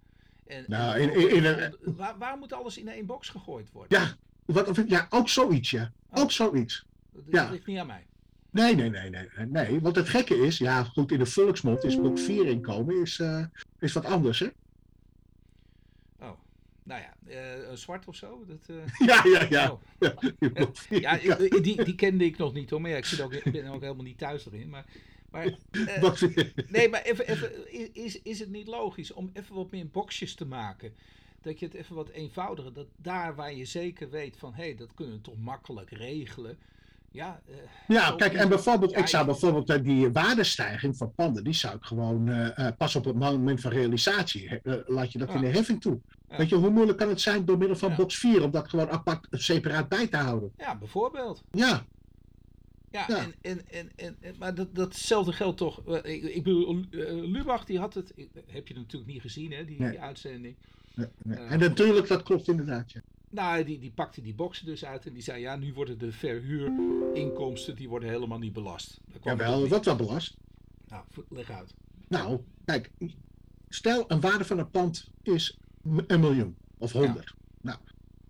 En, 0.47 0.65
nou, 0.67 1.01
in, 1.01 1.31
in, 1.31 1.75
waar, 1.97 2.19
waar, 2.19 2.39
moet 2.39 2.53
alles 2.53 2.79
in 2.79 2.89
één 2.89 3.07
box 3.07 3.29
gegooid 3.29 3.73
worden? 3.73 4.01
Ja, 4.01 4.17
wat, 4.45 4.83
ja 4.87 5.07
ook 5.11 5.29
zoiets, 5.29 5.71
ja. 5.71 5.93
Oh. 6.11 6.23
Ook 6.23 6.31
zoiets. 6.31 6.85
Dat 7.14 7.24
ja. 7.31 7.50
ligt 7.50 7.66
niet 7.66 7.79
aan 7.79 7.87
mij. 7.87 8.07
Nee, 8.50 8.74
nee, 8.74 8.90
nee, 8.90 9.11
nee, 9.11 9.46
nee. 9.46 9.81
Want 9.81 9.96
het 9.96 10.09
gekke 10.09 10.37
is, 10.37 10.59
ja, 10.59 10.85
goed, 10.85 11.12
in 11.12 11.18
de 11.18 11.27
volksmond 11.27 11.85
is 11.85 11.96
blok 11.96 12.18
4 12.18 12.46
inkomen 12.46 13.00
is, 13.00 13.18
uh, 13.18 13.44
is 13.79 13.92
wat 13.92 14.05
anders, 14.05 14.38
hè? 14.38 14.48
Oh, 16.18 16.38
nou 16.83 17.03
ja, 17.03 17.14
uh, 17.68 17.72
zwart 17.72 18.07
of 18.07 18.16
zo? 18.16 18.44
Dat, 18.46 18.68
uh... 18.70 18.77
ja, 19.09 19.24
ja, 19.24 19.46
ja. 19.50 19.70
Oh. 19.70 19.81
ja, 21.03 21.14
ja 21.14 21.37
die, 21.37 21.85
die 21.85 21.94
kende 21.94 22.24
ik 22.24 22.37
nog 22.37 22.55
niet 22.55 22.70
hoor, 22.70 22.81
maar 22.81 22.90
ja, 22.90 22.96
ik, 22.96 23.05
zit 23.05 23.20
ook, 23.20 23.33
ik 23.33 23.53
ben 23.53 23.66
ook 23.66 23.81
helemaal 23.81 24.05
niet 24.05 24.18
thuis 24.18 24.46
erin. 24.46 24.68
Maar 24.68 24.85
maar, 25.35 25.55
nee, 26.68 26.88
maar 26.88 27.03
even, 27.03 27.29
even, 27.29 27.94
is, 27.94 28.22
is 28.22 28.38
het 28.38 28.50
niet 28.50 28.66
logisch 28.66 29.12
om 29.12 29.31
even 29.33 29.55
wat 29.55 29.70
meer 29.70 29.88
boxjes 29.88 30.35
te 30.35 30.44
maken? 30.44 30.94
Dat 31.40 31.59
je 31.59 31.66
het 31.66 31.74
even 31.74 31.94
wat 31.94 32.09
eenvoudiger, 32.09 32.72
dat 32.72 32.87
daar 32.96 33.35
waar 33.35 33.55
je 33.55 33.64
zeker 33.64 34.11
weet 34.11 34.37
van 34.37 34.55
hé, 34.55 34.62
hey, 34.62 34.74
dat 34.74 34.94
kunnen 34.94 35.14
we 35.14 35.20
toch 35.20 35.38
makkelijk 35.38 35.90
regelen. 35.90 36.59
Ja, 37.14 37.40
uh, 37.48 37.55
ja 37.88 38.14
kijk, 38.16 38.33
en 38.33 38.48
bijvoorbeeld, 38.48 38.96
ik 38.96 39.07
zou 39.07 39.27
bijvoorbeeld 39.27 39.70
uh, 39.70 39.83
die 39.83 40.12
waardestijging 40.12 40.96
van 40.96 41.14
panden, 41.14 41.44
die 41.44 41.53
zou 41.53 41.77
ik 41.77 41.85
gewoon 41.85 42.29
uh, 42.29 42.68
pas 42.79 42.96
op 42.96 43.05
het 43.05 43.14
moment 43.14 43.61
van 43.61 43.70
realisatie, 43.70 44.61
laat 44.87 45.12
je 45.12 45.18
dat 45.18 45.35
in 45.35 45.40
de 45.40 45.46
heffing 45.46 45.81
toe. 45.81 46.00
Ja. 46.29 46.37
Weet 46.37 46.48
je, 46.48 46.55
hoe 46.55 46.70
moeilijk 46.70 46.98
kan 46.98 47.09
het 47.09 47.20
zijn 47.20 47.44
door 47.44 47.59
middel 47.59 47.77
van 47.77 47.94
box 47.96 48.18
4 48.18 48.42
om 48.42 48.50
dat 48.50 48.68
gewoon 48.68 48.90
apart, 48.90 49.27
separaat 49.31 49.88
bij 49.88 50.07
te 50.07 50.16
houden? 50.16 50.53
Ja, 50.57 50.77
bijvoorbeeld. 50.77 51.42
Ja, 51.50 51.85
ja, 52.90 53.09
En, 53.09 53.35
en, 53.40 53.61
en, 53.66 53.92
en, 54.20 54.35
maar 54.38 54.55
dat, 54.55 54.74
datzelfde 54.74 55.33
geldt 55.33 55.57
toch. 55.57 55.87
Ik, 55.87 56.22
ik 56.22 56.42
bedoel, 56.42 56.85
Lubach 57.31 57.64
die 57.64 57.79
had 57.79 57.94
het. 57.94 58.12
Heb 58.46 58.68
je 58.68 58.74
natuurlijk 58.74 59.12
niet 59.12 59.20
gezien, 59.20 59.53
hè, 59.53 59.64
die, 59.64 59.77
die 59.77 60.00
uitzending. 60.00 60.57
Nee, 60.94 61.09
nee. 61.22 61.38
En 61.38 61.59
natuurlijk, 61.59 62.09
dat 62.09 62.22
klopt 62.22 62.48
inderdaad. 62.48 62.92
Ja. 62.92 63.00
Nou, 63.35 63.64
die, 63.64 63.79
die 63.79 63.90
pakte 63.90 64.23
die 64.23 64.35
boxen 64.35 64.66
dus 64.66 64.85
uit 64.85 65.07
en 65.07 65.12
die 65.12 65.23
zei: 65.23 65.40
ja, 65.40 65.57
nu 65.57 65.73
worden 65.73 65.99
de 65.99 66.12
verhuurinkomsten 66.12 67.77
die 67.77 67.88
worden 67.88 68.09
helemaal 68.09 68.38
niet 68.38 68.53
belast. 68.53 69.01
Ja, 69.23 69.37
wel, 69.37 69.68
wat 69.68 69.85
wel 69.85 69.97
belast? 69.97 70.37
Nou, 70.88 71.05
leg 71.29 71.51
uit. 71.51 71.75
Nou, 72.09 72.40
kijk, 72.64 72.90
stel 73.68 74.05
een 74.09 74.20
waarde 74.20 74.44
van 74.44 74.59
een 74.59 74.70
pand 74.70 75.11
is 75.23 75.59
een 76.07 76.20
miljoen 76.20 76.57
of 76.79 76.92
honderd. 76.92 77.35
Ja. 77.61 77.79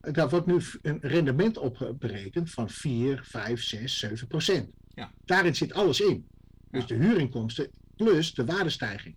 Nou, 0.01 0.13
daar 0.13 0.29
wordt 0.29 0.47
nu 0.47 0.63
een 0.83 0.99
rendement 1.01 1.59
op 1.59 1.95
berekend 1.99 2.51
van 2.51 2.71
4, 2.71 3.25
5, 3.25 3.63
6, 3.63 3.99
7 3.99 4.27
procent. 4.27 4.71
Ja. 4.95 5.11
Daarin 5.25 5.55
zit 5.57 5.73
alles 5.73 6.01
in. 6.01 6.27
Dus 6.71 6.81
ja. 6.81 6.87
de 6.87 6.95
huurinkomsten 6.95 7.71
plus 7.97 8.35
de 8.35 8.45
waardestijging. 8.45 9.15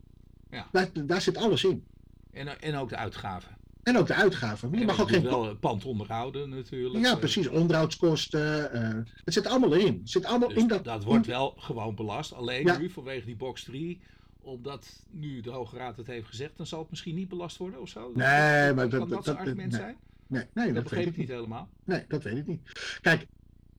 Ja. 0.50 0.68
Daar, 0.72 0.90
daar 1.06 1.22
zit 1.22 1.38
alles 1.38 1.64
in. 1.64 1.86
En, 2.32 2.62
en 2.62 2.76
ook 2.76 2.90
de 2.90 2.98
uitgaven. 2.98 3.57
En 3.88 3.98
ook 3.98 4.08
de 4.08 4.14
uitgaven. 4.14 4.72
Je 4.72 4.80
en 4.80 4.86
mag 4.86 5.02
ook 5.02 5.10
geen 5.10 5.24
wel 5.24 5.56
pand 5.56 5.86
onderhouden 5.86 6.50
natuurlijk. 6.50 7.06
Ja, 7.06 7.16
precies. 7.16 7.48
Onderhoudskosten. 7.48 8.70
Uh, 8.74 9.14
het 9.24 9.34
zit 9.34 9.48
allemaal 9.48 9.76
erin. 9.76 9.98
Het 10.00 10.10
zit 10.10 10.26
allemaal 10.26 10.50
dus 10.50 10.58
in 10.58 10.68
dat. 10.68 10.84
Dat 10.84 11.04
wordt 11.04 11.26
wel 11.26 11.54
gewoon 11.58 11.96
belast. 11.96 12.34
Alleen 12.34 12.66
ja. 12.66 12.78
nu 12.78 12.90
vanwege 12.90 13.26
die 13.26 13.36
box 13.36 13.64
3 13.64 14.00
omdat 14.42 15.04
nu 15.12 15.42
de 15.42 15.50
Hoge 15.50 15.78
Raad 15.78 15.98
het 15.98 16.08
heeft 16.08 16.28
gezegd, 16.28 16.52
dan 16.56 16.66
zal 16.66 16.80
het 16.80 16.90
misschien 16.90 17.16
niet 17.16 17.28
belast 17.28 17.58
worden 17.58 17.82
of 17.82 17.90
zo. 17.90 18.12
Nee, 18.16 18.66
dat, 18.66 18.76
maar 18.76 18.88
kan 18.88 19.00
dat, 19.00 19.10
dat, 19.10 19.26
dat 19.26 19.36
argument 19.36 19.72
nee. 19.72 19.82
zijn? 19.82 19.96
Nee, 20.28 20.44
nee 20.54 20.66
dat, 20.66 20.76
dat 20.76 20.84
begreep 20.84 21.04
weet 21.04 21.14
ik 21.14 21.20
niet 21.20 21.30
helemaal. 21.30 21.70
Nee, 21.84 22.06
dat 22.08 22.24
weet 22.24 22.38
ik 22.38 22.48
niet. 22.48 22.62
Kijk, 23.02 23.28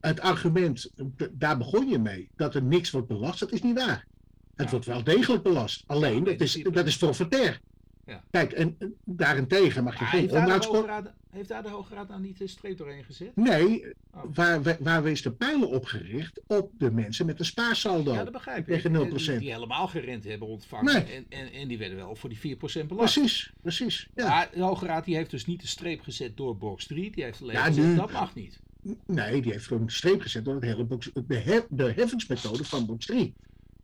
het 0.01 0.21
argument, 0.21 0.91
daar 1.33 1.59
begon 1.59 1.89
je 1.89 1.99
mee, 1.99 2.29
dat 2.37 2.55
er 2.55 2.63
niks 2.63 2.91
wordt 2.91 3.09
belast, 3.09 3.41
dat 3.41 3.53
is 3.53 3.63
niet 3.63 3.79
waar. 3.79 4.07
Het 4.55 4.65
ja. 4.65 4.71
wordt 4.71 4.87
wel 4.87 5.05
degelijk 5.05 5.43
belast. 5.43 5.85
Alleen, 5.87 6.25
ja, 6.25 6.31
dat, 6.31 6.41
is, 6.41 6.63
dat 6.73 6.87
is 6.87 6.97
forfaitair. 6.97 7.61
Ja. 8.09 8.23
Kijk, 8.31 8.53
en 8.53 8.77
daarentegen 9.05 9.85
mag 9.85 9.99
je 9.99 10.05
geen 10.05 10.21
heeft, 10.21 10.33
daar 10.33 10.49
Raad, 10.87 11.13
heeft 11.31 11.49
daar 11.49 11.63
de 11.63 11.69
Hoge 11.69 11.95
Raad 11.95 12.09
nou 12.09 12.21
niet 12.21 12.41
een 12.41 12.49
streep 12.49 12.79
doorheen 12.79 13.05
gezet? 13.05 13.37
Nee, 13.37 13.85
Oh. 14.15 14.23
waar, 14.35 14.77
waar 14.81 15.07
is 15.07 15.23
de 15.23 15.33
pijlen 15.33 15.69
op 15.69 15.85
gericht? 15.85 16.41
Op 16.47 16.71
de 16.79 16.91
mensen 16.91 17.27
met 17.27 17.39
een 17.39 17.45
spaarsaldo. 17.45 18.13
Ja, 18.13 18.25
dat 18.25 18.33
begrijp 18.33 18.59
ik. 18.59 18.75
Tegen 18.75 18.93
0%. 18.93 19.15
Die, 19.15 19.39
die 19.39 19.53
helemaal 19.53 19.89
geen 19.89 20.03
rente 20.03 20.29
hebben 20.29 20.49
ontvangen. 20.49 20.95
Nee. 20.95 21.03
En, 21.05 21.27
en, 21.29 21.53
en 21.53 21.69
die 21.69 21.79
werden 21.79 21.97
wel 21.97 22.17
voor 22.17 22.29
die 22.29 22.57
4% 22.57 22.59
belast. 22.87 23.15
Precies, 23.15 23.53
precies. 23.63 24.09
Ja. 24.15 24.29
Maar 24.29 24.51
de 24.55 24.63
Hoge 24.63 24.87
Raad 24.87 25.05
die 25.05 25.17
heeft 25.17 25.31
dus 25.31 25.47
niet 25.47 25.61
de 25.61 25.67
streep 25.67 26.01
gezet 26.01 26.37
door 26.37 26.57
box 26.57 26.87
3. 26.87 27.11
Die 27.11 27.25
heeft 27.25 27.43
alleen 27.43 27.55
Ja, 27.55 27.65
gezegd, 27.65 27.87
nu- 27.87 27.97
dat 27.97 28.13
mag 28.13 28.35
niet. 28.35 28.59
Nee, 29.07 29.43
die 29.43 29.53
heeft 29.53 29.67
gewoon 29.67 29.83
een 29.83 29.91
streep 29.91 30.21
gezet 30.21 30.45
door 30.45 30.55
het 30.55 30.65
hele 30.65 30.85
box, 30.85 31.11
de, 31.27 31.37
hef, 31.37 31.67
de 31.71 31.93
heffingsmethode 31.93 32.65
van 32.65 32.87
box 32.87 33.07
3. 33.07 33.35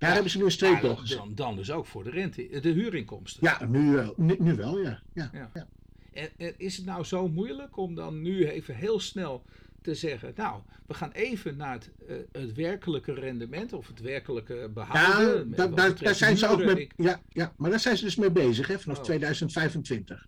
Daar 0.05 0.13
hebben 0.15 0.31
ze 0.31 0.39
nu 0.39 0.45
een 0.45 0.51
streep 0.51 0.81
dan, 0.81 0.99
gezet. 0.99 1.19
dan, 1.19 1.35
dan 1.35 1.57
dus 1.57 1.71
ook 1.71 1.87
voor 1.87 2.05
de 2.05 2.11
rente, 2.11 2.61
de 2.61 2.69
huurinkomsten. 2.71 3.43
Ja, 3.43 3.65
nu, 3.67 3.93
wel- 3.93 4.15
nu, 4.17 4.37
nu 4.39 4.55
wel, 4.55 4.79
ja. 4.81 5.03
ja. 5.15 5.31
Ja. 5.33 5.51
ja. 5.55 5.67
En, 6.13 6.29
en 6.37 6.55
is 6.57 6.77
het 6.77 6.87
nou 6.87 7.05
zo 7.05 7.29
moeilijk 7.29 7.77
om 7.77 7.95
dan 7.95 8.23
nu 8.23 8.49
even 8.49 8.75
heel 8.75 9.01
snel 9.01 9.45
te 9.83 9.95
zeggen, 9.95 10.33
nou, 10.37 10.63
we 10.87 10.95
gaan 10.95 11.11
even 11.11 11.57
naar 11.57 11.73
het, 11.73 11.91
eh, 12.09 12.17
het 12.33 12.53
werkelijke 12.55 13.13
rendement 13.13 13.73
of 13.73 13.87
het 13.87 14.01
werkelijke 14.01 14.55
Ja, 14.55 14.69
behouden. 14.69 15.49
met 15.49 15.77
daar, 15.77 16.15
zijn 16.15 16.37
ze 16.37 16.49
ook 16.49 16.65
mee, 16.65 16.89
ja, 16.97 17.21
ja, 17.29 17.53
maar 17.57 17.71
daar 17.71 17.81
zijn 17.81 17.97
ze 17.97 18.05
dus 18.05 18.17
mee 18.17 18.31
bezig, 18.31 18.67
hè, 18.67 18.79
vanaf 18.79 18.99
Oh. 18.99 19.05
2025. 19.05 20.27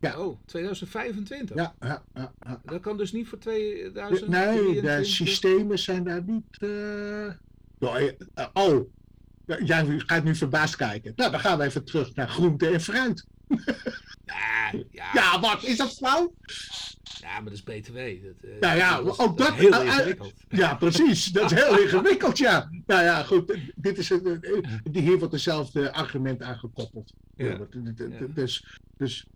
Ja. 0.00 0.18
Oh, 0.18 0.38
2025? 0.44 1.56
Ja, 1.56 1.74
ja, 1.80 2.04
ja, 2.14 2.32
ja. 2.40 2.60
Dat 2.64 2.80
kan 2.80 2.96
dus 2.96 3.12
niet 3.12 3.28
voor 3.28 3.38
2023? 3.38 4.82
Nee, 4.82 4.82
de 4.98 5.04
systemen 5.04 5.78
zijn 5.78 6.04
daar 6.04 6.22
niet. 6.22 6.58
oh, 8.52 8.80
jij 9.64 9.84
gaat 10.06 10.24
nu 10.24 10.34
verbaasd 10.34 10.76
kijken. 10.76 11.12
Nou, 11.16 11.30
dan 11.30 11.40
gaan 11.40 11.58
we 11.58 11.64
even 11.64 11.84
terug 11.84 12.14
naar 12.14 12.28
groente 12.28 12.68
en 12.68 12.80
fruit. 12.80 13.26
Ja, 14.24 14.78
ja, 14.90 15.04
Ja, 15.12 15.40
wat 15.40 15.64
is 15.64 15.76
dat 15.76 15.94
flauw? 15.96 16.34
ja, 17.20 17.28
maar 17.32 17.44
dat 17.44 17.52
is 17.52 17.62
BTW. 17.62 17.94
Dat, 17.96 18.50
eh, 18.50 18.60
Nou 18.60 18.76
ja, 18.76 19.02
dat 19.02 19.18
ook 19.18 19.38
dat 19.38 19.52
heel 19.54 19.72
eh, 19.72 19.80
eh, 19.80 19.86
ingewikkeld. 19.86 20.32
Ja, 20.48 20.74
precies. 20.74 21.24
Dat 21.26 21.52
is 21.52 21.62
heel 21.62 21.78
ingewikkeld, 21.82 22.38
ja. 22.38 22.70
Nou 22.86 23.02
ja, 23.02 23.22
goed. 23.22 23.58
Dit 23.74 23.98
is, 23.98 24.10
een- 24.10 24.38
een- 24.40 25.02
hier 25.02 25.18
wordt 25.18 25.32
dezelfde 25.32 25.92
argument 25.92 26.42
aan 26.42 26.58
gekoppeld. 26.58 27.12
Ja. 27.36 27.46
Ja. 27.46 28.26
Dus, 28.34 28.64
dus 28.96 29.26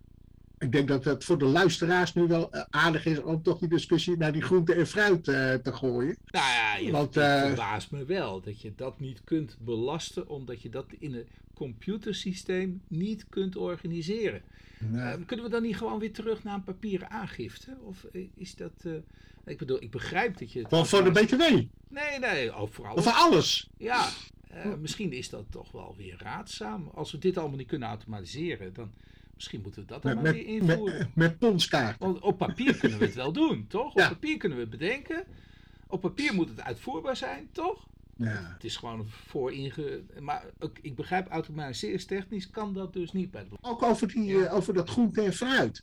ik 0.59 0.73
denk 0.73 0.89
dat 0.89 1.05
het 1.05 1.25
voor 1.25 1.39
de 1.39 1.45
luisteraars 1.45 2.15
nu 2.15 2.27
wel 2.27 2.53
eh, 2.53 2.63
aardig 2.71 3.07
is 3.07 3.23
om 3.23 3.43
toch 3.43 3.59
die 3.59 3.69
discussie 3.69 4.17
naar 4.17 4.33
die 4.33 4.43
groente 4.43 4.75
en 4.75 4.87
fruit 4.87 5.29
eh, 5.29 5.55
te 5.55 5.73
gooien. 5.73 6.17
Nou 6.27 6.47
ja, 6.47 6.77
je 6.77 6.91
Want, 6.91 7.15
het 7.15 7.25
eh, 7.25 7.47
verbaast 7.47 7.91
me 7.91 8.05
wel 8.05 8.41
dat 8.41 8.61
je 8.61 8.73
dat 8.77 9.01
niet 9.01 9.25
kunt 9.25 9.57
belasten, 9.61 10.29
omdat 10.29 10.63
je 10.63 10.69
dat 10.69 10.87
in 10.99 11.15
een 11.15 11.27
computersysteem 11.55 12.83
niet 12.89 13.27
kunt 13.29 13.57
organiseren. 13.57 14.43
Nou, 14.79 15.21
Eh, 15.21 15.27
kunnen 15.27 15.45
we 15.45 15.51
dan 15.51 15.63
niet 15.63 15.77
gewoon 15.77 15.99
weer 15.99 16.13
terug 16.13 16.45
naar 16.45 16.55
een 16.55 16.65
papieren 16.65 17.11
aangifte? 17.11 17.77
Of 17.83 18.07
is 18.35 18.55
dat... 18.55 18.73
ik 19.45 19.59
bedoel, 19.59 19.83
ik 19.83 19.91
begrijp 19.91 20.39
dat 20.39 20.53
je... 20.53 20.59
het 20.59 20.69
voor, 20.69 20.87
voor 20.87 21.05
de 21.05 21.11
BTW. 21.11 21.41
Nee, 21.89 22.19
nee, 22.21 22.57
oh, 22.57 22.71
vooral... 22.71 22.95
Of 22.95 23.05
voor 23.05 23.13
alles. 23.13 23.69
Ja, 23.79 24.09
misschien 24.81 25.13
is 25.13 25.31
dat 25.31 25.45
toch 25.51 25.73
wel 25.73 25.95
weer 25.97 26.17
raadzaam. 26.19 26.91
Als 26.95 27.13
we 27.13 27.19
dit 27.19 27.39
allemaal 27.39 27.59
niet 27.59 27.67
kunnen 27.67 27.89
automatiseren, 27.89 28.73
dan 28.73 28.93
misschien 29.35 29.61
moeten 29.61 29.83
we 29.83 29.89
dat 29.89 30.03
dan 30.03 30.15
Met, 30.15 30.23
maar 30.23 30.33
met, 30.33 30.45
weer 30.45 30.55
invoeren. 30.55 31.11
met, 31.15 31.41
met. 31.41 31.97
Want 31.99 32.21
op 32.21 32.39
papier 32.39 32.77
kunnen 32.81 32.99
we 32.99 33.05
het 33.05 33.15
wel 33.15 33.33
doen, 33.33 33.67
toch? 33.69 33.95
Ja. 33.95 34.03
Op 34.03 34.09
papier 34.09 34.37
kunnen 34.37 34.59
we 34.59 34.65
het 34.65 34.79
bedenken. 34.79 35.25
Op 35.87 36.01
papier 36.01 36.35
moet 36.35 36.49
het 36.49 36.61
uitvoerbaar 36.61 37.17
zijn, 37.17 37.49
toch? 37.53 37.87
Ja. 38.17 38.53
Het 38.55 38.65
is 38.65 38.77
gewoon 38.77 39.07
voor 39.09 39.53
inge... 39.53 40.03
Maar 40.21 40.45
ik 40.81 40.95
begrijp 40.95 41.29
automatiseringstechnisch 41.29 42.51
kan 42.51 42.75
dat 42.75 42.93
dus 42.93 43.13
niet 43.13 43.31
bij 43.31 43.45
de 43.49 43.57
Ook 43.61 43.83
over, 43.83 44.09
die, 44.09 44.51
over 44.51 44.75
dat 44.75 44.91
groente 44.91 45.23
en 45.23 45.33
fruit. 45.33 45.83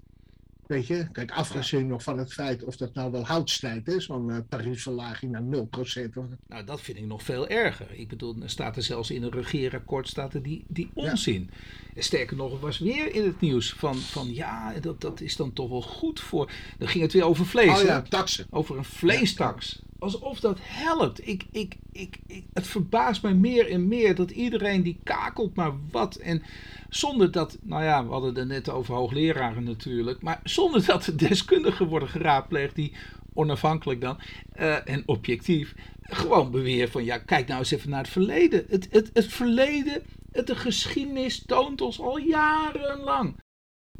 Weet 0.72 0.88
je, 0.88 1.08
kijk, 1.12 1.32
afgezien 1.32 1.88
nog 1.88 2.04
van 2.04 2.18
het 2.18 2.34
feit 2.34 2.64
of 2.64 2.78
dat 2.78 2.94
nou 2.94 3.12
wel 3.12 3.26
houtstrijd 3.26 3.88
is, 3.88 4.06
van 4.06 4.32
uh, 4.32 4.38
tariefverlaging 4.50 5.32
naar 5.32 5.42
0%. 5.42 6.18
Of... 6.18 6.26
Nou, 6.48 6.64
dat 6.66 6.82
vind 6.82 6.98
ik 6.98 7.06
nog 7.06 7.24
veel 7.24 7.48
erger. 7.48 7.88
Ik 7.92 8.08
bedoel, 8.08 8.36
er 8.42 8.50
staat 8.50 8.76
er 8.76 8.84
zelfs 8.84 9.12
in 9.12 9.24
een 9.24 9.32
regeerakkoord 9.32 10.08
staat 10.08 10.34
er 10.34 10.44
die, 10.44 10.66
die 10.68 10.90
onzin. 10.94 11.50
Ja. 11.96 12.02
Sterker 12.02 12.38
nog, 12.38 12.60
was 12.60 12.80
weer 12.80 13.16
in 13.16 13.26
het 13.26 13.42
nieuws 13.42 13.74
van, 13.74 13.96
van 13.96 14.34
ja, 14.34 14.74
dat, 14.80 15.02
dat 15.02 15.22
is 15.22 15.36
dan 15.36 15.54
toch 15.54 15.70
wel 15.70 15.82
goed 15.82 16.20
voor. 16.20 16.52
Dan 16.78 16.88
ging 16.88 17.04
het 17.04 17.14
weer 17.14 17.26
over 17.26 17.46
vlees. 17.46 17.80
Oh 17.80 17.86
ja. 17.86 18.04
Over 18.50 18.78
een 18.78 18.86
vleestaks. 18.86 19.82
Alsof 20.02 20.40
dat 20.40 20.58
helpt. 20.62 21.28
Ik, 21.28 21.44
ik, 21.52 21.76
ik, 21.92 22.18
ik, 22.28 22.44
het 22.54 22.68
verbaast 22.68 23.22
mij 23.24 23.34
meer 23.34 23.70
en 23.72 23.88
meer 23.88 24.16
dat 24.16 24.32
iedereen 24.32 24.84
die 24.84 25.00
kakelt 25.04 25.56
maar 25.56 25.72
wat. 25.92 26.16
En 26.16 26.44
zonder 26.90 27.32
dat, 27.32 27.58
nou 27.62 27.84
ja, 27.84 28.06
we 28.06 28.12
hadden 28.12 28.36
het 28.36 28.48
net 28.48 28.70
over 28.70 28.96
hoogleraren 28.96 29.64
natuurlijk. 29.64 30.22
Maar 30.22 30.40
zonder 30.44 30.86
dat 30.86 31.04
de 31.04 31.16
deskundigen 31.16 31.88
worden 31.88 32.10
geraadpleegd 32.10 32.76
die 32.76 32.94
onafhankelijk 33.34 34.02
dan 34.02 34.20
uh, 34.60 34.90
en 34.90 35.04
objectief 35.06 35.76
gewoon 36.02 36.52
beweren 36.52 36.92
van 36.92 37.04
ja, 37.04 37.18
kijk 37.18 37.48
nou 37.48 37.60
eens 37.60 37.72
even 37.72 37.90
naar 37.90 38.02
het 38.02 38.12
verleden. 38.12 38.66
Het, 38.70 38.88
het, 38.92 39.10
het 39.14 39.28
verleden, 39.28 40.02
het, 40.32 40.48
de 40.48 40.56
geschiedenis 40.56 41.46
toont 41.46 41.82
ons 41.82 42.00
al 42.00 42.18
jarenlang 42.18 43.36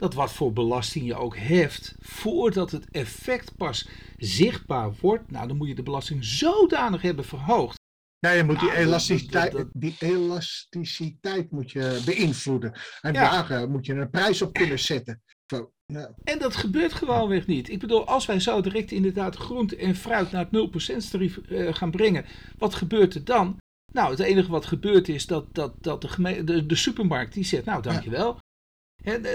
dat 0.02 0.14
wat 0.14 0.34
voor 0.34 0.54
belasting 0.54 1.06
je 1.06 1.16
ook 1.16 1.38
heft, 1.38 1.96
voordat 2.00 2.72
het 2.72 2.90
effect 2.92 3.56
pas 3.58 3.88
zichtbaar 4.18 4.94
wordt, 5.02 5.32
nou 5.32 5.48
dan 5.48 5.58
moet 5.58 5.68
je 5.68 5.76
de 5.76 5.84
belasting 5.84 6.26
zodanig 6.26 7.02
hebben 7.02 7.26
verhoogd. 7.26 7.80
Ja, 8.20 8.32
je 8.32 8.44
moet 8.44 8.60
die, 8.60 8.76
elasticiteit, 8.76 9.66
die 9.74 9.96
elasticiteit 10.00 11.52
moet 11.52 11.72
je 11.72 12.02
beïnvloeden. 12.06 12.74
En 13.02 13.14
daar 13.14 13.70
moet 13.70 13.86
je 13.86 13.94
een 13.94 14.10
prijs 14.10 14.42
op 14.42 14.54
kunnen 14.54 14.80
zetten. 14.80 15.22
Zo, 15.46 15.72
ja. 15.86 16.14
En 16.24 16.40
dat 16.40 16.56
gebeurt 16.56 16.94
gewoonweg 16.94 17.48
niet. 17.48 17.70
Ik 17.70 17.80
bedoel, 17.80 18.08
als 18.08 18.26
wij 18.26 18.40
zo 18.40 18.62
direct 18.62 18.92
inderdaad 18.92 19.36
groente 19.36 19.76
en 19.76 19.96
fruit 19.96 20.32
naar 20.32 20.48
het 20.52 21.06
0% 21.06 21.10
tarief 21.10 21.40
uh, 21.50 21.74
gaan 21.74 21.92
brengen, 21.92 22.26
wat 22.58 22.74
gebeurt 22.74 23.16
er 23.16 23.24
dan? 23.24 23.58
Nou, 23.94 24.10
het 24.10 24.20
enige 24.20 24.52
wat 24.52 24.66
gebeurt 24.66 25.10
is 25.10 25.26
dat, 25.26 25.54
dat, 25.54 25.74
dat 25.80 26.02
de, 26.02 26.44
de, 26.44 26.66
de 26.66 26.76
supermarkt 26.76 27.34
die 27.34 27.44
zegt, 27.44 27.66
nou 27.66 27.82
dankjewel, 27.82 28.40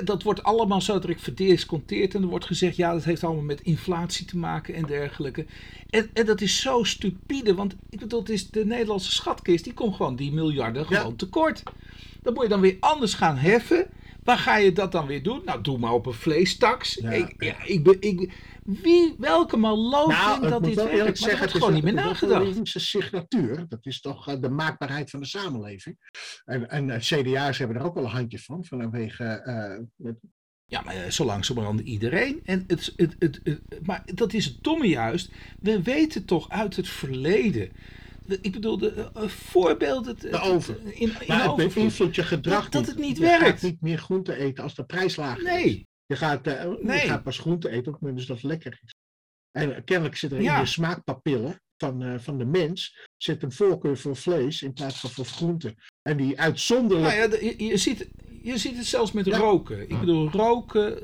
dat 0.05 0.23
wordt 0.23 0.43
allemaal 0.43 0.81
zo 0.81 0.99
direct 0.99 1.21
verdisconteerd 1.21 2.15
en 2.15 2.23
er 2.23 2.29
wordt 2.29 2.45
gezegd, 2.45 2.77
ja, 2.77 2.93
dat 2.93 3.05
heeft 3.05 3.25
allemaal 3.25 3.43
met 3.43 3.61
inflatie 3.61 4.27
te 4.27 4.37
maken 4.37 4.75
en 4.75 4.83
dergelijke. 4.83 5.47
En, 5.91 6.11
en 6.13 6.27
dat 6.27 6.41
is 6.41 6.61
zo 6.61 6.83
stupide, 6.83 7.55
want 7.55 7.75
ik 7.91 7.99
bedoel, 7.99 8.21
het 8.21 8.31
is 8.31 8.51
de 8.51 8.67
Nederlandse 8.67 9.13
schatkist, 9.13 9.65
die 9.65 9.75
komt 9.75 9.95
gewoon 9.95 10.17
die 10.17 10.33
miljarden 10.33 10.87
gewoon 10.87 11.17
tekort. 11.17 11.63
Dan 12.23 12.33
moet 12.33 12.43
je 12.43 12.49
dan 12.49 12.61
weer 12.61 12.77
anders 12.81 13.15
gaan 13.15 13.37
heffen. 13.37 13.87
Waar 14.27 14.39
ga 14.39 14.57
je 14.57 14.73
dat 14.73 14.93
dan 14.93 15.07
weer 15.07 15.23
doen? 15.23 15.43
Nou, 15.45 15.63
doe 15.63 15.79
maar 15.79 15.93
op 15.93 16.07
een 16.07 16.13
vleestaks. 16.13 16.95
Ja, 16.95 17.11
ik, 17.11 17.35
ja, 17.39 17.65
ik, 17.65 17.85
ben, 17.85 17.97
ik, 18.01 18.33
wie, 18.63 19.15
welke 19.19 19.57
maloot 19.57 20.09
nou, 20.09 20.49
dat 20.49 20.65
dit 20.65 20.75
werkt? 20.75 21.19
Zeggen, 21.19 21.41
het 21.41 21.53
gewoon 21.53 21.73
niet 21.73 21.83
meer 21.83 21.93
nagedacht. 21.93 22.47
Het 22.47 22.67
is 22.67 22.75
een 22.75 22.81
signatuur. 22.81 23.65
Dat 23.69 23.87
is 23.87 24.01
toch 24.01 24.29
uh, 24.29 24.41
de 24.41 24.49
maakbaarheid 24.49 25.11
van 25.11 25.21
de 25.21 25.27
samenleving. 25.27 25.97
En, 26.45 26.71
en 26.71 26.89
uh, 26.89 26.97
CDA's 26.97 27.59
hebben 27.59 27.77
er 27.77 27.83
ook 27.83 27.95
wel 27.95 28.05
een 28.05 28.11
handje 28.11 28.39
van. 28.39 28.65
Vanwege... 28.65 29.43
Uh, 29.47 29.87
met... 29.97 30.17
Ja, 30.65 30.83
maar 30.83 31.11
zo 31.13 31.25
langzamerhand 31.25 31.81
iedereen. 31.81 32.41
En 32.45 32.65
het, 32.67 32.93
het, 32.97 33.17
het, 33.19 33.41
het, 33.43 33.61
maar 33.83 34.03
dat 34.15 34.33
is 34.33 34.45
het 34.45 34.63
domme 34.63 34.89
juist. 34.89 35.33
We 35.61 35.83
weten 35.83 36.25
toch 36.25 36.49
uit 36.49 36.77
het 36.77 36.89
verleden 36.89 37.73
ik 38.41 38.53
bedoel, 38.53 38.79
de 38.79 39.11
uh, 39.17 39.29
voorbeelden. 39.29 40.19
De 40.19 40.41
over. 40.41 40.81
In, 40.85 40.93
in 40.95 41.13
maar 41.27 41.57
het 41.57 41.75
beïnvloedt 41.75 42.15
je 42.15 42.23
gedrag 42.23 42.63
dat, 42.63 42.73
dat 42.73 42.87
het 42.87 42.99
niet 42.99 43.17
je 43.17 43.23
werkt. 43.23 43.45
Je 43.45 43.51
gaat 43.51 43.63
niet 43.63 43.81
meer 43.81 43.99
groente 43.99 44.37
eten 44.37 44.65
als 44.65 44.75
de 44.75 44.85
prijs 44.85 45.17
lager 45.17 45.43
nee. 45.43 45.65
is. 45.65 45.85
Je 46.07 46.17
gaat, 46.17 46.47
uh, 46.47 46.65
nee. 46.81 47.01
je 47.01 47.07
gaat 47.07 47.23
pas 47.23 47.39
groente 47.39 47.69
eten 47.69 47.87
op 47.87 47.93
het 47.93 48.01
moment 48.01 48.27
dat 48.27 48.37
het 48.37 48.47
lekker 48.47 48.81
is. 48.85 48.95
En 49.51 49.85
kennelijk 49.85 50.17
zit 50.17 50.33
er 50.33 50.39
in 50.39 50.61
de 50.61 50.67
smaakpapillen 50.67 51.61
van, 51.77 52.03
uh, 52.03 52.19
van 52.19 52.39
de 52.39 52.45
mens 52.45 53.07
zit 53.17 53.43
een 53.43 53.53
voorkeur 53.53 53.99
voor 53.99 54.17
vlees 54.17 54.63
in 54.63 54.73
plaats 54.73 55.01
van 55.01 55.11
voor 55.11 55.25
groente. 55.25 55.75
En 56.03 56.17
die 56.17 56.41
uitzonderlijk... 56.41 57.17
Nou 57.17 57.31
ja, 57.31 57.39
je, 57.41 57.65
je, 57.65 57.77
ziet, 57.77 58.09
je 58.43 58.59
ziet 58.59 58.77
het 58.77 58.87
zelfs 58.87 59.13
met 59.13 59.27
ja. 59.27 59.37
roken. 59.37 59.91
Ik 59.91 60.01
bedoel, 60.01 60.31
roken, 60.31 61.03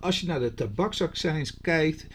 als 0.00 0.20
je 0.20 0.26
naar 0.26 0.40
de 0.40 0.54
tabaksaccijns 0.54 1.56
kijkt 1.60 2.06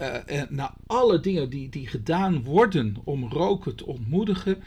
uh, 0.00 0.42
naar 0.48 0.74
alle 0.86 1.20
dingen 1.20 1.50
die, 1.50 1.68
die 1.68 1.86
gedaan 1.86 2.42
worden 2.44 2.96
om 3.04 3.28
roken 3.32 3.76
te 3.76 3.86
ontmoedigen. 3.86 4.62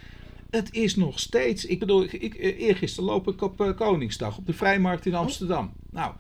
Het 0.50 0.74
is 0.74 0.96
nog 0.96 1.20
steeds. 1.20 1.66
Ik 1.66 1.80
bedoel, 1.80 2.04
ik, 2.04 2.14
ik, 2.14 2.36
eh, 2.36 2.60
eergisteren 2.60 3.10
loop 3.10 3.28
ik 3.28 3.42
op 3.42 3.62
uh, 3.62 3.76
Koningsdag 3.76 4.38
op 4.38 4.46
de 4.46 4.54
Vrijmarkt 4.54 5.06
in 5.06 5.16
Amsterdam. 5.16 5.74
Nou, 5.90 6.14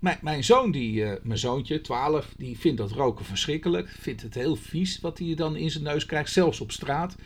mijn, 0.00 0.18
mijn 0.22 0.44
zoon, 0.44 0.70
die, 0.70 0.94
uh, 0.94 1.12
mijn 1.22 1.38
zoontje, 1.38 1.80
12, 1.80 2.34
die 2.36 2.58
vindt 2.58 2.78
dat 2.78 2.90
roken 2.90 3.24
verschrikkelijk. 3.24 3.88
Vindt 3.88 4.22
het 4.22 4.34
heel 4.34 4.56
vies 4.56 5.00
wat 5.00 5.18
hij 5.18 5.34
dan 5.34 5.56
in 5.56 5.70
zijn 5.70 5.84
neus 5.84 6.06
krijgt, 6.06 6.32
zelfs 6.32 6.60
op 6.60 6.72
straat. 6.72 7.16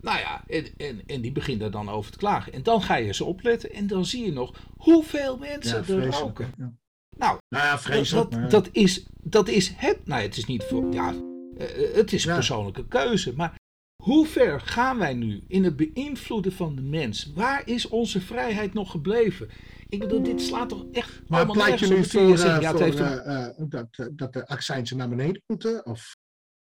Nou 0.00 0.18
ja, 0.18 0.44
en, 0.46 0.66
en, 0.76 1.02
en 1.06 1.20
die 1.20 1.32
begint 1.32 1.60
daar 1.60 1.70
dan 1.70 1.88
over 1.88 2.12
te 2.12 2.18
klagen. 2.18 2.52
En 2.52 2.62
dan 2.62 2.82
ga 2.82 2.96
je 2.96 3.14
ze 3.14 3.24
opletten 3.24 3.72
en 3.72 3.86
dan 3.86 4.04
zie 4.04 4.24
je 4.24 4.32
nog 4.32 4.54
hoeveel 4.76 5.38
mensen 5.38 5.84
ja, 5.86 6.02
er 6.02 6.10
roken. 6.10 6.52
Ja. 6.58 6.72
Nou, 7.16 7.38
nou 7.48 7.64
ja, 7.64 7.78
vreselijk, 7.78 8.30
dat, 8.30 8.50
dat, 8.50 8.68
is, 8.72 9.06
dat 9.22 9.48
is 9.48 9.72
het. 9.76 10.06
Nou, 10.06 10.22
het 10.22 10.36
is 10.36 10.44
niet 10.44 10.62
voor. 10.62 10.92
Ja, 10.92 11.12
uh, 11.12 11.94
het 11.94 12.12
is 12.12 12.24
een 12.24 12.34
persoonlijke 12.34 12.88
keuze. 12.88 13.34
Maar 13.36 13.60
hoe 14.02 14.26
ver 14.26 14.60
gaan 14.60 14.98
wij 14.98 15.14
nu 15.14 15.44
in 15.48 15.64
het 15.64 15.76
beïnvloeden 15.76 16.52
van 16.52 16.74
de 16.74 16.82
mens? 16.82 17.32
Waar 17.34 17.62
is 17.68 17.88
onze 17.88 18.20
vrijheid 18.20 18.74
nog 18.74 18.90
gebleven? 18.90 19.48
Ik 19.88 19.98
bedoel, 19.98 20.22
dit 20.22 20.40
slaat 20.40 20.68
toch 20.68 20.86
echt 20.92 21.28
maar 21.28 21.46
pleit 21.46 21.78
je 21.78 21.86
nu 21.86 22.04
voor, 22.04 22.20
uh, 22.20 22.60
ja, 22.60 22.70
voor 22.70 22.80
heeft 22.80 22.98
uh, 22.98 23.48
dat, 23.56 24.10
dat 24.12 24.32
de 24.32 24.46
accijnsen 24.46 24.96
naar 24.96 25.08
beneden 25.08 25.42
moeten? 25.46 25.86
Of 25.86 26.16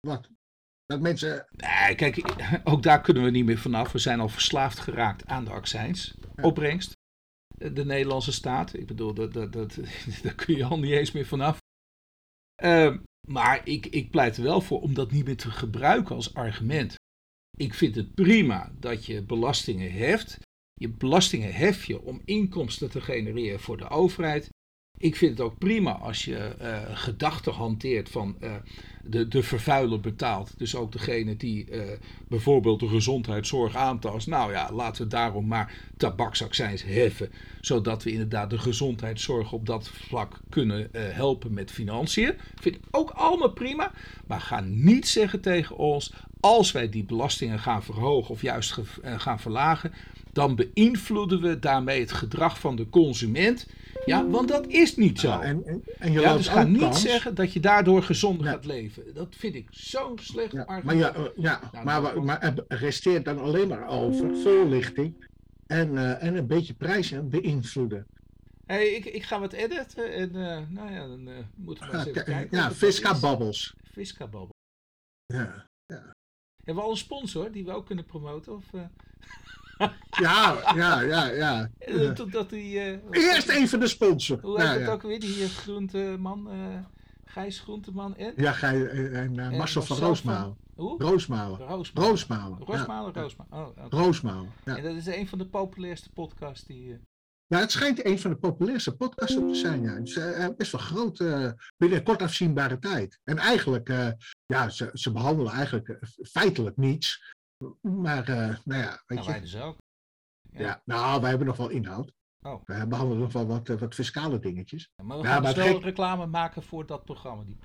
wat? 0.01 0.29
Dat 0.87 1.01
mensen... 1.01 1.47
Nee, 1.51 1.95
kijk, 1.95 2.35
ook 2.65 2.83
daar 2.83 3.01
kunnen 3.01 3.23
we 3.23 3.31
niet 3.31 3.45
meer 3.45 3.59
vanaf. 3.59 3.93
We 3.93 3.99
zijn 3.99 4.21
al 4.21 4.29
verslaafd 4.29 4.79
geraakt 4.79 5.27
aan 5.27 5.45
de 5.45 5.51
accijns. 5.51 6.15
Opbrengst 6.41 6.93
de 7.59 7.85
Nederlandse 7.85 8.33
staat. 8.33 8.75
Ik 8.75 8.87
bedoel, 8.87 9.15
dat, 9.15 9.33
dat, 9.33 9.53
dat, 9.53 9.79
daar 10.23 10.35
kun 10.35 10.57
je 10.57 10.65
al 10.65 10.79
niet 10.79 10.93
eens 10.93 11.13
meer 11.13 11.27
vanaf. 11.27 11.59
Uh, 12.63 12.97
maar 13.29 13.69
ik, 13.69 13.87
ik 13.87 14.11
pleit 14.11 14.37
er 14.37 14.43
wel 14.43 14.61
voor 14.61 14.81
om 14.81 14.95
dat 14.95 15.11
niet 15.11 15.25
meer 15.25 15.37
te 15.37 15.51
gebruiken 15.51 16.15
als 16.15 16.35
argument. 16.35 16.95
Ik 17.57 17.75
vind 17.75 17.95
het 17.95 18.15
prima 18.15 18.73
dat 18.79 19.07
je 19.07 19.23
belastingen 19.23 19.93
heft. 19.93 20.39
Je 20.75 20.89
belastingen 20.89 21.55
hef 21.55 21.85
je 21.85 22.03
om 22.03 22.21
inkomsten 22.25 22.91
te 22.91 23.01
genereren 23.01 23.61
voor 23.61 23.77
de 23.77 23.89
overheid. 23.89 24.49
Ik 24.99 25.17
vind 25.17 25.39
het 25.39 25.47
ook 25.47 25.59
prima 25.59 25.93
als 25.93 26.25
je 26.25 26.57
uh, 26.61 26.97
gedachten 26.97 27.53
hanteert 27.53 28.09
van 28.09 28.37
uh, 28.41 28.57
de, 29.07 29.29
de 29.29 29.43
vervuiler 29.43 30.01
betaalt. 30.01 30.55
Dus 30.57 30.77
ook 30.77 30.93
degene 30.93 31.37
die 31.37 31.71
uh, 31.71 31.83
bijvoorbeeld 32.29 32.81
de 32.81 32.89
gezondheidszorg 32.89 33.77
aantast. 33.77 34.27
Nou 34.27 34.53
ja, 34.53 34.71
laten 34.73 35.03
we 35.03 35.09
daarom 35.09 35.47
maar 35.47 35.75
tabaksaccijns 35.97 36.83
heffen. 36.83 37.31
Zodat 37.61 38.03
we 38.03 38.11
inderdaad 38.11 38.51
de 38.51 38.59
gezondheidszorg 38.59 39.53
op 39.53 39.67
dat 39.67 39.89
vlak 39.89 40.41
kunnen 40.49 40.89
helpen 40.93 41.53
met 41.53 41.71
financiën. 41.71 42.35
Vind 42.55 42.77
ik 42.77 42.83
ook 42.91 43.11
allemaal 43.11 43.53
prima. 43.53 43.93
Maar 44.27 44.41
ga 44.41 44.61
niet 44.61 45.09
zeggen 45.09 45.41
tegen 45.41 45.77
ons, 45.77 46.13
als 46.41 46.73
wij 46.73 46.89
die 46.89 47.05
belastingen 47.05 47.59
gaan 47.59 47.83
verhogen 47.83 48.31
of 48.31 48.43
juist 48.43 48.79
gaan 49.03 49.41
verlagen, 49.41 49.93
dan 50.33 50.57
beïnvloeden 50.57 51.41
we 51.41 51.59
daarmee 51.59 52.01
het 52.01 52.13
gedrag 52.13 52.61
van 52.61 52.77
de 52.77 52.89
consument. 52.89 53.67
Ja, 54.05 54.29
want 54.29 54.49
dat 54.49 54.67
is 54.67 54.97
niet 54.97 55.21
zo. 55.21 55.29
Ja, 55.29 55.43
en, 55.43 55.65
en, 55.67 55.85
en 55.99 56.13
je 56.13 56.21
ja, 56.21 56.37
dus 56.37 56.49
ga 56.49 56.63
niet 56.63 56.95
zeggen 56.95 57.35
dat 57.35 57.53
je 57.53 57.61
daardoor 57.61 58.03
gezonder 58.03 58.47
gaat 58.47 58.65
leven. 58.65 59.15
Dat 59.15 59.35
vind 59.37 59.55
ik 59.55 59.67
zo'n 59.71 60.19
slecht 60.19 60.53
ja, 60.53 60.63
argument. 60.63 60.85
Maar, 60.85 60.97
ja, 60.97 61.31
ja, 61.37 61.71
nou, 61.73 61.85
maar, 61.85 62.23
maar, 62.23 62.43
er 62.69 62.79
resteert 62.79 63.25
dan 63.25 63.39
alleen 63.39 63.69
maar 63.69 63.89
over 63.89 64.37
voorlichting 64.37 65.27
en, 65.67 65.93
uh, 65.93 66.23
en 66.23 66.37
een 66.37 66.47
beetje 66.47 66.75
prijzen 66.75 67.29
beïnvloeden. 67.29 68.07
Hey, 68.67 68.87
ik, 68.87 69.05
ik 69.05 69.23
ga 69.23 69.41
wat 69.41 69.53
editen 69.53 70.13
en 70.13 70.29
uh, 70.37 70.59
nou 70.69 70.93
ja, 70.93 71.07
dan 71.07 71.29
uh, 71.29 71.35
moeten 71.55 71.91
we 71.91 71.97
eens 71.97 72.07
even 72.07 72.25
kijken. 72.25 72.57
Ja, 72.57 72.71
Fisca. 72.71 73.19
Ja, 75.27 75.69
ja. 75.87 76.13
Hebben 76.57 76.75
we 76.75 76.81
al 76.81 76.91
een 76.91 76.97
sponsor 76.97 77.53
die 77.53 77.65
we 77.65 77.73
ook 77.73 77.87
kunnen 77.87 78.05
promoten? 78.05 78.55
Of, 78.55 78.65
ja, 80.25 80.57
ja, 80.75 81.01
ja, 81.01 81.27
ja. 81.27 81.71
Totdat 82.13 82.51
die, 82.51 82.75
uh, 82.75 82.99
Eerst 83.11 83.49
even 83.49 83.81
de 83.81 83.89
sponsor. 83.89 84.39
Hoe 84.41 84.63
heet 84.63 84.81
het 84.81 84.89
ook 84.89 85.03
weer, 85.03 85.21
die 85.21 85.39
uh, 85.39 85.49
groenteman? 85.49 86.49
Gijs 87.25 87.61
Groenteman 87.61 88.17
en? 88.17 88.33
Ja, 88.37 88.53
Gij, 88.53 88.89
en, 89.11 89.35
Marcel 89.35 89.83
van 89.83 89.97
Roosmalen. 89.97 90.57
Hoe? 90.75 91.03
Roosmalen. 91.03 91.59
Roosmalen. 91.59 92.07
Roosmalen. 92.07 92.59
Roosmalen, 92.59 93.13
ja. 93.15 93.21
Roosmalen. 93.21 93.67
Oh, 93.67 93.69
okay. 93.69 94.01
Roosmalen. 94.01 94.51
Ja. 94.65 94.77
En 94.77 94.83
dat 94.83 94.95
is 94.95 95.07
een 95.07 95.29
van 95.29 95.39
de 95.39 95.47
populairste 95.47 96.11
podcasts 96.13 96.67
die... 96.67 96.99
Ja, 97.47 97.59
het 97.59 97.73
schijnt 97.73 98.05
een 98.07 98.19
van 98.19 98.31
de 98.31 98.37
populairste 98.37 98.97
podcasts 98.97 99.35
te 99.35 99.55
zijn. 99.55 99.83
Ja. 99.83 99.95
Het 99.95 100.09
is 100.09 100.17
uh, 100.17 100.49
best 100.57 100.73
wel 100.73 100.81
groot 100.81 101.25
binnen 101.77 102.03
kort 102.03 102.23
afzienbare 102.23 102.79
tijd. 102.79 103.19
En 103.25 103.39
eigenlijk, 103.39 103.89
ja, 104.47 104.69
ze, 104.69 104.91
ze 104.93 105.13
behandelen 105.13 105.53
eigenlijk 105.53 105.99
feitelijk 106.23 106.77
niets. 106.77 107.34
Maar, 107.81 108.29
uh, 108.29 108.57
nou 108.65 108.83
ja, 108.83 109.03
weet 109.07 109.19
nou, 109.19 109.23
je. 109.25 109.31
wij 109.31 109.41
dus 109.41 109.57
ook. 109.61 109.77
Ja. 110.51 110.61
ja. 110.61 110.83
nou, 110.85 111.21
wij 111.21 111.29
hebben 111.29 111.47
nog 111.47 111.57
wel 111.57 111.69
inhoud. 111.69 112.13
Oh. 112.41 112.65
We 112.65 112.87
behandelen 112.87 113.23
nog 113.23 113.33
wel 113.33 113.47
wat, 113.47 113.69
wat 113.69 113.95
fiscale 113.95 114.39
dingetjes. 114.39 114.91
Ja, 114.97 115.05
maar 115.05 115.19
we 115.19 115.27
gaan 115.27 115.43
dus 115.43 115.55
wel 115.55 115.81
reclame 115.81 116.27
maken 116.27 116.63
voor 116.63 116.87
dat 116.87 117.05
programma. 117.05 117.45
Die... 117.45 117.59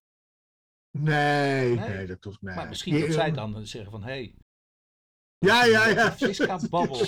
Nee, 0.91 1.75
nee, 1.75 1.89
nee, 1.89 2.07
dat 2.07 2.21
toch 2.21 2.41
nee. 2.41 2.55
Maar 2.55 2.67
misschien 2.67 2.99
dat 2.99 3.13
zij 3.13 3.31
dan 3.31 3.65
zeggen 3.65 3.91
van, 3.91 4.03
hé, 4.03 4.09
hey, 4.09 4.35
ja, 5.39 5.65
ja, 5.65 5.87
ja. 5.87 6.11
Fiska 6.11 6.59
babbelt. 6.69 7.07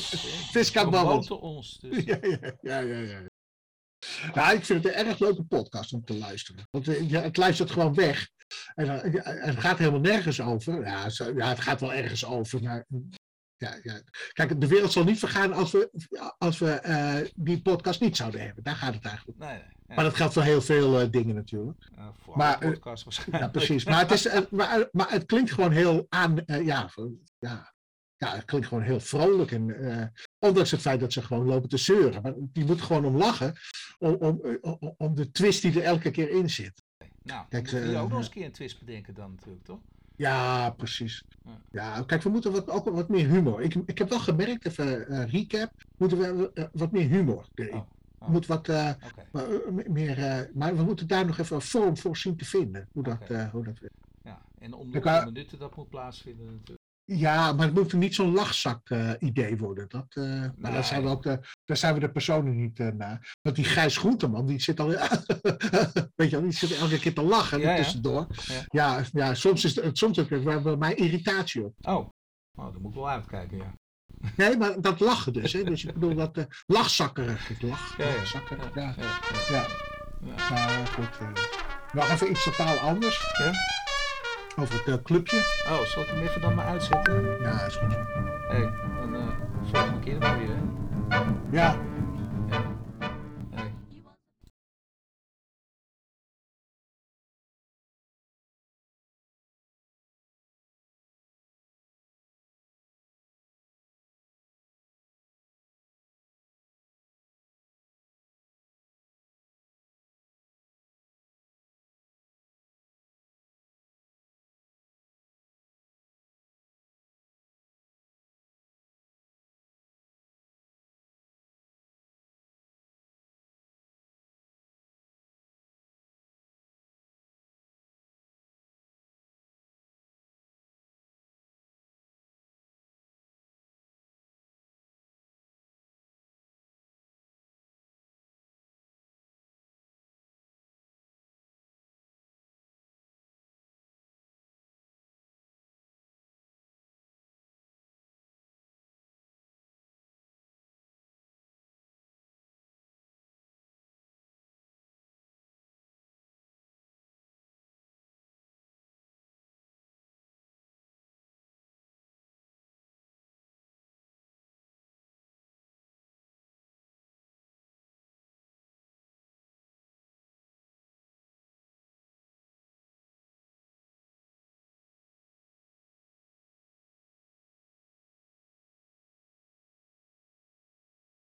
Fiska 0.51 0.89
babbelt. 0.89 1.31
ons. 1.31 1.79
Dus. 1.79 2.03
Ja, 2.09 2.17
ja, 2.21 2.55
ja, 2.61 2.79
ja, 2.79 2.99
ja. 2.99 3.29
Nou, 4.33 4.55
ik 4.55 4.65
vind 4.65 4.83
het 4.83 4.93
een 4.93 5.05
erg 5.07 5.19
leuke 5.19 5.43
podcast 5.43 5.93
om 5.93 6.05
te 6.05 6.17
luisteren. 6.17 6.67
Want 6.71 6.85
ja, 6.85 7.21
het 7.21 7.37
luistert 7.37 7.71
gewoon 7.71 7.93
weg. 7.93 8.29
En 8.75 8.87
het 9.23 9.59
gaat 9.59 9.77
helemaal 9.77 9.99
nergens 9.99 10.41
over. 10.41 10.85
Ja, 10.85 11.09
zo, 11.09 11.33
ja, 11.35 11.49
het 11.49 11.59
gaat 11.59 11.79
wel 11.79 11.93
ergens 11.93 12.25
over, 12.25 12.63
maar 12.63 12.85
ja, 13.61 13.79
ja. 13.83 14.01
Kijk, 14.31 14.61
de 14.61 14.67
wereld 14.67 14.91
zal 14.91 15.03
niet 15.03 15.19
vergaan 15.19 15.53
als 15.53 15.71
we, 15.71 15.89
als 16.37 16.57
we 16.57 16.81
uh, 16.85 17.29
die 17.35 17.61
podcast 17.61 18.01
niet 18.01 18.17
zouden 18.17 18.41
hebben. 18.41 18.63
Daar 18.63 18.75
gaat 18.75 18.93
het 18.93 19.05
eigenlijk 19.05 19.39
nee, 19.39 19.49
nee. 19.49 19.95
Maar 19.95 20.03
dat 20.03 20.15
geldt 20.15 20.33
voor 20.33 20.43
heel 20.43 20.61
veel 20.61 21.01
uh, 21.01 21.07
dingen 21.09 21.35
natuurlijk. 21.35 21.89
Uh, 21.97 22.07
voor 22.23 22.37
maar, 22.37 22.57
podcasts 22.57 23.03
waarschijnlijk. 23.03 23.43
Ja, 23.43 23.49
precies. 23.49 23.85
Maar 23.85 23.99
het, 23.99 24.11
is, 24.11 24.49
maar, 24.49 24.87
maar 24.91 25.11
het 25.11 25.25
klinkt 25.25 25.51
gewoon 25.51 25.71
heel 25.71 26.05
aan... 26.09 26.43
ja, 26.45 26.89
ja, 27.39 27.73
ja, 28.17 28.35
het 28.35 28.45
klinkt 28.45 28.67
gewoon 28.67 28.83
heel 28.83 28.99
vrolijk. 28.99 29.51
En, 29.51 30.13
ondanks 30.41 30.71
het 30.71 30.81
feit 30.81 30.99
dat 30.99 31.13
ze 31.13 31.21
gewoon 31.21 31.45
lopen 31.45 31.69
te 31.69 31.77
zeuren. 31.77 32.21
Maar 32.21 32.33
die 32.37 32.65
moeten 32.65 32.85
gewoon 32.85 33.05
om 33.05 33.17
lachen. 33.17 33.53
Om, 33.99 34.13
om, 34.13 34.41
om, 34.61 34.93
om 34.97 35.15
de 35.15 35.31
twist 35.31 35.61
die 35.61 35.79
er 35.79 35.83
elke 35.83 36.11
keer 36.11 36.29
in 36.29 36.49
zit. 36.49 36.83
Nou, 37.23 37.45
Kijk, 37.49 37.71
moet 37.71 37.81
je 37.81 37.97
ook 37.97 38.09
nog 38.09 38.17
eens 38.17 38.27
een 38.27 38.33
keer 38.33 38.45
een 38.45 38.51
twist 38.51 38.79
bedenken 38.79 39.13
dan 39.13 39.31
natuurlijk, 39.31 39.65
toch? 39.65 39.79
Ja, 40.15 40.69
precies. 40.69 41.23
Ja, 41.71 42.03
kijk, 42.03 42.21
we 42.21 42.29
moeten 42.29 42.51
wat, 42.51 42.69
ook 42.69 42.89
wat 42.89 43.09
meer 43.09 43.27
humor. 43.27 43.61
Ik, 43.61 43.75
ik 43.85 43.97
heb 43.97 44.09
wel 44.09 44.19
gemerkt, 44.19 44.65
even 44.65 45.11
uh, 45.11 45.31
recap, 45.31 45.71
moeten 45.97 46.17
we 46.17 46.51
uh, 46.53 46.65
wat 46.71 46.91
meer 46.91 47.07
humor 47.07 47.47
erin. 47.55 47.73
Oh, 47.73 47.81
oh. 48.19 48.29
Moet 48.29 48.45
wat 48.45 48.69
okay. 48.69 48.97
meer, 49.87 50.49
maar 50.53 50.75
we 50.75 50.83
moeten 50.83 51.07
daar 51.07 51.25
nog 51.25 51.37
even 51.37 51.55
een 51.55 51.61
vorm 51.61 51.97
voor 51.97 52.17
zien 52.17 52.37
te 52.37 52.45
vinden. 52.45 52.87
Hoe 52.91 53.03
dat, 53.03 53.21
okay. 53.21 53.49
hoe 53.49 53.63
dat 53.63 53.79
Ja, 54.23 54.41
en 54.59 54.73
om 54.73 54.91
de 54.91 55.21
minuten 55.25 55.59
dat 55.59 55.75
moet 55.75 55.89
plaatsvinden 55.89 56.45
natuurlijk. 56.45 56.80
Ja, 57.05 57.53
maar 57.53 57.65
het 57.65 57.75
moet 57.75 57.93
niet 57.93 58.15
zo'n 58.15 58.33
lachzak-idee 58.33 59.57
worden. 59.57 59.89
Dat, 59.89 60.15
uh, 60.17 60.23
nee. 60.23 60.49
Maar 60.57 60.71
daar 60.71 60.83
zijn, 60.83 61.03
we 61.03 61.09
ook 61.09 61.23
de, 61.23 61.39
daar 61.65 61.77
zijn 61.77 61.93
we 61.93 61.99
de 61.99 62.11
personen 62.11 62.55
niet 62.55 62.79
uh, 62.79 62.87
naar. 62.87 63.35
Want 63.41 63.55
die 63.55 63.65
Gijs 63.65 63.97
Groenteman, 63.97 64.45
die 64.45 64.61
zit 64.61 64.79
al. 64.79 64.87
weet 66.15 66.29
je 66.29 66.29
wel, 66.29 66.41
die 66.41 66.51
zit 66.51 66.77
elke 66.77 66.99
keer 66.99 67.13
te 67.13 67.21
lachen 67.21 67.59
ja, 67.59 67.75
tussendoor. 67.75 68.27
Ja, 68.45 68.63
ja, 68.67 69.03
ja 69.11 69.33
soms 69.33 69.65
is 69.65 69.75
het 69.75 69.97
soms 69.97 70.19
ook 70.19 70.29
bij 70.63 70.75
mij 70.77 70.95
irritatie 70.95 71.63
op. 71.65 71.73
Oh. 71.81 72.09
oh, 72.57 72.73
dan 72.73 72.81
moet 72.81 72.91
ik 72.91 72.97
wel 72.97 73.09
uitkijken, 73.09 73.57
ja. 73.57 73.73
Nee, 74.35 74.57
maar 74.57 74.81
dat 74.81 74.99
lachen 74.99 75.33
dus. 75.33 75.53
Hè? 75.53 75.63
Dus 75.63 75.85
ik 75.85 75.93
bedoel 75.93 76.15
dat 76.15 76.37
uh, 76.37 76.43
lachzakkerig. 76.65 77.47
Het 77.47 77.61
lach, 77.61 77.97
ja, 77.97 78.15
lachzakkerig. 78.15 78.75
Ja, 78.75 78.93
ja. 78.97 79.19
ja. 79.49 79.65
ja. 80.21 80.49
Nou, 80.49 80.85
goed. 80.85 81.19
nog 81.93 82.09
even 82.09 82.29
iets 82.29 82.43
totaal 82.43 82.77
anders. 82.77 83.33
Ja? 83.37 83.51
Over 84.55 84.75
het 84.75 84.87
uh, 84.87 84.95
clubje. 85.03 85.37
Oh, 85.37 85.81
zal 85.81 86.03
ik 86.03 86.09
hem 86.09 86.21
even 86.21 86.41
dan 86.41 86.55
maar 86.55 86.65
uitzetten? 86.65 87.37
Ja, 87.41 87.65
is 87.65 87.75
goed. 87.75 87.93
Hé, 87.93 88.57
hey, 88.57 88.71
dan 88.99 89.33
volgende 89.71 89.99
keer 89.99 90.17
maar 90.17 90.37
weer. 90.37 90.49
Hè? 91.09 91.19
Ja. 91.51 91.75